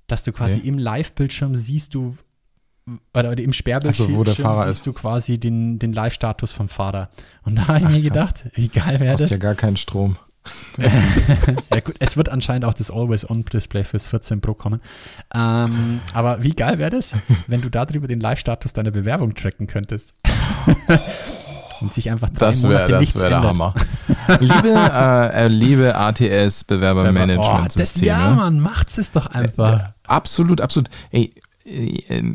Dass 0.06 0.22
du 0.22 0.32
quasi 0.32 0.58
Nee. 0.60 0.68
im 0.68 0.78
Live-Bildschirm 0.78 1.54
siehst 1.54 1.94
du, 1.94 2.16
oder, 3.14 3.38
im 3.38 3.52
Sperrbildschirm 3.52 4.08
Also, 4.08 4.18
wo 4.18 4.24
der 4.24 4.34
Fahrer 4.34 4.64
siehst 4.66 4.80
ist. 4.80 4.86
du 4.86 4.92
quasi 4.92 5.38
den, 5.38 5.78
den 5.78 5.92
Live-Status 5.92 6.52
vom 6.52 6.68
Fahrer. 6.68 7.10
Und 7.44 7.56
da 7.56 7.68
habe 7.68 7.78
ich 7.78 7.84
mir 7.84 7.90
krass. 7.90 8.02
gedacht, 8.02 8.44
wie 8.54 8.68
geil 8.68 9.00
wäre 9.00 9.16
das? 9.16 9.30
ja 9.30 9.36
gar 9.36 9.54
keinen 9.54 9.76
Strom. 9.76 10.16
ja 10.78 11.80
gut, 11.80 11.96
es 11.98 12.16
wird 12.16 12.30
anscheinend 12.30 12.64
auch 12.64 12.72
das 12.74 12.90
Always-On-Display 12.90 13.84
fürs 13.84 14.06
14 14.08 14.40
Pro 14.40 14.54
kommen. 14.54 14.80
Ähm, 15.34 16.00
aber 16.14 16.42
wie 16.42 16.54
geil 16.54 16.78
wäre 16.78 16.90
das, 16.90 17.14
wenn 17.46 17.60
du 17.60 17.68
darüber 17.68 18.08
den 18.08 18.20
Live-Status 18.20 18.72
deiner 18.72 18.90
Bewerbung 18.90 19.34
tracken 19.34 19.66
könntest? 19.66 20.12
Und 21.80 21.94
sich 21.94 22.10
einfach 22.10 22.28
drei 22.28 22.48
Das 22.48 22.62
wäre 22.62 22.72
Monate 22.72 22.92
das 22.92 23.00
nichts 23.00 23.20
wär 23.20 23.28
der 23.30 23.38
ändert. 23.38 23.50
Hammer. 23.52 23.74
liebe, 24.40 24.68
äh, 24.68 25.44
äh, 25.44 25.48
liebe 25.48 25.94
ATS 25.94 26.66
Oh, 26.70 27.64
das, 27.74 28.00
ja, 28.02 28.34
man, 28.34 28.60
macht's 28.60 28.98
es 28.98 29.12
doch 29.12 29.26
einfach. 29.26 29.92
Absolut, 30.06 30.60
absolut. 30.60 30.90
Ey, 31.10 31.32
äh, 31.34 31.40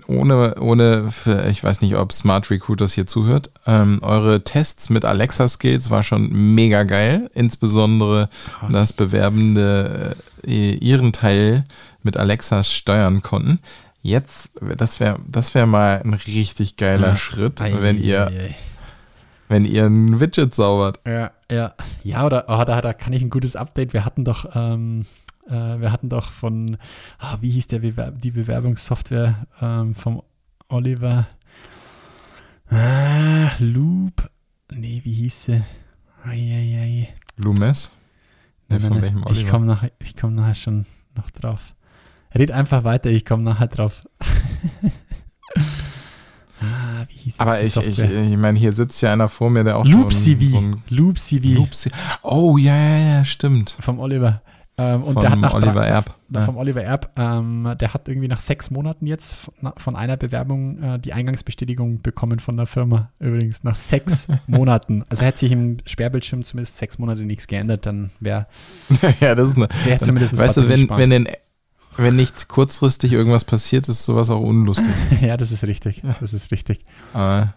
ohne, 0.08 0.56
ohne, 0.60 1.12
für, 1.12 1.48
ich 1.48 1.64
weiß 1.64 1.82
nicht, 1.82 1.96
ob 1.96 2.14
Smart 2.14 2.50
Recruiters 2.52 2.94
hier 2.94 3.08
zuhört, 3.08 3.50
ähm, 3.66 4.00
eure 4.02 4.44
Tests 4.44 4.90
mit 4.90 5.04
Alexa 5.04 5.48
Skills 5.48 5.90
war 5.90 6.04
schon 6.04 6.30
mega 6.56 6.84
geil. 6.84 7.30
Insbesondere, 7.34 8.30
dass 8.70 8.94
Bewerbende 8.94 10.16
äh, 10.46 10.76
ihren 10.76 11.12
Teil 11.12 11.64
mit 12.04 12.18
Alexa 12.18 12.64
steuern 12.64 13.24
konnten. 13.24 13.60
Jetzt, 14.02 14.52
das 14.78 15.00
wäre 15.00 15.18
das 15.28 15.56
wär 15.56 15.66
mal 15.66 16.02
ein 16.04 16.14
richtig 16.14 16.78
geiler 16.78 17.10
Ja. 17.10 17.16
Schritt, 17.16 17.60
Ei, 17.62 17.74
wenn 17.80 18.02
ihr 18.02 18.28
ei, 18.28 18.56
wenn 19.48 19.66
ihr 19.66 19.86
ein 19.86 20.20
Widget 20.20 20.54
zaubert. 20.54 21.00
Ja, 21.06 21.32
ja. 21.52 21.74
Ja, 22.04 22.26
oder 22.26 22.44
da, 22.44 22.82
da 22.82 22.94
kann 22.94 23.14
ich 23.14 23.22
ein 23.22 23.30
gutes 23.32 23.56
Update. 23.56 23.94
Wir 23.94 24.06
hatten 24.06 24.24
doch, 24.24 24.50
ähm, 24.56 25.06
äh, 25.48 25.80
wir 25.80 25.92
hatten 25.92 26.10
doch 26.10 26.32
von, 26.32 26.78
ah, 27.20 27.38
wie 27.42 27.52
hieß 27.52 27.68
der 27.68 27.80
Bewer 27.80 28.12
die 28.12 28.32
Bewerbungssoftware 28.32 29.48
ähm, 29.62 29.94
vom 29.94 30.22
Oliver? 30.68 31.28
Ah, 32.70 33.52
Loop. 33.60 34.30
Nee, 34.72 35.02
wie 35.04 35.14
hieß 35.14 35.44
sie? 35.46 35.64
Eieiei. 36.24 37.10
Lumes? 37.38 37.92
Nee, 38.70 38.80
von 38.80 39.02
welchem 39.02 39.20
nein. 39.20 39.32
Ich 39.32 39.40
Oliver? 39.40 39.52
komme 39.52 39.66
nachher, 39.68 39.92
ich 40.00 40.16
komm 40.16 40.36
nachher 40.36 40.56
schon 40.56 40.86
noch 41.16 41.30
drauf. 41.30 41.76
Red 42.34 42.52
einfach 42.52 42.84
weiter, 42.84 43.12
ich 43.12 43.26
komme 43.26 43.44
nachher 43.44 43.68
drauf. 43.68 44.02
ah, 46.60 47.06
wie 47.08 47.14
hieß 47.14 47.40
Aber 47.40 47.62
ich, 47.62 47.78
ich, 47.78 48.00
ich 48.00 48.38
meine, 48.38 48.58
hier 48.58 48.74
sitzt 48.74 49.00
ja 49.02 49.14
einer 49.14 49.30
vor 49.30 49.50
mir, 49.50 49.64
der 49.64 49.78
auch 49.78 49.86
Loop 49.86 50.08
ein, 50.08 50.12
CV. 50.12 50.50
so 50.50 50.58
ein 50.58 50.84
Loop 50.90 51.20
CV 51.20 51.46
Loop 51.54 51.74
CV. 51.74 51.96
Oh, 52.24 52.58
ja, 52.58 52.76
ja, 52.76 52.98
ja, 52.98 53.24
stimmt. 53.24 53.78
vom 53.80 54.00
Oliver. 54.00 54.42
Ähm, 54.78 55.04
und 55.04 55.14
Vom 55.14 55.22
der 55.22 55.32
hat 55.32 55.40
nach 55.40 55.54
Oliver 55.54 55.86
Erb. 55.88 56.14
nach- 56.28 56.42
Ja. 56.42 56.46
Vom 56.48 56.58
Oliver 56.58 56.84
Erb. 56.84 57.12
Ähm, 57.18 57.76
der 57.80 57.94
hat 57.94 58.08
irgendwie 58.10 58.28
nach 58.28 58.40
sechs 58.40 58.70
Monaten 58.72 59.08
jetzt 59.08 59.36
von, 59.36 59.72
von 59.78 59.96
einer 59.96 60.18
Bewerbung 60.18 60.84
äh, 60.84 61.00
die 61.00 61.14
Eingangsbestätigung 61.14 62.02
bekommen 62.02 62.40
von 62.40 62.58
der 62.58 62.66
Firma. 62.66 63.12
Übrigens, 63.20 63.64
nach 63.64 63.78
sechs 63.78 64.28
Monaten. 64.48 65.06
Also 65.10 65.24
hätte 65.24 65.40
sich 65.40 65.52
im 65.54 65.78
Sperrbildschirm 65.86 66.44
zumindest 66.44 66.78
sechs 66.78 66.98
Monate 67.00 67.22
nichts 67.22 67.48
geändert, 67.48 67.86
dann 67.86 68.12
wäre 68.20 68.48
ja, 69.22 69.34
das 69.36 69.50
ist 69.52 69.56
eine. 69.56 69.70
wär 69.86 70.00
zumindest 70.02 70.38
Weißt 70.38 70.58
du, 70.58 70.68
wenn, 70.68 70.90
wenn, 70.90 71.10
denn, 71.10 71.30
wenn 71.96 72.16
nicht 72.18 72.50
kurzfristig 72.50 73.14
irgendwas 73.14 73.46
passiert, 73.46 73.88
ist 73.88 74.04
sowas 74.04 74.30
auch 74.30 74.42
unlustig. 74.42 74.92
Ja, 75.22 75.38
das 75.38 75.54
ist 75.54 75.64
richtig. 75.64 76.02
Das 76.20 76.34
ist 76.34 76.52
richtig. 76.52 76.84
Aber 77.14 77.54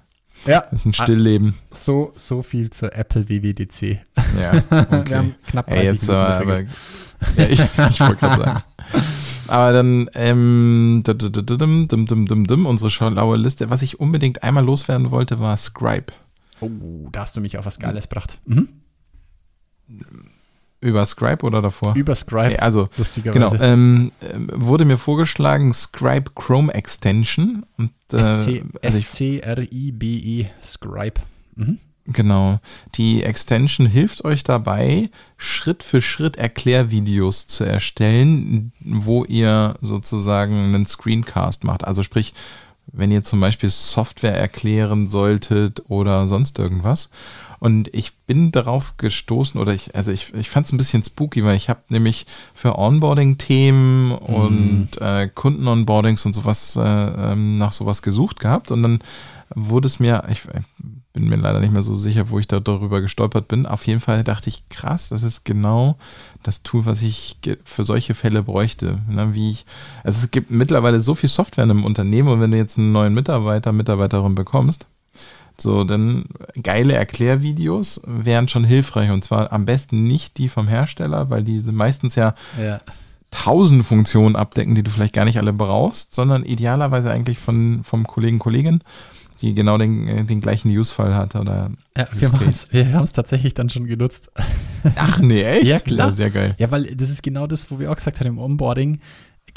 Ja, 0.47 0.61
das 0.70 0.80
ist 0.80 0.86
ein 0.86 0.93
Stillleben. 0.93 1.55
so, 1.70 2.12
so 2.16 2.43
viel 2.43 2.70
zur 2.70 2.95
Apple 2.95 3.28
WWDC. 3.28 3.99
Ja, 4.41 4.53
Wir 4.91 4.99
okay. 5.01 5.14
haben 5.14 5.34
knapp 5.47 5.66
30 5.66 5.80
Ey, 5.80 5.86
jetzt 5.86 6.09
Minuten 6.09 6.24
aber, 6.24 6.61
ja, 7.36 7.49
ich, 7.49 7.61
ich 7.61 8.01
wollte 8.01 8.16
gerade 8.16 8.41
sagen. 8.41 8.62
Aber 9.49 9.72
dann, 9.72 10.11
ähm, 10.14 11.03
dum, 11.05 12.07
dum, 12.07 12.47
dum, 12.47 12.66
unsere 12.66 12.91
schlaue 12.91 13.36
Liste. 13.36 13.70
Was 13.70 13.82
ich 13.82 13.99
unbedingt 13.99 14.43
einmal 14.43 14.64
loswerden 14.64 15.11
wollte, 15.11 15.41
war 15.41 15.57
Scribe. 15.57 16.12
Oh, 16.61 17.09
da 17.12 17.20
hast 17.20 17.36
du 17.36 17.41
mich 17.41 17.59
auf 17.59 17.66
was 17.66 17.78
Geiles 17.78 18.09
gebracht. 18.09 18.39
Mhm. 18.47 18.68
Über 20.81 21.05
Scribe 21.07 21.45
oder 21.45 21.61
davor? 21.61 21.95
Über 21.97 22.14
Scribe, 22.14 22.51
Nee, 22.51 22.59
also, 22.59 22.89
genau, 23.24 23.53
ähm, 23.55 24.12
ähm, 24.22 24.49
wurde 24.55 24.85
mir 24.85 24.97
vorgeschlagen, 24.97 25.72
Scribe 25.74 26.31
Chrome 26.37 26.72
Extension. 26.72 27.66
Und, 27.76 27.91
äh, 28.12 28.16
also 28.16 28.61
S-C-R-I-B-E, 28.83 30.43
E, 30.43 30.51
Scribe. 30.62 31.20
Mhm. 31.57 31.79
Genau. 32.11 32.59
Die 32.95 33.22
Extension 33.22 33.87
hilft 33.87 34.24
euch 34.24 34.43
dabei, 34.43 35.11
Schritt 35.37 35.83
für 35.83 36.01
Schritt 36.01 36.37
Erklärvideos 36.37 37.49
zu 37.49 37.64
erstellen, 37.64 38.72
wo 38.81 39.24
ihr 39.24 39.74
sozusagen 39.83 40.55
einen 40.55 40.87
Screencast 40.87 41.64
macht. 41.64 41.85
Also 41.85 42.03
sprich, 42.03 42.33
wenn 42.87 43.11
ihr 43.11 43.24
zum 43.24 43.41
Beispiel 43.41 43.68
Software 43.68 44.39
erklären 44.39 45.09
solltet 45.09 45.83
oder 45.89 46.29
sonst 46.29 46.59
irgendwas. 46.59 47.11
Und 47.61 47.93
ich 47.95 48.17
bin 48.27 48.53
darauf 48.53 48.97
gestoßen, 48.97 49.61
oder 49.61 49.75
ich, 49.75 49.95
also 49.95 50.13
ich, 50.13 50.33
ich 50.35 50.51
fand 50.51 50.67
es 50.67 50.73
ein 50.73 50.79
bisschen 50.79 51.03
spooky, 51.03 51.45
weil 51.45 51.57
ich 51.57 51.69
habe 51.69 51.81
nämlich 51.89 52.27
für 52.55 52.79
Onboarding-Themen 52.79 54.13
und 54.13 54.89
äh, 55.01 55.29
Kunden-Onboardings 55.29 56.25
und 56.27 56.33
sowas 56.33 56.77
äh, 56.77 56.83
ähm, 56.83 57.59
nach 57.59 57.73
sowas 57.73 58.03
gesucht 58.03 58.41
gehabt. 58.41 58.71
Und 58.71 58.83
dann 58.83 59.01
wurde 59.55 59.87
es 59.87 59.99
mir, 59.99 60.25
ich 60.31 60.43
bin 61.13 61.29
mir 61.29 61.37
leider 61.37 61.61
nicht 61.61 61.73
mehr 61.73 61.83
so 61.83 61.95
sicher, 61.95 62.31
wo 62.31 62.39
ich 62.39 62.47
da 62.47 62.61
darüber 62.61 63.01
gestolpert 63.01 63.49
bin. 63.49 63.67
Auf 63.67 63.87
jeden 63.87 64.01
Fall 64.01 64.23
dachte 64.23 64.49
ich, 64.49 64.69
krass, 64.69 65.09
das 65.09 65.23
ist 65.23 65.45
genau 65.45 65.97
das 66.43 66.63
Tool, 66.63 66.87
was 66.87 67.03
ich 67.03 67.39
für 67.65 67.85
solche 67.85 68.15
Fälle 68.15 68.43
bräuchte. 68.43 69.01
Ne, 69.09 69.35
wie 69.35 69.51
ich, 69.51 69.67
also 70.05 70.23
es 70.23 70.31
gibt 70.31 70.51
mittlerweile 70.51 71.01
so 71.01 71.15
viel 71.15 71.29
Software 71.29 71.65
in 71.65 71.71
einem 71.71 71.85
Unternehmen 71.85 72.29
und 72.29 72.41
wenn 72.41 72.51
du 72.51 72.57
jetzt 72.57 72.79
einen 72.79 72.93
neuen 72.93 73.15
Mitarbeiter, 73.15 73.73
Mitarbeiterin 73.73 74.35
bekommst, 74.35 74.87
so, 75.61 75.85
dann 75.85 76.25
geile 76.63 76.95
Erklärvideos 76.95 78.01
wären 78.07 78.49
schon 78.49 78.65
hilfreich 78.65 79.11
und 79.11 79.25
zwar 79.25 79.53
am 79.53 79.65
besten 79.65 80.05
nicht 80.05 80.39
die 80.39 80.49
vom 80.49 80.69
Hersteller, 80.69 81.31
weil 81.31 81.43
die 81.45 81.61
sind 81.61 81.75
meistens 81.75 82.15
ja 82.15 82.35
Ja. 82.63 82.81
tausend 83.31 83.85
Funktionen 83.85 84.37
abdecken, 84.37 84.75
die 84.75 84.83
du 84.83 84.91
vielleicht 84.91 85.15
gar 85.15 85.25
nicht 85.25 85.39
alle 85.39 85.53
brauchst, 85.53 86.15
sondern 86.15 86.45
idealerweise 86.45 87.11
eigentlich 87.11 87.39
von, 87.39 87.83
vom 87.85 88.07
Kollegen, 88.07 88.39
Kollegin, 88.39 88.81
die 89.41 89.55
genau 89.55 89.79
den, 89.79 90.09
äh, 90.09 90.25
den 90.25 90.41
gleichen 90.41 90.69
Use-Fall 90.71 91.15
hat 91.15 91.35
oder 91.37 91.71
Ja, 91.97 92.09
wir 92.71 92.93
haben 92.93 93.05
es 93.05 93.13
tatsächlich 93.13 93.55
dann 93.55 93.69
schon 93.71 93.87
genutzt. 93.87 94.31
Ach 94.97 95.21
nee, 95.21 95.43
echt? 95.43 95.65
Ja, 95.67 95.79
klar. 95.79 96.11
sehr 96.13 96.31
geil. 96.31 96.55
Ja, 96.59 96.71
weil 96.71 96.95
das 96.97 97.11
ist 97.11 97.23
genau 97.23 97.47
das, 97.47 97.71
wo 97.71 97.79
wir 97.79 97.91
auch 97.91 97.97
gesagt 97.97 98.21
haben 98.21 98.27
im 98.29 98.39
Onboarding. 98.39 99.01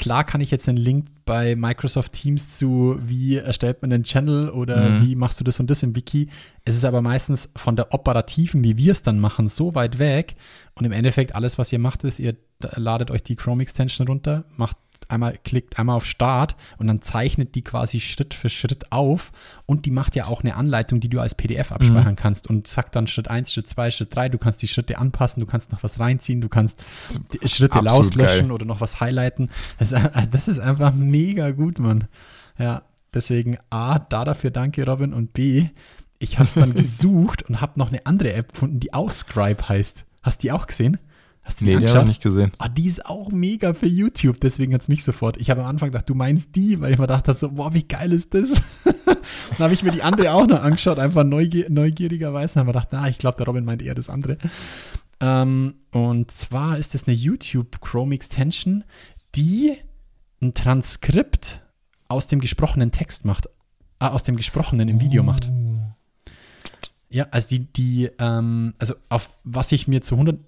Klar 0.02 0.24
kann 0.24 0.40
ich 0.40 0.50
jetzt 0.50 0.68
einen 0.68 0.78
Link 0.78 1.06
bei 1.24 1.54
Microsoft 1.54 2.12
Teams 2.12 2.58
zu, 2.58 2.98
wie 3.06 3.36
erstellt 3.36 3.82
man 3.82 3.92
einen 3.92 4.02
Channel 4.02 4.50
oder 4.50 4.90
Mhm. 4.90 5.06
wie 5.06 5.14
machst 5.14 5.38
du 5.38 5.44
das 5.44 5.60
und 5.60 5.70
das 5.70 5.84
im 5.84 5.94
Wiki. 5.94 6.28
Es 6.64 6.74
ist 6.74 6.84
aber 6.84 7.02
meistens 7.02 7.48
von 7.54 7.76
der 7.76 7.94
operativen, 7.94 8.64
wie 8.64 8.76
wir 8.76 8.90
es 8.90 9.02
dann 9.02 9.20
machen, 9.20 9.46
so 9.46 9.76
weit 9.76 10.00
weg. 10.00 10.34
Und 10.74 10.84
im 10.84 10.90
Endeffekt 10.92 11.36
alles, 11.36 11.56
was 11.56 11.72
ihr 11.72 11.78
macht, 11.78 12.02
ist, 12.02 12.18
ihr 12.18 12.34
ladet 12.74 13.12
euch 13.12 13.22
die 13.22 13.36
Chrome 13.36 13.62
Extension 13.62 14.08
runter, 14.08 14.42
macht 14.56 14.76
einmal, 15.12 15.38
klickt 15.44 15.78
einmal 15.78 15.96
auf 15.96 16.06
Start 16.06 16.56
und 16.78 16.86
dann 16.88 17.02
zeichnet 17.02 17.54
die 17.54 17.62
quasi 17.62 18.00
Schritt 18.00 18.34
für 18.34 18.48
Schritt 18.48 18.90
auf 18.90 19.30
und 19.66 19.86
die 19.86 19.90
macht 19.90 20.16
ja 20.16 20.24
auch 20.26 20.42
eine 20.42 20.56
Anleitung, 20.56 20.98
die 21.00 21.08
du 21.08 21.20
als 21.20 21.34
PDF 21.34 21.70
Mhm. 21.70 21.76
abspeichern 21.76 22.16
kannst 22.16 22.48
und 22.48 22.66
sagt 22.66 22.96
dann 22.96 23.06
Schritt 23.06 23.28
1, 23.28 23.52
Schritt 23.52 23.68
2, 23.68 23.90
Schritt 23.90 24.14
3, 24.16 24.28
du 24.30 24.38
kannst 24.38 24.62
die 24.62 24.68
Schritte 24.68 24.98
anpassen, 24.98 25.40
du 25.40 25.46
kannst 25.46 25.70
noch 25.72 25.82
was 25.82 26.00
reinziehen, 26.00 26.40
du 26.40 26.48
kannst 26.48 26.82
Schritte 27.46 27.78
auslöschen 27.90 28.50
oder 28.50 28.64
noch 28.64 28.80
was 28.80 29.00
highlighten. 29.00 29.50
Das 29.78 29.92
ist, 29.92 29.98
äh, 30.02 30.26
das 30.30 30.48
ist 30.48 30.58
einfach 30.58 30.92
mega 30.94 31.50
gut, 31.50 31.78
Mann. 31.78 32.08
Ja, 32.58 32.82
deswegen 33.14 33.58
A, 33.70 33.98
da 33.98 34.24
dafür 34.24 34.50
danke, 34.50 34.84
Robin, 34.86 35.12
und 35.12 35.32
B, 35.32 35.68
ich 36.18 36.38
habe 36.38 36.48
es 36.48 36.54
dann 36.54 36.74
gesucht 36.74 37.42
und 37.42 37.60
habe 37.60 37.78
noch 37.78 37.88
eine 37.90 38.06
andere 38.06 38.32
App 38.32 38.52
gefunden, 38.52 38.80
die 38.80 38.94
auch 38.94 39.10
Scribe 39.10 39.68
heißt. 39.68 40.04
Hast 40.22 40.38
du 40.42 40.46
die 40.46 40.52
auch 40.52 40.66
gesehen? 40.66 40.98
Hast 41.44 41.60
du 41.60 41.64
die 41.64 41.74
Nee, 41.74 41.78
die 41.78 41.88
habe 41.88 42.00
angeschaut? 42.00 42.02
ich 42.02 42.08
nicht 42.08 42.22
gesehen. 42.22 42.52
Ah, 42.58 42.68
die 42.68 42.86
ist 42.86 43.04
auch 43.06 43.30
mega 43.30 43.74
für 43.74 43.86
YouTube, 43.86 44.40
deswegen 44.40 44.74
hat 44.74 44.82
es 44.82 44.88
mich 44.88 45.02
sofort. 45.04 45.36
Ich 45.38 45.50
habe 45.50 45.62
am 45.62 45.66
Anfang 45.66 45.90
gedacht, 45.90 46.08
du 46.08 46.14
meinst 46.14 46.54
die, 46.54 46.80
weil 46.80 46.92
ich 46.92 46.98
mir 46.98 47.06
dachte 47.06 47.34
so, 47.34 47.50
boah, 47.50 47.74
wie 47.74 47.82
geil 47.82 48.12
ist 48.12 48.32
das? 48.34 48.62
Dann 49.06 49.58
habe 49.58 49.74
ich 49.74 49.82
mir 49.82 49.90
die 49.90 50.02
andere 50.02 50.32
auch 50.32 50.46
noch 50.46 50.62
angeschaut, 50.62 50.98
einfach 50.98 51.24
neugier 51.24 51.68
neugierigerweise. 51.68 52.54
Dann 52.54 52.60
habe 52.66 52.70
ich 52.70 52.74
gedacht, 52.74 52.88
na, 52.92 53.08
ich 53.08 53.18
glaube, 53.18 53.36
der 53.38 53.46
Robin 53.46 53.64
meint 53.64 53.82
eher 53.82 53.94
das 53.94 54.08
andere. 54.08 54.38
Ähm, 55.20 55.74
und 55.90 56.30
zwar 56.30 56.78
ist 56.78 56.94
das 56.94 57.06
eine 57.06 57.16
YouTube 57.16 57.80
Chrome 57.80 58.14
Extension, 58.14 58.84
die 59.34 59.74
ein 60.40 60.54
Transkript 60.54 61.62
aus 62.08 62.26
dem 62.26 62.40
gesprochenen 62.40 62.92
Text 62.92 63.24
macht, 63.24 63.48
ah, 63.98 64.08
aus 64.08 64.22
dem 64.22 64.36
gesprochenen 64.36 64.88
im 64.88 65.00
Video 65.00 65.22
macht. 65.22 65.50
Ja, 67.08 67.26
also 67.30 67.48
die, 67.48 67.72
die, 67.72 68.10
ähm, 68.18 68.74
also 68.78 68.94
auf 69.08 69.30
was 69.44 69.70
ich 69.72 69.86
mir 69.86 70.02
zu 70.02 70.14
100 70.14 70.38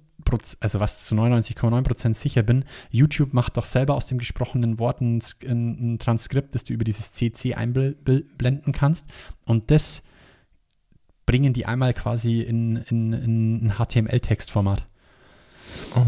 also 0.61 0.81
was 0.81 1.05
zu 1.05 1.14
99,9% 1.14 2.14
sicher 2.14 2.43
bin, 2.43 2.64
YouTube 2.91 3.33
macht 3.33 3.57
doch 3.57 3.64
selber 3.64 3.95
aus 3.95 4.07
dem 4.07 4.18
gesprochenen 4.18 4.79
Wort 4.79 5.01
ein, 5.01 5.22
ein, 5.47 5.99
Transkript, 5.99 6.55
das 6.55 6.64
du 6.64 6.72
über 6.72 6.85
dieses 6.85 7.12
CC 7.12 7.55
einblenden 7.55 8.72
kannst. 8.72 9.07
Und 9.45 9.70
das 9.70 10.03
bringen 11.27 11.53
die 11.53 11.66
einmal 11.66 11.95
quasi 11.95 12.41
in, 12.41 12.77
in, 12.89 13.12
in 13.12 13.66
ein 13.66 13.72
HTML-Textformat. 13.79 14.87
Oh, 15.97 16.05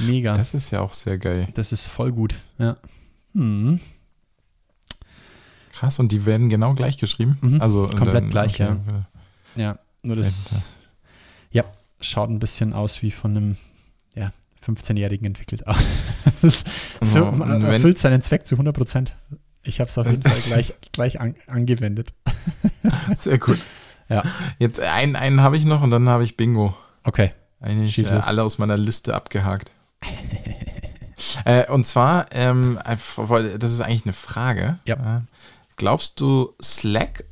Mega. 0.00 0.34
das 0.34 0.54
ist 0.54 0.70
ja 0.70 0.80
auch 0.80 0.92
sehr 0.92 1.18
geil. 1.18 1.48
Das 1.54 1.72
ist 1.72 1.86
voll 1.86 2.12
gut, 2.12 2.38
ja. 2.58 2.76
Hm. 3.34 3.80
Krass, 5.72 5.98
und 6.00 6.10
die 6.10 6.26
werden 6.26 6.48
genau 6.48 6.74
gleich 6.74 6.98
geschrieben? 6.98 7.38
Mhm, 7.40 7.60
Also 7.60 7.86
komplett 7.86 8.24
dann- 8.24 8.30
gleich, 8.30 8.54
okay. 8.54 8.76
Ja, 9.54 9.78
nur 10.02 10.16
das, 10.16 10.64
ja, 11.52 11.64
schaut 12.00 12.30
ein 12.30 12.38
bisschen 12.38 12.72
aus 12.72 13.02
wie 13.02 13.10
von 13.10 13.36
einem, 13.36 13.56
ja, 14.14 14.30
15-Jährigen 14.66 15.26
entwickelt. 15.26 15.62
So, 16.40 17.24
Also, 17.26 17.38
wenn- 17.40 17.64
erfüllt 17.64 17.98
seinen 17.98 18.22
Zweck 18.22 18.46
zu 18.46 18.54
100 18.54 18.74
Prozent. 18.76 19.16
Ich 19.64 19.80
habe 19.80 19.88
es 19.88 19.98
auf 19.98 20.06
jeden 20.08 20.22
Fall 20.22 20.38
gleich, 20.46 20.74
gleich 20.92 21.20
an, 21.20 21.34
angewendet. 21.46 22.14
Sehr 23.16 23.38
gut. 23.38 23.58
Ja. 24.08 24.22
Jetzt 24.58 24.78
einen, 24.80 25.16
einen 25.16 25.40
habe 25.40 25.56
ich 25.56 25.64
noch 25.64 25.82
und 25.82 25.90
dann 25.90 26.08
habe 26.08 26.22
ich 26.24 26.36
Bingo. 26.36 26.76
Okay. 27.02 27.32
Eigentlich 27.60 27.98
äh, 27.98 28.08
alle 28.08 28.42
aus 28.44 28.58
meiner 28.58 28.76
Liste 28.76 29.14
abgehakt. 29.14 29.72
äh, 31.44 31.66
und 31.70 31.86
zwar, 31.86 32.26
ähm, 32.32 32.78
weil 33.16 33.58
das 33.58 33.72
ist 33.72 33.80
eigentlich 33.80 34.04
eine 34.04 34.12
Frage. 34.12 34.78
Ja. 34.86 35.18
Äh, 35.18 35.20
glaubst 35.76 36.20
du, 36.20 36.54
Slack 36.62 37.24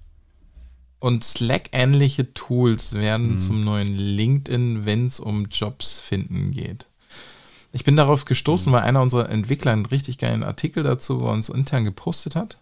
und 0.99 1.24
Slack-ähnliche 1.24 2.32
Tools 2.34 2.94
werden 2.94 3.34
Mhm. 3.34 3.38
zum 3.38 3.64
neuen 3.64 3.94
LinkedIn, 3.97 4.84
wenn 4.86 5.07
es 5.07 5.20
um 5.20 5.47
Jobs 5.47 6.01
finden 6.01 6.51
geht? 6.53 6.86
Ich 7.72 7.84
bin 7.84 7.97
darauf 7.97 8.24
gestoßen, 8.24 8.70
Mhm. 8.70 8.76
weil 8.76 8.82
einer 8.84 9.03
unserer 9.03 9.28
Entwickler 9.28 9.72
einen 9.72 9.86
richtig 9.86 10.18
geilen 10.18 10.42
Artikel 10.42 10.82
dazu 10.82 11.18
bei 11.18 11.30
uns 11.30 11.49
intern 11.49 11.84
gepostet 11.84 12.34
hat, 12.34 12.59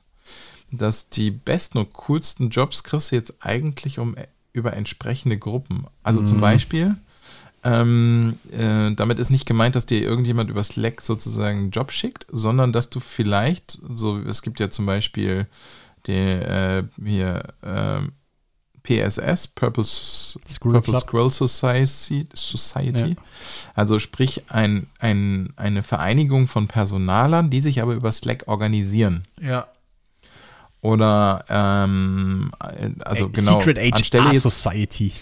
dass 0.72 1.08
die 1.08 1.30
besten 1.30 1.78
und 1.78 1.92
coolsten 1.92 2.50
Jobs 2.50 2.82
kriegst 2.82 3.12
du 3.12 3.16
jetzt 3.16 3.34
eigentlich 3.40 3.98
um 3.98 4.16
über 4.52 4.72
entsprechende 4.72 5.36
Gruppen. 5.38 5.86
Also 6.02 6.22
zum 6.24 6.40
Beispiel, 6.40 6.96
ähm, 7.64 8.38
äh, 8.50 8.92
damit 8.94 9.18
ist 9.18 9.30
nicht 9.30 9.46
gemeint, 9.46 9.74
dass 9.76 9.86
dir 9.86 10.00
irgendjemand 10.02 10.50
über 10.50 10.62
Slack 10.62 11.00
sozusagen 11.00 11.58
einen 11.58 11.70
Job 11.70 11.92
schickt, 11.92 12.26
sondern 12.30 12.72
dass 12.72 12.90
du 12.90 13.00
vielleicht, 13.00 13.78
so 13.92 14.18
es 14.18 14.42
gibt 14.42 14.60
ja 14.60 14.70
zum 14.70 14.86
Beispiel 14.86 15.46
die, 16.06 16.12
äh, 16.12 16.84
hier 17.04 17.54
ähm, 17.62 18.12
PSS, 18.84 19.48
Purpose, 19.48 20.38
Squirrel 20.46 20.82
Purple. 20.82 21.00
Squirrel 21.00 21.30
Society, 21.30 22.26
Society. 22.34 23.10
Ja. 23.10 23.16
also 23.74 23.98
sprich 23.98 24.42
ein, 24.48 24.86
ein, 24.98 25.52
eine 25.56 25.82
Vereinigung 25.82 26.46
von 26.46 26.68
Personalern, 26.68 27.50
die 27.50 27.60
sich 27.60 27.80
aber 27.80 27.94
über 27.94 28.12
Slack 28.12 28.44
organisieren. 28.46 29.24
Ja. 29.40 29.68
Oder 30.82 31.46
ähm, 31.48 32.52
also 33.00 33.26
Äh, 33.26 33.30
genau 33.30 33.58
Secret 33.58 33.78
HR 33.78 33.96
anstelle 33.96 34.32
jetzt 34.32 34.42
Society. 34.42 35.12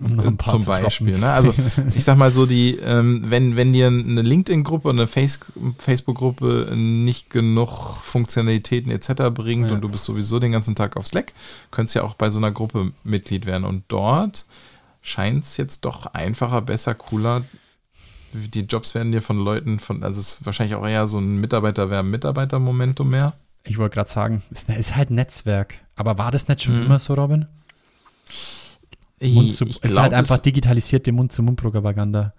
Um 0.00 0.16
noch 0.16 0.26
ein 0.26 0.36
paar 0.36 0.54
zum. 0.58 0.64
Beispiel. 0.64 1.18
Ne? 1.18 1.30
Also 1.30 1.52
ich 1.94 2.04
sag 2.04 2.16
mal 2.18 2.32
so, 2.32 2.46
die, 2.46 2.76
ähm, 2.82 3.22
wenn, 3.26 3.56
wenn 3.56 3.72
dir 3.72 3.86
eine 3.88 4.22
LinkedIn-Gruppe, 4.22 4.90
eine 4.90 5.06
Face 5.06 5.38
Facebook-Gruppe 5.78 6.72
nicht 6.76 7.30
genug 7.30 7.94
Funktionalitäten 8.02 8.90
etc. 8.90 9.30
bringt 9.32 9.68
Ja. 9.68 9.74
und 9.74 9.80
du 9.80 9.88
bist 9.88 10.04
sowieso 10.04 10.38
den 10.38 10.52
ganzen 10.52 10.74
Tag 10.74 10.96
auf 10.96 11.06
Slack, 11.06 11.32
könntest 11.70 11.94
ja 11.96 12.02
auch 12.02 12.14
bei 12.14 12.30
so 12.30 12.38
einer 12.38 12.50
Gruppe 12.50 12.92
Mitglied 13.04 13.46
werden. 13.46 13.64
Und 13.64 13.84
dort 13.88 14.46
scheint 15.02 15.44
es 15.44 15.56
jetzt 15.56 15.84
doch 15.84 16.06
einfacher, 16.06 16.62
besser, 16.62 16.94
cooler. 16.94 17.42
Die 18.32 18.60
Jobs 18.62 18.94
werden 18.94 19.12
dir 19.12 19.22
von 19.22 19.38
Leuten 19.38 19.78
von, 19.78 20.02
also 20.02 20.18
es 20.20 20.34
ist 20.40 20.46
wahrscheinlich 20.46 20.74
auch 20.76 20.86
eher 20.86 21.06
so 21.06 21.18
ein 21.18 21.40
Mitarbeiter-Mitarbeiter-Momentum 21.40 23.08
mehr. 23.08 23.34
Ich 23.64 23.78
wollte 23.78 23.94
gerade 23.94 24.10
sagen, 24.10 24.42
ist, 24.50 24.68
ist 24.68 24.96
halt 24.96 25.10
Netzwerk. 25.10 25.74
Aber 25.96 26.18
war 26.18 26.30
das 26.32 26.48
nicht 26.48 26.62
schon 26.64 26.78
Mhm. 26.80 26.86
immer 26.86 26.98
so, 26.98 27.14
Robin? 27.14 27.46
Zu, 29.20 29.64
Ich 29.66 29.78
es 29.82 29.90
ist 29.90 29.98
halt 29.98 30.12
einfach 30.12 30.38
digitalisierte 30.38 31.12
Mund-zu-Mund-Propaganda. 31.12 32.34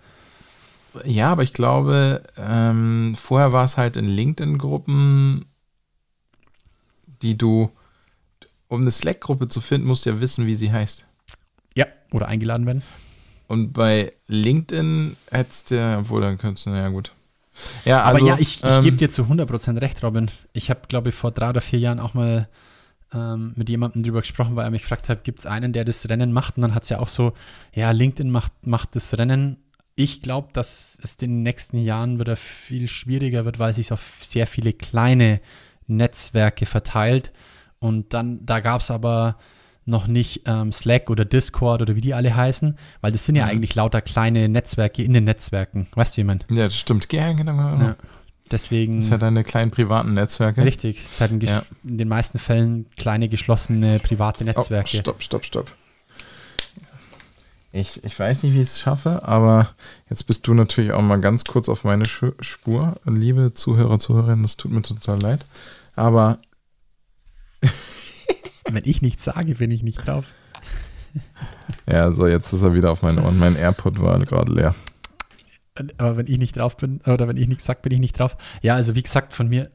Ja, 1.03 1.31
aber 1.31 1.43
ich 1.43 1.51
glaube, 1.53 2.23
ähm, 2.37 3.15
vorher 3.19 3.51
war 3.51 3.65
es 3.65 3.75
halt 3.77 3.97
in 3.97 4.05
LinkedIn-Gruppen, 4.05 5.45
die 7.21 7.37
du, 7.37 7.69
um 8.67 8.81
eine 8.81 8.91
Slack-Gruppe 8.91 9.47
zu 9.47 9.61
finden, 9.61 9.87
musst 9.87 10.05
du 10.05 10.11
ja 10.11 10.19
wissen, 10.21 10.45
wie 10.45 10.55
sie 10.55 10.71
heißt. 10.71 11.05
Ja. 11.75 11.85
Oder 12.11 12.27
eingeladen 12.27 12.65
werden. 12.65 12.81
Und 13.47 13.73
bei 13.73 14.13
LinkedIn 14.27 15.17
hättest 15.31 15.71
du, 15.71 15.75
ja- 15.75 15.99
obwohl 15.99 16.21
dann 16.21 16.37
könntest 16.37 16.65
du, 16.65 16.71
naja, 16.71 16.89
gut. 16.89 17.11
Ja, 17.85 18.01
Aber 18.01 18.15
also, 18.15 18.27
ja, 18.27 18.35
ich, 18.37 18.63
ich 18.63 18.69
ähm, 18.69 18.83
gebe 18.83 18.97
dir 18.97 19.09
zu 19.09 19.23
100% 19.23 19.79
recht, 19.81 20.03
Robin. 20.03 20.29
Ich 20.53 20.69
habe, 20.69 20.81
glaube 20.87 21.09
ich, 21.09 21.15
vor 21.15 21.31
drei 21.31 21.49
oder 21.49 21.61
vier 21.61 21.79
Jahren 21.79 21.99
auch 21.99 22.13
mal 22.13 22.47
ähm, 23.15 23.53
mit 23.55 23.69
jemandem 23.69 24.03
drüber 24.03 24.19
gesprochen, 24.21 24.55
weil 24.55 24.65
er 24.65 24.71
mich 24.71 24.81
gefragt 24.81 25.07
hat, 25.09 25.23
gibt 25.23 25.39
es 25.39 25.45
einen, 25.45 25.71
der 25.73 25.85
das 25.85 26.07
Rennen 26.09 26.31
macht? 26.33 26.57
Und 26.57 26.63
dann 26.63 26.75
hat 26.75 26.83
es 26.83 26.89
ja 26.89 26.99
auch 26.99 27.07
so, 27.07 27.33
ja, 27.73 27.91
LinkedIn 27.91 28.29
macht, 28.31 28.51
macht 28.67 28.95
das 28.95 29.17
Rennen. 29.17 29.57
Ich 29.95 30.21
glaube, 30.21 30.49
dass 30.51 30.97
es 31.01 31.13
in 31.15 31.31
den 31.31 31.43
nächsten 31.43 31.77
Jahren 31.77 32.19
wieder 32.19 32.35
viel 32.35 32.87
schwieriger 32.89 33.45
wird, 33.45 33.59
weil 33.59 33.73
sich 33.73 33.93
auf 33.93 34.19
sehr 34.23 34.45
viele 34.45 34.73
kleine 34.73 35.39
Netzwerke 35.87 36.65
verteilt. 36.65 37.31
Und 37.79 38.13
dann, 38.13 38.45
da 38.45 38.59
gab 38.59 38.81
es 38.81 38.91
aber 38.91 39.37
noch 39.87 40.07
nicht 40.07 40.41
ähm, 40.47 40.71
Slack 40.71 41.11
oder 41.11 41.25
Discord 41.25 41.83
oder 41.83 41.95
wie 41.95 42.01
die 42.01 42.15
alle 42.15 42.35
heißen, 42.35 42.75
weil 43.01 43.11
das 43.11 43.25
sind 43.25 43.35
ja 43.35 43.45
Mhm. 43.45 43.51
eigentlich 43.51 43.75
lauter 43.75 44.01
kleine 44.01 44.49
Netzwerke 44.49 45.03
in 45.03 45.13
den 45.13 45.25
Netzwerken. 45.25 45.87
Weißt 45.93 46.17
du, 46.17 46.21
jemand? 46.21 46.45
Ja, 46.49 46.65
das 46.65 46.75
stimmt. 46.75 47.11
Ja, 47.13 47.31
genau. 47.33 47.55
genau. 47.55 47.85
Ja. 47.85 47.95
Deswegen. 48.51 48.97
Das 48.97 49.05
ist 49.05 49.11
ja 49.11 49.17
deine 49.17 49.43
kleinen 49.43 49.71
privaten 49.71 50.13
Netzwerke. 50.13 50.63
Richtig, 50.63 51.03
es 51.11 51.19
hat 51.19 51.31
in, 51.31 51.41
Ja. 51.41 51.63
in 51.83 51.97
den 51.97 52.07
meisten 52.07 52.37
Fällen 52.39 52.85
kleine 52.95 53.27
geschlossene 53.29 53.99
private 53.99 54.43
Oh, 54.43 54.47
Netzwerke. 54.47 54.97
stopp, 54.97 55.21
stopp, 55.23 55.45
stopp. 55.45 55.71
Ich, 57.71 58.03
ich 58.05 58.17
weiß 58.17 58.43
nicht, 58.43 58.53
wie 58.53 58.61
ich 58.61 58.67
es 58.69 58.79
schaffe, 58.79 59.27
aber 59.27 59.69
jetzt 60.09 60.25
bist 60.27 60.47
du 60.47 60.53
natürlich 60.53 60.93
auch 60.93 61.01
mal 61.01 61.19
ganz 61.19 61.43
kurz 61.43 61.67
auf 61.67 61.83
meine 61.83 62.05
Sch 62.05 62.23
Spur. 62.39 62.93
Liebe 63.03 63.51
Zuhörer, 63.53 63.99
Zuhörerinnen, 63.99 64.43
das 64.43 64.55
tut 64.57 64.71
mir 64.71 64.81
total 64.81 65.19
leid. 65.19 65.45
Aber 65.95 66.37
Wenn 68.71 68.83
ich 68.85 69.01
nichts 69.01 69.23
sage, 69.23 69.55
bin 69.55 69.71
ich 69.71 69.83
nicht 69.83 70.05
drauf. 70.07 70.25
ja, 71.87 72.11
so 72.13 72.27
jetzt 72.27 72.51
ist 72.53 72.61
er 72.61 72.73
wieder 72.73 72.91
auf 72.91 73.01
meinen 73.01 73.19
Ohren. 73.19 73.37
Mein 73.39 73.55
AirPod 73.55 73.99
war 74.01 74.17
gerade 74.19 74.51
leer. 74.53 74.75
Aber 75.97 76.17
wenn 76.17 76.27
ich 76.27 76.37
nicht 76.37 76.55
drauf 76.57 76.77
bin, 76.77 77.01
oder 77.01 77.27
wenn 77.27 77.37
ich 77.37 77.47
nichts 77.47 77.65
sage, 77.65 77.79
bin 77.81 77.91
ich 77.91 77.99
nicht 77.99 78.17
drauf. 78.17 78.37
Ja, 78.61 78.75
also 78.75 78.95
wie 78.95 79.03
gesagt, 79.03 79.33
von 79.33 79.47
mir, 79.49 79.69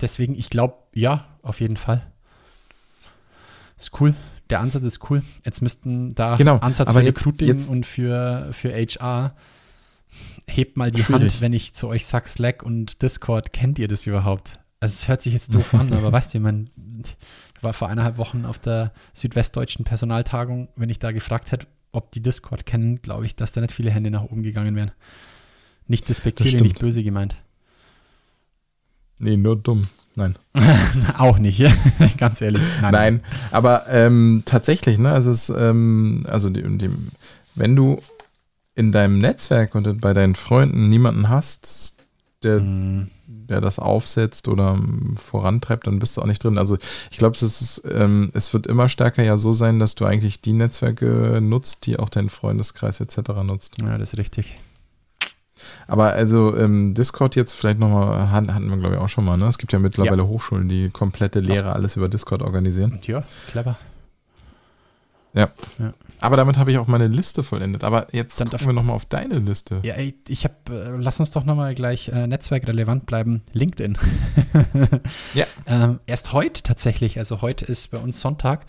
deswegen, 0.00 0.34
ich 0.34 0.50
glaube, 0.50 0.74
ja, 0.94 1.26
auf 1.42 1.60
jeden 1.60 1.76
Fall. 1.76 2.02
Ist 3.78 4.00
cool. 4.00 4.14
Der 4.50 4.60
Ansatz 4.60 4.84
ist 4.84 5.10
cool. 5.10 5.22
Jetzt 5.44 5.62
müssten 5.62 6.14
da 6.14 6.36
Genau, 6.36 6.56
Ansatz 6.58 6.88
aber 6.88 7.00
für 7.00 7.06
jetzt- 7.06 7.18
Recruiting 7.20 7.48
jetzt- 7.48 7.68
und 7.68 7.86
für, 7.86 8.48
für 8.52 8.72
HR. 8.72 9.34
Hebt 10.46 10.76
mal 10.76 10.90
die. 10.90 11.02
Hand, 11.04 11.40
wenn 11.40 11.52
ich 11.54 11.72
zu 11.72 11.88
euch 11.88 12.04
sage, 12.06 12.28
Slack 12.28 12.62
und 12.62 13.00
Discord, 13.00 13.52
kennt 13.52 13.78
ihr 13.78 13.88
das 13.88 14.06
überhaupt? 14.06 14.54
Also 14.78 14.92
es 14.94 15.08
hört 15.08 15.22
sich 15.22 15.32
jetzt 15.32 15.54
doof 15.54 15.72
an, 15.74 15.92
aber 15.92 16.12
weißt 16.12 16.34
du, 16.34 16.40
man, 16.40 16.68
ich 17.04 17.62
war 17.62 17.72
vor 17.72 17.88
eineinhalb 17.88 18.18
Wochen 18.18 18.44
auf 18.44 18.58
der 18.58 18.92
südwestdeutschen 19.14 19.84
Personaltagung, 19.84 20.68
wenn 20.76 20.90
ich 20.90 20.98
da 20.98 21.12
gefragt 21.12 21.50
hätte, 21.52 21.66
ob 21.92 22.10
die 22.10 22.22
Discord 22.22 22.66
kennen, 22.66 23.00
glaube 23.02 23.26
ich, 23.26 23.36
dass 23.36 23.52
da 23.52 23.60
nicht 23.60 23.72
viele 23.72 23.90
Hände 23.90 24.10
nach 24.10 24.22
oben 24.22 24.42
gegangen 24.42 24.74
wären. 24.74 24.90
Nicht 25.86 26.08
despektierlich, 26.08 26.60
nicht 26.60 26.78
böse 26.78 27.02
gemeint. 27.02 27.36
Nee, 29.18 29.36
nur 29.36 29.56
dumm. 29.56 29.88
Nein. 30.14 30.34
Auch 31.18 31.38
nicht, 31.38 31.62
ganz 32.18 32.40
ehrlich. 32.40 32.62
Nein, 32.80 33.22
aber 33.50 33.86
ähm, 33.88 34.42
tatsächlich, 34.44 34.98
ne, 34.98 35.12
also 35.12 35.30
es, 35.30 35.48
ähm, 35.48 36.24
also 36.28 36.50
die, 36.50 36.62
die, 36.78 36.90
wenn 37.54 37.76
du 37.76 38.00
in 38.74 38.92
deinem 38.92 39.20
Netzwerk 39.20 39.74
und 39.74 40.00
bei 40.00 40.12
deinen 40.12 40.34
Freunden 40.34 40.88
niemanden 40.88 41.28
hast, 41.28 41.96
der, 42.42 42.60
Mm, 42.60 43.08
der 43.48 43.60
das 43.60 43.78
aufsetzt 43.78 44.48
oder 44.48 44.74
ähm, 44.74 45.16
vorantreibt, 45.16 45.86
dann 45.86 45.98
bist 45.98 46.16
du 46.16 46.22
auch 46.22 46.26
nicht 46.26 46.42
drin. 46.42 46.58
Also 46.58 46.78
ich 47.10 47.18
glaube, 47.18 47.36
es 47.36 47.82
ähm, 47.90 48.30
es 48.34 48.52
wird 48.52 48.66
immer 48.66 48.88
stärker 48.88 49.22
ja 49.22 49.36
so 49.36 49.52
sein, 49.52 49.78
dass 49.78 49.94
du 49.94 50.04
eigentlich 50.04 50.40
die 50.40 50.52
Netzwerke 50.52 51.40
nutzt, 51.40 51.86
die 51.86 51.98
auch 51.98 52.08
dein 52.08 52.28
Freundeskreis 52.28 53.00
etc. 53.00 53.30
nutzt. 53.44 53.76
Ja, 53.82 53.98
das 53.98 54.12
ist 54.12 54.18
richtig. 54.18 54.58
Aber 55.86 56.12
also 56.12 56.56
ähm, 56.56 56.94
Discord 56.94 57.36
jetzt 57.36 57.54
vielleicht 57.54 57.78
nochmal, 57.78 58.30
hatten 58.30 58.68
wir 58.68 58.76
glaube 58.78 58.96
ich 58.96 59.00
auch 59.00 59.08
schon 59.08 59.24
mal, 59.24 59.36
ne? 59.36 59.46
Es 59.46 59.58
gibt 59.58 59.72
ja 59.72 59.78
mittlerweile 59.78 60.26
Hochschulen, 60.26 60.68
die 60.68 60.90
komplette 60.90 61.40
Lehre 61.40 61.72
alles 61.72 61.96
über 61.96 62.08
Discord 62.08 62.42
organisieren. 62.42 62.92
Und 62.92 63.06
ja, 63.06 63.22
clever. 63.50 63.76
Ja. 65.34 65.50
Ja. 65.78 65.94
Aber 66.20 66.36
damit 66.36 66.56
habe 66.56 66.70
ich 66.70 66.78
auch 66.78 66.86
meine 66.86 67.08
Liste 67.08 67.42
vollendet. 67.42 67.84
Aber 67.84 68.06
jetzt 68.12 68.40
Dann 68.40 68.50
gucken 68.50 68.66
wir 68.66 68.72
nochmal 68.72 68.94
auf 68.94 69.06
deine 69.06 69.38
Liste. 69.38 69.80
Ja, 69.82 69.94
ey, 69.94 70.14
ich 70.28 70.44
habe, 70.44 70.54
äh, 70.70 70.96
lass 70.96 71.18
uns 71.18 71.32
doch 71.32 71.44
nochmal 71.44 71.74
gleich 71.74 72.08
äh, 72.08 72.26
netzwerkrelevant 72.26 73.06
bleiben. 73.06 73.42
LinkedIn. 73.52 73.98
Ja. 75.34 75.46
ähm, 75.66 76.00
erst 76.06 76.32
heute 76.32 76.62
tatsächlich, 76.62 77.18
also 77.18 77.42
heute 77.42 77.64
ist 77.64 77.90
bei 77.90 77.98
uns 77.98 78.20
Sonntag, 78.20 78.66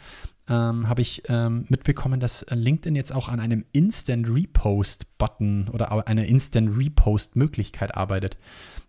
ähm, 0.50 0.90
habe 0.90 1.02
ich 1.02 1.24
ähm, 1.30 1.66
mitbekommen, 1.70 2.20
dass 2.20 2.44
äh, 2.44 2.56
LinkedIn 2.56 2.96
jetzt 2.96 3.16
auch 3.16 3.30
an 3.30 3.40
einem 3.40 3.64
Instant 3.72 4.28
Repost 4.30 5.18
Button 5.18 5.70
oder 5.72 6.08
einer 6.08 6.26
Instant 6.26 6.78
Repost 6.78 7.36
Möglichkeit 7.38 7.96
arbeitet. 7.96 8.38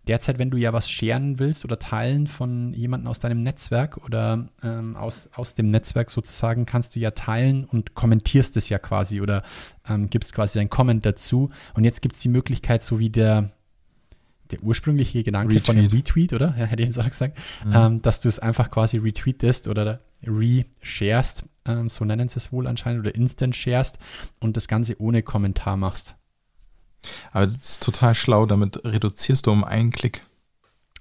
Derzeit, 0.07 0.37
wenn 0.37 0.51
du 0.51 0.57
ja 0.57 0.73
was 0.73 0.89
scheren 0.89 1.39
willst 1.39 1.63
oder 1.63 1.79
teilen 1.79 2.27
von 2.27 2.73
jemandem 2.73 3.07
aus 3.07 3.19
deinem 3.19 3.41
Netzwerk 3.41 3.97
oder 4.03 4.49
ähm, 4.61 4.97
aus, 4.97 5.29
aus 5.33 5.55
dem 5.55 5.71
Netzwerk 5.71 6.11
sozusagen, 6.11 6.65
kannst 6.65 6.95
du 6.95 6.99
ja 6.99 7.11
teilen 7.11 7.63
und 7.63 7.95
kommentierst 7.95 8.57
es 8.57 8.67
ja 8.69 8.77
quasi 8.77 9.21
oder 9.21 9.43
ähm, 9.87 10.09
gibst 10.09 10.33
quasi 10.33 10.59
deinen 10.59 10.69
Comment 10.69 11.05
dazu. 11.05 11.49
Und 11.73 11.85
jetzt 11.85 12.01
gibt 12.01 12.15
es 12.15 12.21
die 12.21 12.29
Möglichkeit, 12.29 12.83
so 12.83 12.99
wie 12.99 13.09
der, 13.09 13.51
der 14.51 14.61
ursprüngliche 14.61 15.23
Gedanke 15.23 15.59
von 15.59 15.75
dem 15.75 15.85
Retweet. 15.85 16.09
Retweet, 16.09 16.33
oder? 16.33 16.55
Ja, 16.57 16.65
hätte 16.65 16.83
ich 16.83 16.89
jetzt 16.89 16.99
auch 16.99 17.09
gesagt, 17.09 17.37
ähm, 17.71 18.01
dass 18.01 18.19
du 18.19 18.27
es 18.27 18.39
einfach 18.39 18.69
quasi 18.71 18.97
retweetest 18.97 19.67
oder 19.67 20.01
resharest, 20.23 21.45
ähm, 21.65 21.89
so 21.89 22.05
nennen 22.05 22.27
sie 22.27 22.37
es 22.37 22.51
wohl 22.51 22.67
anscheinend, 22.67 23.01
oder 23.01 23.15
instant 23.15 23.55
sharest 23.55 23.97
und 24.39 24.57
das 24.57 24.67
Ganze 24.67 24.99
ohne 24.99 25.23
Kommentar 25.23 25.77
machst. 25.77 26.15
Aber 27.31 27.45
das 27.45 27.55
ist 27.55 27.83
total 27.83 28.15
schlau, 28.15 28.45
damit 28.45 28.83
reduzierst 28.83 29.45
du 29.47 29.51
um 29.51 29.63
einen 29.63 29.91
Klick. 29.91 30.21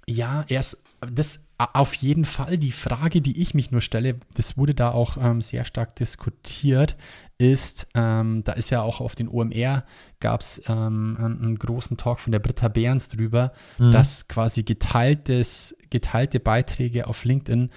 Ja, 0.07 0.45
erst 0.49 0.82
das 1.01 1.40
auf 1.59 1.94
jeden 1.94 2.24
Fall 2.24 2.59
die 2.59 2.72
Frage, 2.72 3.20
die 3.20 3.40
ich 3.40 3.55
mich 3.55 3.70
nur 3.70 3.80
stelle, 3.80 4.16
das 4.34 4.59
wurde 4.59 4.74
da 4.74 4.90
auch 4.90 5.16
ähm, 5.16 5.40
sehr 5.40 5.64
stark 5.64 5.94
diskutiert, 5.96 6.96
ist, 7.38 7.86
ähm, 7.94 8.42
da 8.44 8.52
ist 8.52 8.70
ja 8.70 8.82
auch 8.82 9.00
auf 9.00 9.14
den 9.14 9.28
OMR 9.28 9.84
gab 10.20 10.40
es 10.40 10.62
ähm, 10.66 11.16
einen, 11.18 11.59
großen 11.59 11.96
Talk 11.96 12.20
von 12.20 12.32
der 12.32 12.38
Britta 12.38 12.68
Behrens 12.68 13.09
drüber, 13.09 13.52
dass 13.78 14.28
quasi 14.28 14.62
geteiltes, 14.62 15.76
geteilte 15.90 16.40
Beiträge 16.40 17.07
auf 17.07 17.24
LinkedIn, 17.24 17.70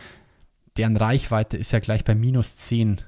deren 0.78 0.98
Reichweite 0.98 1.58
ist 1.58 1.72
ja 1.72 1.80
gleich 1.80 2.04
bei 2.04 2.16
minus 2.16 2.56
10. 2.56 3.02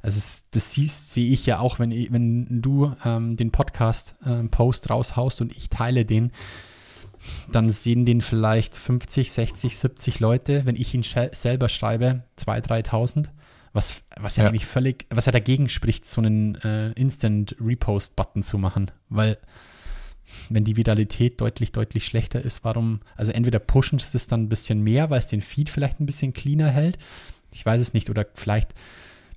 Also 0.00 0.42
das 0.50 0.72
siehst, 0.72 1.12
sehe 1.12 1.30
ich 1.30 1.46
ja 1.46 1.60
auch, 1.60 1.78
wenn, 1.78 1.92
wenn 2.12 2.60
du 2.60 2.94
ähm, 3.04 3.36
den 3.36 3.52
Podcast-Post 3.52 4.90
raushaust 4.90 5.40
und 5.40 5.56
ich 5.56 5.70
teile 5.70 6.04
den, 6.04 6.32
dann 7.50 7.70
sehen 7.70 8.04
den 8.04 8.20
vielleicht 8.20 8.76
50, 8.76 9.32
60, 9.32 9.76
70 9.76 10.20
Leute. 10.20 10.66
Wenn 10.66 10.76
ich 10.76 10.92
ihn 10.94 11.02
selber 11.02 11.68
schreibe, 11.68 12.24
2.000, 12.38 12.66
3.000. 12.86 13.26
Was, 13.74 14.02
was 14.20 14.36
ja, 14.36 14.42
Ja. 14.44 14.48
eigentlich 14.50 14.66
völlig, 14.66 15.06
was 15.08 15.26
ja 15.26 15.32
dagegen 15.32 15.68
spricht, 15.68 16.04
so 16.04 16.20
einen 16.20 16.56
äh, 16.56 16.90
Instant 16.92 17.56
Repost-Button 17.58 18.42
zu 18.42 18.58
machen. 18.58 18.90
Weil, 19.08 19.38
wenn 20.50 20.64
die 20.64 20.76
Viralität 20.76 21.40
deutlich, 21.40 21.72
deutlich 21.72 22.04
schlechter 22.04 22.42
ist, 22.42 22.64
warum, 22.64 23.00
also 23.16 23.32
entweder 23.32 23.58
pushen 23.60 23.98
sie 23.98 24.16
es 24.16 24.26
dann 24.26 24.42
ein 24.42 24.48
bisschen 24.50 24.82
mehr, 24.82 25.08
weil 25.10 25.18
es 25.20 25.26
den 25.26 25.40
Feed 25.40 25.70
vielleicht 25.70 26.00
ein 26.00 26.06
bisschen 26.06 26.32
cleaner 26.34 26.68
hält. 26.70 26.98
Ich 27.52 27.64
weiß 27.64 27.80
es 27.80 27.94
nicht. 27.94 28.10
Oder 28.10 28.26
vielleicht 28.34 28.74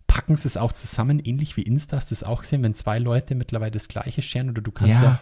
packen 0.07 0.35
sie 0.35 0.47
es 0.47 0.57
auch 0.57 0.73
zusammen, 0.73 1.19
ähnlich 1.23 1.55
wie 1.55 1.61
Insta. 1.61 1.97
Hast 1.97 2.11
du 2.11 2.15
es 2.15 2.23
auch 2.23 2.41
gesehen, 2.41 2.61
wenn 2.63 2.73
zwei 2.73 2.99
Leute 2.99 3.35
mittlerweile 3.35 3.71
das 3.71 3.87
gleiche 3.87 4.21
scheren 4.21 4.49
oder 4.49 4.61
du 4.61 4.71
kannst 4.71 4.93
ja, 4.93 5.01
Ja. 5.03 5.19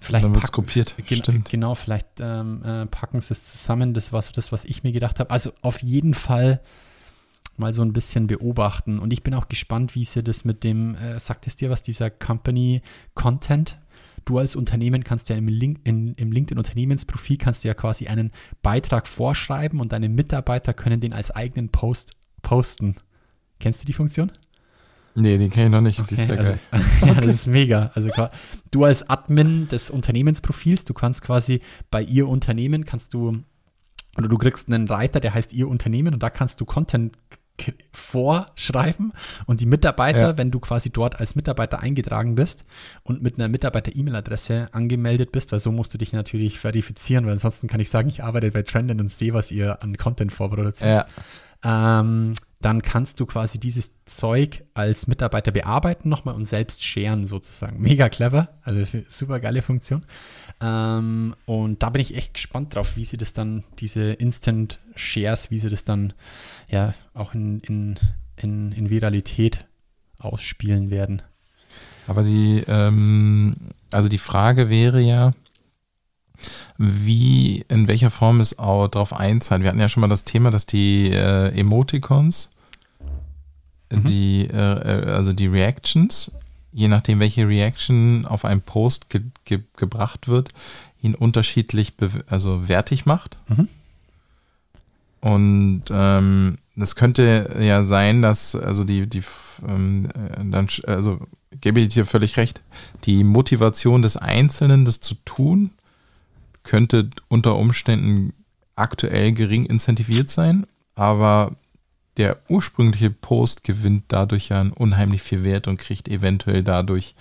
Vielleicht 0.00 0.24
Dann 0.24 0.34
wird 0.34 0.44
es 0.44 0.52
kopiert. 0.52 0.96
Gen 1.06 1.18
Stimmt. 1.18 1.50
Genau, 1.50 1.74
vielleicht 1.74 2.06
ähm, 2.20 2.62
äh, 2.64 2.86
packen 2.86 3.20
sie 3.20 3.32
es 3.32 3.44
zusammen. 3.44 3.94
Das 3.94 4.12
war 4.12 4.22
so 4.22 4.32
das, 4.32 4.52
was 4.52 4.64
ich 4.64 4.82
mir 4.82 4.92
gedacht 4.92 5.20
habe. 5.20 5.30
Also 5.30 5.52
auf 5.62 5.82
jeden 5.82 6.14
Fall 6.14 6.60
mal 7.56 7.72
so 7.72 7.82
ein 7.82 7.92
bisschen 7.92 8.26
beobachten. 8.26 8.98
Und 8.98 9.12
ich 9.12 9.22
bin 9.22 9.34
auch 9.34 9.48
gespannt, 9.48 9.94
wie 9.94 10.04
sie 10.04 10.22
das 10.22 10.44
mit 10.44 10.64
dem, 10.64 10.96
äh, 10.96 11.20
sagt 11.20 11.46
es 11.46 11.56
dir 11.56 11.70
was, 11.70 11.82
dieser 11.82 12.10
Company 12.10 12.82
Content? 13.14 13.78
Du 14.24 14.38
als 14.38 14.56
Unternehmen 14.56 15.04
kannst 15.04 15.28
ja 15.28 15.36
im, 15.36 15.48
Link, 15.48 15.80
in, 15.84 16.14
im 16.14 16.32
LinkedIn-Unternehmensprofil 16.32 17.36
kannst 17.38 17.64
du 17.64 17.68
ja 17.68 17.74
quasi 17.74 18.06
einen 18.06 18.32
Beitrag 18.62 19.06
vorschreiben 19.06 19.80
und 19.80 19.92
deine 19.92 20.08
Mitarbeiter 20.08 20.74
können 20.74 21.00
den 21.00 21.12
als 21.12 21.30
eigenen 21.30 21.70
Post 21.70 22.12
posten. 22.42 22.96
Kennst 23.58 23.82
du 23.82 23.86
die 23.86 23.92
Funktion? 23.92 24.32
Nee, 25.14 25.38
die 25.38 25.48
kenne 25.48 25.66
ich 25.66 25.72
noch 25.72 25.80
nicht. 25.80 26.10
Die 26.10 26.14
ist 26.14 26.30
Okay, 26.30 26.34
ja 26.34 26.38
also, 26.38 26.54
ja, 27.06 27.14
das 27.14 27.34
ist 27.34 27.46
mega. 27.48 27.90
Also 27.94 28.10
du 28.70 28.84
als 28.84 29.08
Admin 29.10 29.68
des 29.68 29.90
Unternehmensprofils, 29.90 30.84
du 30.84 30.94
kannst 30.94 31.22
quasi 31.22 31.60
bei 31.90 32.02
ihr 32.02 32.28
Unternehmen 32.28 32.84
kannst 32.84 33.14
du 33.14 33.42
oder 34.16 34.28
du 34.28 34.38
kriegst 34.38 34.68
einen 34.72 34.88
Reiter, 34.88 35.20
der 35.20 35.34
heißt 35.34 35.52
ihr 35.52 35.68
Unternehmen 35.68 36.14
und 36.14 36.22
da 36.22 36.30
kannst 36.30 36.60
du 36.60 36.64
Content 36.64 37.16
vorschreiben 37.92 39.12
und 39.46 39.60
die 39.60 39.66
Mitarbeiter, 39.66 40.18
Ja. 40.30 40.38
wenn 40.38 40.50
du 40.50 40.60
quasi 40.60 40.90
dort 40.90 41.20
als 41.20 41.34
Mitarbeiter 41.34 41.80
eingetragen 41.80 42.34
bist 42.34 42.62
und 43.02 43.22
mit 43.22 43.38
einer 43.38 43.48
Mitarbeiter-E-Mail-Adresse 43.48 44.68
angemeldet 44.72 45.30
bist, 45.32 45.52
weil 45.52 45.60
so 45.60 45.70
musst 45.70 45.92
du 45.92 45.98
dich 45.98 46.12
natürlich 46.12 46.58
verifizieren, 46.58 47.26
weil 47.26 47.32
ansonsten 47.32 47.66
kann 47.68 47.80
ich 47.80 47.90
sagen, 47.90 48.08
ich 48.08 48.22
arbeite 48.24 48.50
bei 48.50 48.62
Trendon 48.62 49.00
und 49.00 49.10
sehe, 49.10 49.34
was 49.34 49.50
ihr 49.50 49.82
an 49.82 49.96
Content 49.96 50.32
vorproduziert 50.32 51.06
Ja. 51.64 52.00
ähm, 52.00 52.32
dann 52.60 52.82
kannst 52.82 53.20
du 53.20 53.26
quasi 53.26 53.58
dieses 53.58 53.92
Zeug 54.04 54.64
als 54.74 55.06
Mitarbeiter 55.06 55.50
bearbeiten 55.50 56.10
nochmal 56.10 56.34
und 56.34 56.46
selbst 56.46 56.84
scheren 56.84 57.24
sozusagen. 57.24 57.80
Mega 57.80 58.10
clever, 58.10 58.50
also 58.62 58.84
super 59.08 59.40
geile 59.40 59.62
Funktion. 59.62 60.04
Ähm, 60.60 61.34
und 61.46 61.82
da 61.82 61.88
bin 61.88 62.02
ich 62.02 62.14
echt 62.14 62.34
gespannt 62.34 62.74
drauf, 62.74 62.96
wie 62.96 63.04
sie 63.04 63.16
das 63.16 63.32
dann, 63.32 63.64
diese 63.78 64.12
Instant 64.12 64.78
Shares, 64.94 65.50
wie 65.50 65.58
sie 65.58 65.70
das 65.70 65.84
dann 65.84 66.12
ja 66.68 66.92
auch 67.14 67.32
in, 67.32 67.60
in, 67.60 67.98
in, 68.36 68.72
in 68.72 68.90
Viralität 68.90 69.66
ausspielen 70.18 70.90
werden. 70.90 71.22
Aber 72.06 72.22
die, 72.24 72.62
ähm, 72.66 73.56
also 73.90 74.10
die 74.10 74.18
Frage 74.18 74.68
wäre 74.68 75.00
ja, 75.00 75.30
wie, 76.78 77.64
in 77.68 77.88
welcher 77.88 78.10
Form 78.10 78.40
es 78.40 78.58
auch 78.58 78.88
darauf 78.88 79.12
einzahlt. 79.12 79.62
Wir 79.62 79.68
hatten 79.68 79.80
ja 79.80 79.88
schon 79.88 80.00
mal 80.00 80.08
das 80.08 80.24
Thema, 80.24 80.50
dass 80.50 80.66
die 80.66 81.10
äh, 81.10 81.48
Emoticons, 81.58 82.50
Mhm. 83.90 84.04
die, 84.04 84.48
äh, 84.48 84.56
äh, 84.56 85.10
also 85.10 85.32
die 85.32 85.48
Reactions, 85.48 86.30
je 86.72 86.88
nachdem, 86.88 87.18
welche 87.20 87.48
Reaction 87.48 88.24
auf 88.24 88.44
einen 88.44 88.60
Post 88.60 89.10
ge 89.10 89.22
ge 89.44 89.60
gebracht 89.76 90.28
wird, 90.28 90.50
ihn 91.02 91.14
unterschiedlich 91.14 91.94
also 92.28 92.68
wertig 92.68 93.06
macht. 93.06 93.38
Mhm. 93.48 93.68
Und 95.20 95.82
ähm, 95.90 96.58
es 96.76 96.94
könnte 96.94 97.56
ja 97.60 97.82
sein, 97.82 98.22
dass 98.22 98.54
also 98.54 98.84
die, 98.84 99.06
die 99.06 99.22
ähm, 99.66 100.06
äh, 100.06 100.44
dann, 100.50 100.68
also 100.86 101.18
gebe 101.60 101.80
ich 101.80 101.88
dir 101.88 102.06
völlig 102.06 102.36
recht, 102.36 102.62
die 103.04 103.24
Motivation 103.24 104.02
des 104.02 104.16
Einzelnen, 104.16 104.84
das 104.84 105.00
zu 105.00 105.16
tun, 105.24 105.70
könnte 106.62 107.10
unter 107.28 107.56
Umständen 107.56 108.32
aktuell 108.76 109.32
gering 109.32 109.66
incentiviert 109.66 110.28
sein, 110.28 110.66
aber 110.94 111.54
der 112.16 112.38
ursprüngliche 112.48 113.10
Post 113.10 113.64
gewinnt 113.64 114.04
dadurch 114.08 114.48
ja 114.50 114.60
unheimlich 114.74 115.22
viel 115.22 115.42
Wert 115.44 115.68
und 115.68 115.78
kriegt 115.78 116.08
eventuell 116.08 116.62
dadurch 116.62 117.14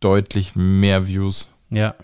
deutlich 0.00 0.54
mehr 0.54 1.06
Views. 1.06 1.52
Ja, 1.70 1.94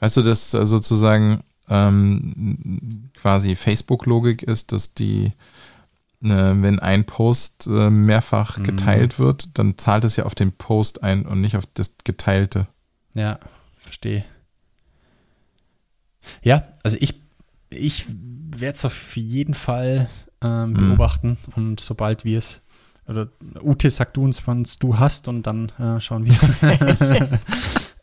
Weißt 0.00 0.16
du, 0.16 0.22
dass 0.22 0.50
sozusagen 0.50 1.44
ähm, 1.68 3.10
quasi 3.14 3.54
Facebook-Logik 3.54 4.42
ist, 4.42 4.72
dass 4.72 4.94
die, 4.94 5.26
äh, 6.22 6.28
wenn 6.28 6.80
ein 6.80 7.04
Post 7.04 7.68
äh, 7.68 7.88
mehrfach 7.88 8.58
Mhm. 8.58 8.64
geteilt 8.64 9.18
wird, 9.20 9.56
dann 9.58 9.78
zahlt 9.78 10.02
es 10.04 10.16
ja 10.16 10.24
auf 10.24 10.34
den 10.34 10.50
Post 10.50 11.04
ein 11.04 11.24
und 11.24 11.40
nicht 11.40 11.56
auf 11.56 11.66
das 11.74 11.94
Geteilte. 12.04 12.66
ja, 13.14 13.38
verstehe. 13.78 14.24
Ja, 16.42 16.64
also 16.82 16.96
ich, 17.00 17.14
ich 17.70 18.06
werde 18.08 18.76
es 18.76 18.84
auf 18.84 19.16
jeden 19.16 19.54
Fall 19.54 20.08
ähm, 20.40 20.72
Mhm. 20.72 20.76
beobachten 20.88 21.38
und 21.56 21.80
sobald 21.80 22.24
wir 22.24 22.38
es, 22.38 22.62
oder 23.06 23.28
Ute, 23.62 23.90
sag 23.90 24.14
du 24.14 24.24
uns, 24.24 24.46
wann 24.46 24.66
du 24.80 24.98
hast 24.98 25.28
und 25.28 25.46
dann 25.46 25.70
äh, 25.78 26.00
schauen 26.00 26.24
wir, 26.26 26.34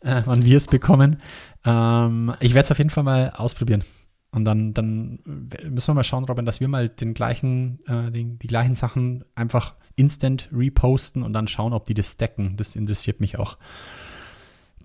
äh, 0.02 0.22
wann 0.24 0.44
wir 0.44 0.56
es 0.56 0.66
bekommen. 0.66 1.20
Ähm, 1.64 2.34
ich 2.40 2.54
werde 2.54 2.64
es 2.64 2.70
auf 2.70 2.78
jeden 2.78 2.90
Fall 2.90 3.04
mal 3.04 3.30
ausprobieren. 3.36 3.84
Und 4.32 4.44
dann, 4.44 4.74
dann 4.74 5.18
müssen 5.24 5.88
wir 5.88 5.94
mal 5.94 6.04
schauen, 6.04 6.24
Robin, 6.24 6.44
dass 6.46 6.60
wir 6.60 6.68
mal 6.68 6.88
den 6.88 7.14
gleichen, 7.14 7.80
äh, 7.86 8.12
den, 8.12 8.38
die 8.38 8.46
gleichen 8.46 8.74
Sachen 8.74 9.24
einfach 9.34 9.74
instant 9.96 10.48
reposten 10.52 11.22
und 11.24 11.32
dann 11.32 11.48
schauen, 11.48 11.72
ob 11.72 11.84
die 11.86 11.94
das 11.94 12.12
stacken. 12.12 12.56
Das 12.56 12.76
interessiert 12.76 13.20
mich 13.20 13.38
auch. 13.38 13.58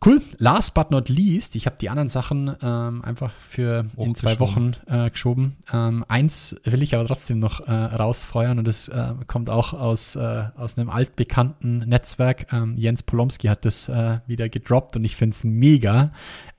Cool. 0.06 0.22
Last 0.38 0.76
but 0.76 0.92
not 0.92 1.10
least, 1.10 1.56
ich 1.56 1.66
habe 1.66 1.78
die 1.82 1.90
anderen 1.90 2.10
Sachen 2.10 2.56
ähm, 2.62 3.02
einfach 3.04 3.32
für 3.50 3.86
in 3.98 4.14
zwei 4.14 4.40
Wochen 4.40 4.74
äh, 4.86 5.10
geschoben. 5.10 5.56
Ähm, 5.74 6.06
eins 6.08 6.56
will 6.64 6.84
ich 6.84 6.94
aber 6.94 7.06
trotzdem 7.08 7.40
noch 7.40 7.62
äh, 7.62 7.72
rausfeuern 7.72 8.60
und 8.60 8.68
das 8.68 8.88
äh, 8.88 9.14
kommt 9.26 9.50
auch 9.50 9.74
aus, 9.74 10.16
äh, 10.16 10.44
aus 10.56 10.78
einem 10.78 10.92
altbekannten 10.92 11.80
Netzwerk. 11.80 12.54
Ähm, 12.54 12.76
Jens 12.78 13.02
Polomski 13.02 13.48
hat 13.48 13.66
das 13.66 13.90
äh, 13.90 14.20
wieder 14.28 14.48
gedroppt 14.48 14.96
und 14.96 15.06
ich 15.06 15.16
finde 15.16 15.34
es 15.34 15.44
mega. 15.44 16.12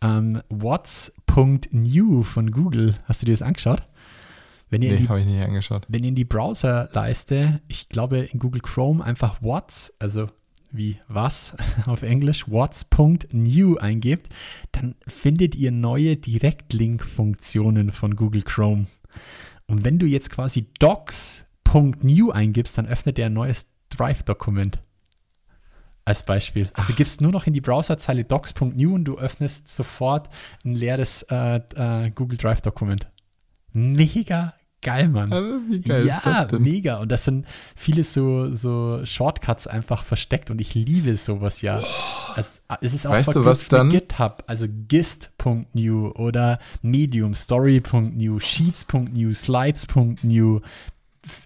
Ähm, 0.02 0.42
What's.new 0.48 2.24
von 2.24 2.50
Google. 2.50 2.96
Hast 3.04 3.22
du 3.22 3.26
dir 3.26 3.32
das 3.32 3.42
angeschaut? 3.42 3.84
Wenn 4.70 4.82
ihr 4.82 4.90
Nee, 4.90 4.98
die 4.98 5.08
habe 5.08 5.20
ich 5.20 5.26
nicht 5.26 5.44
angeschaut. 5.44 5.86
wenn 5.88 6.02
ihr 6.02 6.08
in 6.08 6.16
die 6.16 6.24
Browserleiste, 6.24 7.60
ich 7.68 7.88
glaube 7.88 8.18
in 8.18 8.40
Google 8.40 8.60
Chrome 8.60 9.04
einfach 9.04 9.40
What's, 9.40 9.94
also 10.00 10.26
wie 10.76 10.98
was 11.08 11.56
auf 11.86 12.02
Englisch, 12.02 12.48
What's.new 12.48 13.76
eingebt, 13.76 14.28
dann 14.72 14.94
findet 15.06 15.54
ihr 15.54 15.70
neue 15.70 16.16
Direktlink-Funktionen 16.16 17.92
von 17.92 18.16
Google 18.16 18.42
Chrome. 18.42 18.86
Und 19.66 19.84
wenn 19.84 19.98
du 19.98 20.06
jetzt 20.06 20.30
quasi 20.30 20.66
docs.new 20.78 22.30
eingibst, 22.30 22.78
dann 22.78 22.86
öffnet 22.86 23.18
er 23.18 23.26
ein 23.26 23.32
neues 23.32 23.68
Drive-Dokument. 23.90 24.78
Als 26.04 26.24
Beispiel. 26.24 26.70
Also 26.72 26.92
du 26.92 26.96
gibst 26.96 27.20
nur 27.20 27.32
noch 27.32 27.48
in 27.48 27.52
die 27.52 27.60
Browserzeile 27.60 28.24
docs.new 28.24 28.94
und 28.94 29.04
du 29.06 29.18
öffnest 29.18 29.66
sofort 29.68 30.28
ein 30.64 30.74
leeres 30.74 31.22
äh, 31.30 31.56
äh, 31.74 32.10
Google 32.10 32.38
Drive-Dokument. 32.38 33.08
Mega 33.72 34.54
geil, 34.82 35.08
Mann. 35.08 35.30
wie 35.70 35.82
ja, 35.86 36.46
mega. 36.58 36.98
Und 36.98 37.10
das 37.10 37.24
sind 37.24 37.46
viele 37.74 38.04
so, 38.04 38.52
so 38.54 39.00
Shortcuts 39.04 39.66
einfach 39.66 40.04
versteckt 40.04 40.50
und 40.50 40.60
ich 40.60 40.74
liebe 40.74 41.14
sowas 41.16 41.62
ja. 41.62 41.80
Es, 42.36 42.62
es 42.80 42.94
ist 42.94 43.06
auch 43.06 43.10
Weißt 43.12 43.34
du, 43.34 43.44
was 43.44 43.68
dann- 43.68 43.90
GitHub, 43.90 44.44
also 44.46 44.66
gist.new 44.68 46.08
oder 46.10 46.58
Medium, 46.82 47.34
Story.new, 47.34 48.38
Sheets.new, 48.38 49.32
Slides.new 49.32 50.60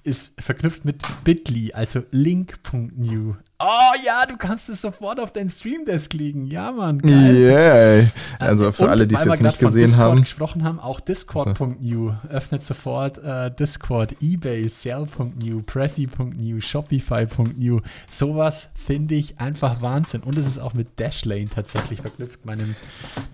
ist 0.02 0.32
verknüpft 0.40 0.84
mit 0.84 1.02
Bitly, 1.24 1.72
also 1.72 2.02
Link.new. 2.10 3.34
Oh 3.62 3.92
ja, 4.06 4.24
du 4.24 4.38
kannst 4.38 4.70
es 4.70 4.80
sofort 4.80 5.20
auf 5.20 5.32
deinen 5.34 5.50
Streamdesk 5.50 6.14
legen. 6.14 6.46
Ja, 6.46 6.72
Mann. 6.72 6.98
Geil. 6.98 7.36
Yeah. 7.36 8.10
Also 8.38 8.72
für 8.72 8.84
Und 8.84 8.88
alle, 8.88 9.06
die 9.06 9.14
es 9.14 9.24
jetzt 9.26 9.42
nicht 9.42 9.58
gesehen 9.58 9.88
Discord 9.88 10.06
haben. 10.08 10.20
gesprochen 10.22 10.64
haben, 10.64 10.80
auch 10.80 10.98
Discord.new 10.98 12.14
öffnet 12.30 12.62
sofort 12.62 13.18
äh, 13.18 13.50
Discord, 13.54 14.16
eBay, 14.22 14.66
Sell.new, 14.66 15.60
Pressy.new, 15.62 16.60
Shopify.new. 16.62 17.80
Sowas 18.08 18.70
finde 18.74 19.14
ich 19.16 19.38
einfach 19.40 19.82
Wahnsinn. 19.82 20.22
Und 20.22 20.38
es 20.38 20.46
ist 20.46 20.58
auch 20.58 20.72
mit 20.72 20.98
Dashlane 20.98 21.50
tatsächlich 21.50 22.00
verknüpft, 22.00 22.46
meinem 22.46 22.74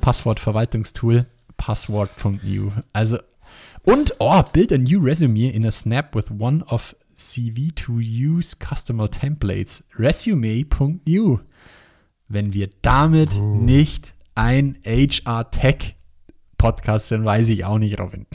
Passwortverwaltungstool, 0.01 1.26
Passwort.new. 1.57 2.72
Also, 2.92 3.18
und, 3.87 4.12
oh, 4.18 4.43
build 4.53 4.72
a 4.72 4.78
new 4.78 5.01
resume 5.01 5.51
in 5.51 5.64
a 5.64 5.70
snap 5.70 6.14
with 6.14 6.26
one 6.39 6.62
of 6.68 6.95
CV 7.16 7.74
to 7.74 7.95
use 7.99 8.55
customer 8.59 9.09
templates. 9.11 9.82
Resume.new 9.99 11.39
wenn 12.28 12.53
wir 12.53 12.68
damit 12.82 13.37
nicht 13.41 14.12
ein 14.34 14.78
HR-Tech-Podcast 14.84 17.09
sind, 17.09 17.24
weiß 17.24 17.49
ich 17.51 17.64
auch 17.64 17.78
nicht, 17.78 17.99
Robin. 18.01 18.26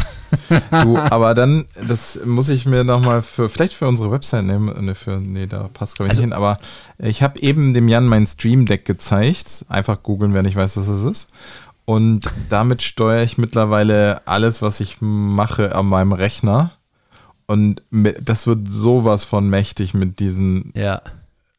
Du, 0.83 0.97
aber 0.97 1.33
dann, 1.33 1.65
das 1.87 2.19
muss 2.25 2.49
ich 2.49 2.65
mir 2.65 2.83
nochmal 2.83 3.21
für, 3.21 3.47
vielleicht 3.49 3.73
für 3.73 3.87
unsere 3.87 4.11
Website 4.11 4.45
nehmen. 4.45 4.85
Ne, 4.85 4.95
für, 4.95 5.19
nee, 5.19 5.47
da 5.47 5.69
passt 5.73 5.95
glaube 5.97 6.07
ich 6.07 6.11
Also- 6.11 6.21
nicht 6.21 6.29
hin. 6.29 6.33
Aber 6.33 6.57
ich 6.99 7.21
habe 7.21 7.39
eben 7.41 7.73
dem 7.73 7.87
Jan 7.89 8.07
mein 8.07 8.25
Stream 8.27 8.65
Deck 8.65 8.85
gezeigt. 8.85 9.65
Einfach 9.69 10.01
googeln, 10.03 10.33
wer 10.33 10.43
nicht 10.43 10.55
weiß, 10.55 10.77
was 10.77 10.87
es 10.87 11.03
ist. 11.03 11.29
Und 11.91 12.31
damit 12.49 12.81
steuere 12.81 13.23
ich 13.23 13.37
mittlerweile 13.37 14.25
alles, 14.27 14.61
was 14.61 14.79
ich 14.79 14.97
mache, 15.01 15.75
an 15.75 15.87
meinem 15.87 16.13
Rechner. 16.13 16.71
Und 17.47 17.83
das 18.21 18.47
wird 18.47 18.67
sowas 18.69 19.25
von 19.25 19.49
mächtig 19.49 19.93
mit 19.93 20.19
diesen 20.19 20.71
Ja. 20.75 21.01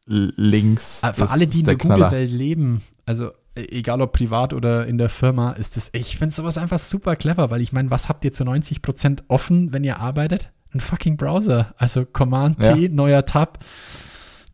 Links. 0.07 1.03
Aber 1.05 1.15
Für 1.15 1.21
Das 1.23 1.31
alle, 1.33 1.47
die 1.47 1.61
in 1.61 1.65
der 1.67 1.75
der. 1.77 1.89
Google-Welt 1.97 2.31
leben, 2.31 2.83
also 3.07 3.31
äh, 3.55 3.63
egal 3.71 4.01
ob 4.01 4.13
privat 4.13 4.53
oder 4.55 4.87
in 4.87 4.99
der 4.99 5.09
Firma, 5.09 5.53
ist 5.53 5.77
das, 5.77 5.91
ich 5.93 6.17
finde 6.19 6.35
sowas 6.35 6.59
einfach 6.59 6.79
super 6.79 7.15
clever, 7.17 7.51
weil 7.51 7.61
ich 7.61 7.73
meine, 7.73 7.91
was 7.91 8.09
habt 8.09 8.25
ihr 8.25 8.33
zu 8.33 8.45
90% 8.45 9.23
offen, 9.29 9.73
wenn 9.73 9.85
ihr 9.85 10.01
arbeitet? 10.01 10.51
Ein 10.75 10.81
fucking 10.81 11.17
Browser. 11.17 11.75
Also 11.77 12.05
Command-T, 12.05 12.75
Ja. 12.87 12.89
neuer 12.91 13.27
Tab, 13.27 13.59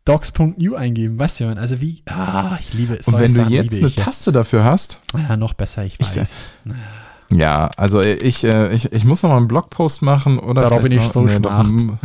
docs.new 0.05 0.75
eingeben, 0.75 1.19
weißt 1.19 1.39
du, 1.41 1.45
man? 1.45 1.57
also 1.57 1.81
wie, 1.81 2.01
ah, 2.07 2.57
ich 2.59 2.73
liebe 2.73 2.95
es. 2.95 3.07
Und 3.07 3.19
wenn 3.19 3.33
du 3.33 3.41
Sachen 3.41 3.51
jetzt 3.53 3.73
eine 3.77 3.87
ich. 3.87 3.95
Taste 3.95 4.31
dafür 4.31 4.63
hast, 4.63 4.99
Ja, 5.15 5.37
noch 5.37 5.53
besser, 5.53 5.85
ich 5.85 5.95
Ich 5.99 6.15
weiß. 6.15 6.45
Ja, 7.31 7.69
also 7.77 8.01
ich, 8.01 8.43
äh, 8.43 8.73
ich, 8.73 8.91
ich 8.91 9.05
muss 9.05 9.21
noch 9.21 9.29
mal 9.29 9.37
einen 9.37 9.47
Blogpost 9.47 10.01
machen 10.01 10.39
oder 10.39 10.63
Darauf 10.63 10.81
bin 10.81 10.91
ich 10.91 11.03
noch- 11.03 11.11
so 11.11 11.27
doch, 11.39 11.51
einen, 11.51 11.99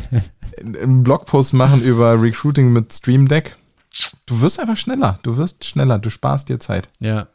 einen 0.82 1.02
Blogpost 1.02 1.52
machen 1.52 1.82
über 1.82 2.20
Recruiting 2.20 2.72
mit 2.72 2.92
Stream 2.92 3.28
Deck. 3.28 3.56
Du 4.24 4.40
wirst 4.40 4.58
einfach 4.58 4.76
schneller. 4.76 5.18
Du 5.22 5.36
wirst 5.36 5.64
schneller. 5.64 5.98
Du 5.98 6.08
sparst 6.10 6.48
dir 6.48 6.58
Zeit. 6.58 6.88
Ja. 7.00 7.28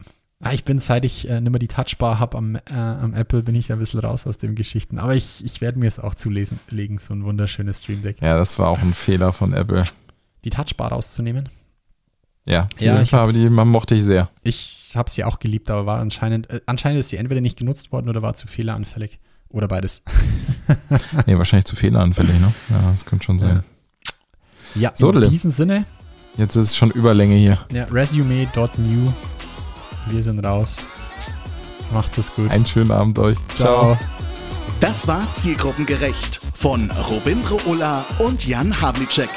Ah, 0.43 0.53
ich 0.53 0.63
bin, 0.63 0.79
seit 0.79 1.05
ich 1.05 1.29
äh, 1.29 1.39
nicht 1.39 1.51
mehr 1.51 1.59
die 1.59 1.67
Touchbar 1.67 2.17
habe 2.19 2.37
am, 2.37 2.55
äh, 2.55 2.59
am 2.73 3.13
Apple, 3.13 3.43
bin 3.43 3.53
ich 3.55 3.71
ein 3.71 3.77
bisschen 3.79 3.99
raus 3.99 4.25
aus 4.25 4.37
den 4.37 4.55
Geschichten. 4.55 4.97
Aber 4.99 5.13
ich, 5.15 5.45
ich 5.45 5.61
werde 5.61 5.77
mir 5.79 5.87
es 5.87 5.99
auch 5.99 6.15
zulesen, 6.15 6.59
legen, 6.69 6.97
so 6.97 7.13
ein 7.13 7.23
wunderschönes 7.23 7.81
Stream 7.83 8.01
Deck. 8.01 8.17
Ja, 8.21 8.37
das 8.37 8.57
war 8.57 8.67
auch 8.67 8.79
ein 8.79 8.93
Fehler 8.93 9.33
von 9.33 9.53
Apple. 9.53 9.83
Die 10.43 10.49
Touchbar 10.49 10.91
rauszunehmen. 10.91 11.47
Ja, 12.45 12.67
die, 12.79 12.85
Ja, 12.85 12.95
ja, 12.95 13.01
ich 13.03 13.13
aber 13.13 13.31
die 13.33 13.45
hab's- 13.45 13.65
mochte 13.67 13.93
ich 13.95 14.03
sehr. 14.03 14.29
Ich 14.41 14.93
habe 14.95 15.11
sie 15.11 15.23
auch 15.23 15.37
geliebt, 15.37 15.69
aber 15.69 15.85
war 15.85 15.99
anscheinend, 15.99 16.49
äh, 16.49 16.59
anscheinend 16.65 16.99
ist 17.01 17.09
sie 17.09 17.17
entweder 17.17 17.39
nicht 17.41 17.57
genutzt 17.59 17.91
worden 17.91 18.09
oder 18.09 18.23
war 18.23 18.33
zu 18.33 18.47
fehleranfällig. 18.47 19.19
Oder 19.49 19.67
beides. 19.67 20.01
Nee, 21.27 21.37
wahrscheinlich 21.37 21.65
zu 21.65 21.75
fehleranfällig, 21.75 22.39
ne? 22.39 22.53
Ja, 22.69 22.91
das 22.93 23.05
könnte 23.05 23.25
schon 23.25 23.37
sein. 23.37 23.63
Ja, 24.75 24.91
So, 24.95 25.11
in 25.11 25.29
diesem 25.29 25.51
Sinne, 25.51 25.85
Jetzt 26.37 26.55
ist 26.55 26.67
es 26.67 26.75
schon 26.77 26.91
Überlänge 26.91 27.35
hier. 27.35 27.57
ja, 27.71 27.83
resume.new. 27.91 29.11
Wir 30.07 30.23
sind 30.23 30.43
raus. 30.45 30.77
Macht's 31.91 32.17
es 32.17 32.33
gut. 32.33 32.49
Einen 32.49 32.65
schönen 32.65 32.91
Abend 32.91 33.19
euch. 33.19 33.37
Ciao. 33.53 33.97
Das 34.79 35.05
war 35.07 35.27
Zielgruppengerecht 35.33 36.39
von 36.55 36.89
Robindro 37.09 37.59
Ulla 37.65 38.05
und 38.19 38.47
Jan 38.47 38.81
Havlicek. 38.81 39.27